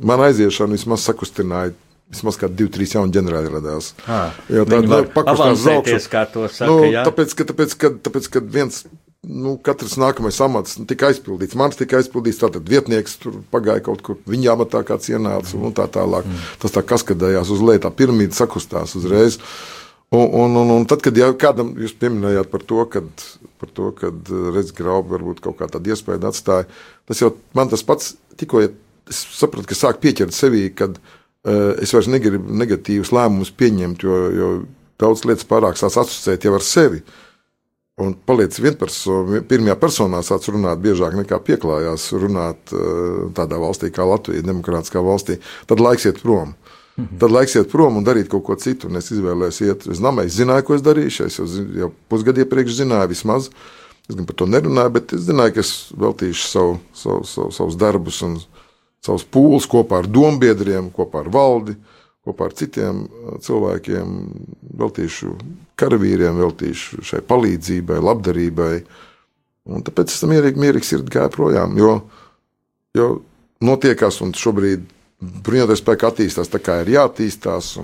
man 0.00 0.24
aiziešana 0.30 0.78
vismaz 0.78 1.04
sakustināja. 1.04 1.76
Vismaz 2.12 2.36
kā 2.36 2.48
divi, 2.52 2.68
trīs 2.72 2.92
jauni 2.92 3.14
ģenerāļi 3.14 3.52
radās. 3.54 3.92
Ah, 4.04 4.34
Jo 4.52 4.66
pakustās 4.68 5.14
uz 5.16 5.22
augšu. 5.24 5.70
avansēties, 5.70 6.08
kā 6.12 6.26
to 6.28 6.44
saka, 6.52 6.68
nu, 6.68 6.90
jā. 6.92 7.06
tāpēc, 7.08 7.32
ka, 7.38 7.46
tāpēc, 7.48 7.76
ka, 7.80 7.90
tāpēc, 8.04 8.26
ka 8.34 8.42
viens, 8.52 8.82
nu, 9.24 9.54
katrs 9.64 9.94
nākamais 10.00 10.40
amats 10.44 10.76
nu, 10.76 10.84
tika 10.90 11.08
aizpildīts. 11.08 11.56
Mans 11.56 11.78
tika 11.78 11.96
aizpildīts, 12.02 12.42
tātad 12.42 12.68
vietnieks 12.68 13.16
tur 13.22 13.38
pagāja 13.54 13.84
kaut 13.86 14.02
kur, 14.04 14.18
viņa 14.28 14.56
amatā 14.56 14.82
kāds 14.88 15.08
ienāca 15.08 15.56
un 15.56 15.72
tā 15.78 15.86
tālāk. 15.94 16.28
Mm. 16.28 16.42
Tas 16.60 16.76
tā 16.76 16.82
kaskadējās 16.92 17.54
uz 17.54 17.64
leju, 17.64 17.84
tā 17.86 17.94
piramīda 18.02 18.36
sakustās 18.36 18.92
uzreiz. 19.00 19.40
Un, 20.12 20.26
un, 20.26 20.58
un, 20.60 20.74
un 20.76 20.84
tad, 20.84 21.00
kad 21.00 21.16
jau 21.16 21.30
kādam 21.40 21.72
jūs 21.80 21.96
pieminējāt 21.96 22.52
par 22.52 22.66
to, 22.68 22.84
kad, 22.92 23.26
par 23.62 23.72
to, 23.72 23.88
kad 23.96 24.34
redz 24.52 24.74
graubi 24.76 25.16
varbūt 25.16 25.40
kaut 25.48 25.56
kā 25.62 25.70
tāda 25.72 25.94
iespēja 25.94 26.20
atstāja, 26.28 26.68
tas 27.08 27.24
jau 27.24 27.32
man 27.56 27.72
tas 27.72 27.86
pats 27.88 28.12
tikko, 28.36 28.66
ja 28.66 28.74
es 29.08 29.24
sapratu, 29.38 29.70
ka 29.70 29.78
sāk 29.78 30.02
pieķert 30.04 30.36
sevī, 30.36 30.66
kad 30.76 31.00
uh, 31.00 31.16
es 31.82 31.90
vairs 31.94 32.10
negribu 32.10 32.54
negatīvus 32.54 33.10
lēmumus 33.14 33.52
pieņemt, 33.58 34.04
jo, 34.06 34.22
jo 34.36 34.48
daudz 35.02 35.24
lietas 35.26 35.48
pārāk 35.48 35.78
sāc 35.80 35.98
asociēt 36.04 36.46
jau 36.46 36.54
ar 36.58 36.66
sevi. 36.66 37.02
Un 38.02 38.14
paliec 38.26 38.56
vienpersonā, 38.56 39.42
pirmajā 39.50 39.74
personā 39.78 40.22
sāc 40.24 40.46
runāt 40.48 40.80
biežāk 40.82 41.12
nekā 41.18 41.36
pieklājās 41.44 42.06
runāt 42.16 42.72
uh, 42.72 43.28
tādā 43.36 43.58
valstī 43.60 43.90
kā 43.92 44.06
Latvija, 44.08 44.44
demokrātiskā 44.46 45.02
valstī. 45.04 45.36
Tad 45.68 45.82
laiks 45.82 46.08
iet 46.08 46.22
prom. 46.22 46.54
Tad 47.20 47.32
laiks 47.32 47.54
iet 47.56 47.70
prom 47.72 48.00
un 48.00 48.06
darīt 48.06 48.30
kaut 48.32 48.44
ko 48.48 48.56
citu. 48.60 48.88
Un 48.88 49.00
es 49.00 49.10
izvēlējos 49.12 49.60
iet 49.64 49.86
uz 49.92 50.00
Namu. 50.02 50.24
Es 50.24 50.36
zināju, 50.36 50.66
ko 50.68 50.76
es 50.76 50.84
darīšu. 50.84 51.28
Es 51.28 51.38
jau, 51.40 51.46
jau 51.78 51.92
pusgadu 52.12 52.44
iepriekš 52.44 52.80
zināju, 52.80 53.12
vismaz. 53.12 53.50
Es 54.08 54.16
gan 54.16 54.26
par 54.28 54.36
to 54.40 54.48
nerunāju, 54.50 54.92
bet 54.96 55.14
es 55.16 55.28
zināju, 55.28 55.56
ka 55.56 55.64
es 55.64 55.72
veltīšu 55.92 56.48
savu, 56.48 56.78
savu, 56.96 57.28
savu, 57.28 57.52
savus 57.54 57.78
darbus 57.80 58.22
un 58.26 58.40
savus 59.02 59.26
pūles 59.26 59.68
kopā 59.70 60.02
ar 60.02 60.10
dombiedriem, 60.10 60.92
kopā 60.94 61.24
ar 61.24 61.30
valdi, 61.34 61.76
kopā 62.22 62.48
ar 62.48 62.56
citiem 62.58 63.04
uh, 63.06 63.36
cilvēkiem. 63.42 64.18
Veltīšu 64.82 65.36
karavīriem, 65.78 66.38
veltīšu 66.40 67.02
šai 67.06 67.22
palīdzībai, 67.26 68.00
labdarībai. 68.02 68.74
Un 69.72 69.84
tāpēc 69.86 70.10
es 70.10 70.22
tam 70.22 70.32
mierīgi, 70.34 70.58
mierīgi 70.58 70.88
sirdi 70.88 71.14
gāju 71.14 71.34
projām. 71.36 71.76
Jo 71.78 72.00
jo 72.96 73.20
notiekās, 73.64 74.20
un 74.24 74.34
šobrīd 74.36 74.84
bruņoties 75.46 75.82
spēki 75.82 76.08
attīstās 76.08 76.50
tā, 76.52 76.60
kā 76.62 76.80
ir 76.82 76.92
jāattīstās. 76.96 77.76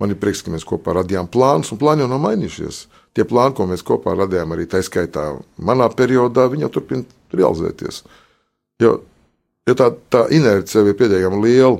Man 0.00 0.14
ir 0.14 0.18
prieks, 0.20 0.40
ka 0.40 0.52
mēs 0.52 0.64
kopā 0.64 0.94
radījām 0.96 1.28
plānus, 1.30 1.74
un 1.74 1.80
plāni 1.80 2.04
jau 2.04 2.08
nav 2.10 2.22
mainījušies. 2.24 2.84
Tie 3.16 3.26
plāni, 3.28 3.54
ko 3.56 3.66
mēs 3.68 3.84
kopā 3.84 4.14
radījām, 4.16 4.54
arī 4.54 4.64
tā 4.70 4.80
skaitā 4.86 5.26
manā 5.60 5.90
periodā, 5.92 6.46
viņi 6.48 6.64
jau 6.64 6.72
turpina 6.78 7.36
realizēties. 7.36 8.02
Jo, 8.80 8.94
jo 9.68 9.76
tā, 9.76 9.90
tā 10.12 10.24
inerce 10.34 10.80
ir 10.80 10.96
pietiekami 10.96 11.42
liela, 11.44 11.76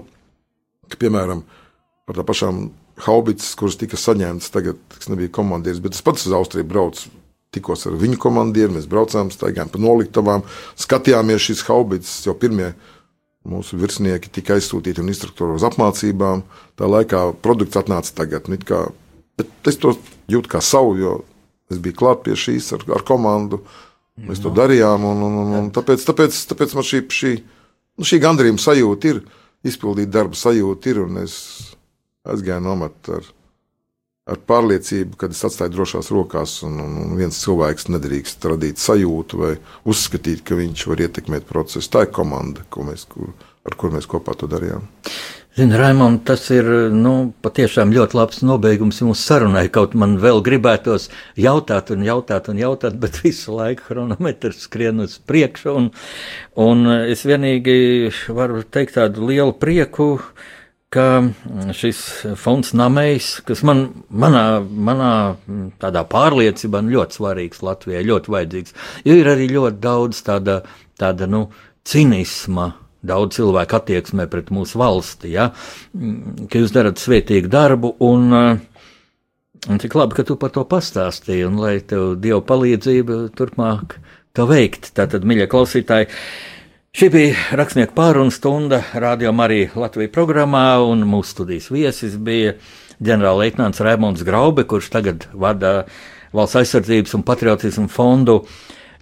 ka, 0.91 1.01
piemēram, 1.01 1.45
par 2.09 2.19
tā 2.19 2.27
pašām 2.27 2.69
haubicas, 3.07 3.55
kuras 3.57 3.79
tika 3.81 3.99
saņemtas, 4.01 4.53
tagad 4.53 4.79
tas 4.93 5.09
nebija 5.09 5.33
komandieris, 5.41 5.81
bet 5.83 5.97
es 5.97 6.05
pats 6.05 6.27
uz 6.29 6.37
Austriju 6.37 6.69
braucu 6.69 7.09
tikos 7.55 7.87
ar 7.89 7.97
viņu 7.99 8.19
komandieru, 8.23 8.77
mēs 8.77 8.87
braucām, 8.91 9.31
staigājām 9.35 9.73
pa 9.73 9.81
noliktavām, 9.83 10.45
skatījāmies 10.79 11.49
šīs 11.49 11.65
haubicas, 11.67 12.13
jau 12.27 12.37
pirmie 12.39 12.73
mūsu 13.49 13.79
virsnieki 13.81 14.31
tika 14.31 14.57
aizsūtīti 14.59 15.03
un 15.03 15.11
instruktori 15.11 15.57
uz 15.57 15.65
apmācībām. 15.67 16.45
Tā 16.79 16.89
laikā 16.89 17.23
produkts 17.43 17.79
atnāca 17.81 18.13
tagad. 18.23 18.51
Nu, 18.53 18.59
kā, 18.61 18.85
es 19.41 19.81
to 19.81 19.95
jūtu 20.31 20.53
kā 20.53 20.61
savu, 20.65 20.97
jo 21.01 21.15
es 21.73 21.81
biju 21.83 21.97
klāt 22.03 22.25
pie 22.27 22.37
šīs 22.39 22.73
ar, 22.77 22.85
ar 22.99 23.07
komandu. 23.07 23.63
Mēs 24.21 24.43
to 24.45 24.53
darījām, 24.53 25.07
un, 25.09 25.23
un, 25.25 25.39
un, 25.41 25.53
un 25.57 25.71
tāpēc, 25.73 26.05
tāpēc, 26.05 26.37
tāpēc 26.51 26.77
man 26.77 26.85
šī, 26.85 27.03
šī, 27.17 27.33
nu, 27.99 28.07
šī 28.07 28.21
gandrījuma 28.23 28.63
sajūta 28.63 29.15
ir, 29.15 29.21
izpildīt 29.67 30.13
darba 30.13 30.39
sajūta 30.39 30.93
ir, 30.93 31.03
un 31.07 31.23
es 31.25 31.37
aizgāju 32.29 32.65
nomet 32.65 33.13
ar 33.17 33.29
ar 34.31 34.39
pārliecību, 34.47 35.19
ka 35.19 35.31
es 35.33 35.43
atstāju 35.47 35.75
drošās 35.75 36.11
rokās, 36.15 36.61
un, 36.67 36.79
un, 36.85 36.97
un 37.05 37.15
viens 37.19 37.39
cilvēks 37.43 37.89
nedrīkst 37.91 38.47
radīt 38.53 38.81
sajūtu 38.83 39.41
vai 39.41 39.53
uzskatīt, 39.91 40.45
ka 40.47 40.59
viņš 40.59 40.87
var 40.91 41.05
ietekmēt 41.07 41.49
procesu. 41.49 41.91
Tā 41.91 42.05
ir 42.07 42.13
komanda, 42.15 42.65
mēs, 42.87 43.07
kur, 43.11 43.33
ar 43.67 43.79
kur 43.81 43.95
mēs 43.95 44.09
kopā 44.11 44.37
to 44.39 44.51
darījām. 44.51 44.87
Zini, 45.57 45.75
Raimond, 45.75 46.21
tas 46.23 46.45
ir 46.55 46.67
nu, 46.95 47.33
patiešām 47.43 47.91
ļoti 47.91 48.15
labs 48.15 48.39
nobeigums 48.47 49.01
mūsu 49.03 49.19
sarunai. 49.19 49.65
Kaut 49.75 49.97
man 49.99 50.13
vēl 50.23 50.39
gribētos 50.47 51.09
jautāt, 51.35 51.91
un 51.91 52.05
jautāt, 52.07 52.47
un 52.53 52.61
jautāt, 52.61 52.95
bet 53.03 53.19
visu 53.25 53.57
laiku 53.57 53.89
chronometrs 53.89 54.63
skrien 54.69 55.03
uz 55.03 55.17
priekšu. 55.27 55.73
Un, 55.75 55.89
un 56.55 56.87
es 57.03 57.27
vienīgi 57.27 57.75
varu 58.31 58.63
teikt 58.63 58.95
tādu 59.01 59.27
lielu 59.27 59.57
prieku, 59.59 60.21
ka 60.95 61.07
šis 61.75 61.99
fonds 62.39 62.71
Namējs, 62.79 63.33
kas 63.47 63.65
man, 63.67 63.89
manā, 64.07 64.45
manā 64.63 65.13
tādā 65.83 66.05
pārliecībā 66.15 66.85
ļoti 66.87 67.19
svarīgs 67.19 67.65
Latvijai, 67.67 68.07
ļoti 68.07 68.37
vajadzīgs, 68.37 68.79
jo 69.03 69.19
ir 69.19 69.35
arī 69.35 69.51
ļoti 69.51 69.83
daudz 69.83 70.23
tāda, 70.31 70.61
tāda 70.99 71.27
nu, 71.31 71.49
cinisma. 71.83 72.71
Daudz 73.07 73.39
cilvēku 73.39 73.79
attieksmē 73.79 74.27
pret 74.29 74.51
mūsu 74.53 74.81
valsti, 74.81 75.33
ja? 75.33 75.51
ka 76.53 76.61
jūs 76.61 76.75
darat 76.75 77.01
svētīgu 77.01 77.49
darbu, 77.53 77.95
un, 78.05 78.29
un 78.37 79.81
cik 79.81 79.97
labi, 79.97 80.19
ka 80.19 80.27
tu 80.29 80.37
par 80.41 80.53
to 80.53 80.67
pastāstīji, 80.69 81.47
un 81.49 81.61
lai 81.63 81.79
tev 81.81 82.19
Dieva 82.21 82.43
palīdzība 82.45 83.23
turpmāk 83.39 83.97
to 84.37 84.47
veikt. 84.51 84.93
Tātad, 84.97 85.25
mīļie 85.25 85.49
klausītāji, 85.51 86.11
Šī 86.91 87.07
bija 87.07 87.35
rakstnieku 87.55 87.95
pārunu 87.95 88.33
stunda 88.35 88.81
Radio 88.99 89.31
Marija 89.31 89.69
Latvijas 89.79 90.11
programmā, 90.11 90.81
un 90.83 91.05
mūsu 91.07 91.37
studijas 91.37 91.69
viesis 91.71 92.17
bija 92.19 92.57
ģenerālleitnants 92.99 93.79
Raimons 93.87 94.25
Graube, 94.27 94.65
kurš 94.67 94.89
tagad 94.91 95.29
vada 95.31 95.85
Valsts 96.35 96.59
aizsardzības 96.59 97.15
un 97.15 97.23
patriotismu 97.27 97.87
fondu 97.95 98.41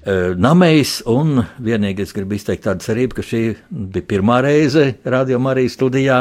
e, 0.09 0.15
Namejs, 0.41 1.03
un 1.11 1.43
vienīgi 1.61 2.07
es 2.07 2.15
gribu 2.17 2.39
izteikt 2.39 2.65
tādu 2.65 2.87
cerību, 2.87 3.19
ka 3.19 3.25
šī 3.27 3.43
bija 3.69 4.09
pirmā 4.15 4.41
reize 4.45 4.87
Radio 5.05 5.41
Marija 5.43 5.75
studijā 5.75 6.21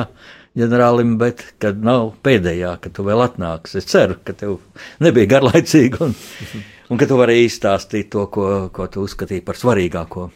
ģenerālim, 0.58 1.16
bet 1.22 1.44
kad 1.62 1.80
nav 1.86 2.12
pēdējā, 2.26 2.74
ka 2.84 2.92
tu 2.94 3.06
vēl 3.08 3.24
atnāksi. 3.28 3.80
Es 3.80 3.88
ceru, 3.92 4.18
ka 4.26 4.36
tev 4.38 4.58
nebija 5.04 5.30
garlaicīgi 5.38 6.02
un, 6.04 6.18
un 6.92 7.00
ka 7.00 7.08
tu 7.10 7.20
varēji 7.20 7.48
izstāstīt 7.52 8.12
to, 8.14 8.28
ko, 8.34 8.50
ko 8.74 8.90
tu 8.92 9.06
uzskatīji 9.08 9.46
par 9.48 9.60
svarīgāko. 9.60 10.28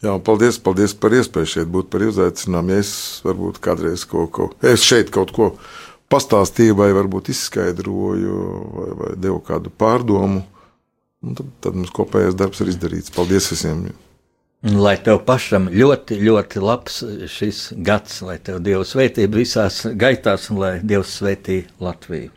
Jā, 0.00 0.14
paldies, 0.24 0.56
paldies 0.64 0.94
par 0.96 1.12
iespēju 1.12 1.48
šeit 1.58 1.68
būt 1.68 1.90
par 1.92 2.06
uzaicinājumu. 2.06 2.72
Ja 2.72 2.80
es 2.80 2.92
varbūt 3.24 3.60
kādreiz 3.60 4.06
kaut 4.08 4.30
ko, 4.32 4.46
es 4.64 4.84
šeit 4.86 5.12
kaut 5.12 5.34
ko 5.36 5.50
pastāstīju, 6.10 6.78
vai 6.78 6.88
varbūt 6.96 7.28
izskaidroju, 7.34 8.38
vai, 8.78 8.88
vai 9.02 9.10
devu 9.20 9.42
kādu 9.44 9.72
pārdomu, 9.82 10.40
tad, 11.20 11.50
tad 11.60 11.76
mums 11.78 11.92
kopējais 11.94 12.38
darbs 12.38 12.62
ir 12.64 12.72
izdarīts. 12.72 13.12
Paldies 13.14 13.50
visiem! 13.52 13.90
Lai 14.60 14.98
tev 15.00 15.22
pašam 15.24 15.70
ļoti, 15.72 16.18
ļoti 16.20 16.60
labs 16.60 16.98
šis 17.32 17.70
gads, 17.80 18.18
lai 18.26 18.36
tev 18.44 18.58
Dievs 18.60 18.92
svētība 18.92 19.40
visās 19.40 19.86
gaitās, 19.96 20.50
un 20.52 20.60
lai 20.60 20.74
Dievs 20.84 21.16
svētī 21.16 21.62
Latviju. 21.80 22.34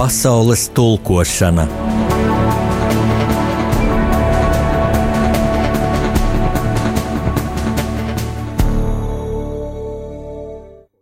Pasaules 0.00 0.70
tulkošana 0.72 1.68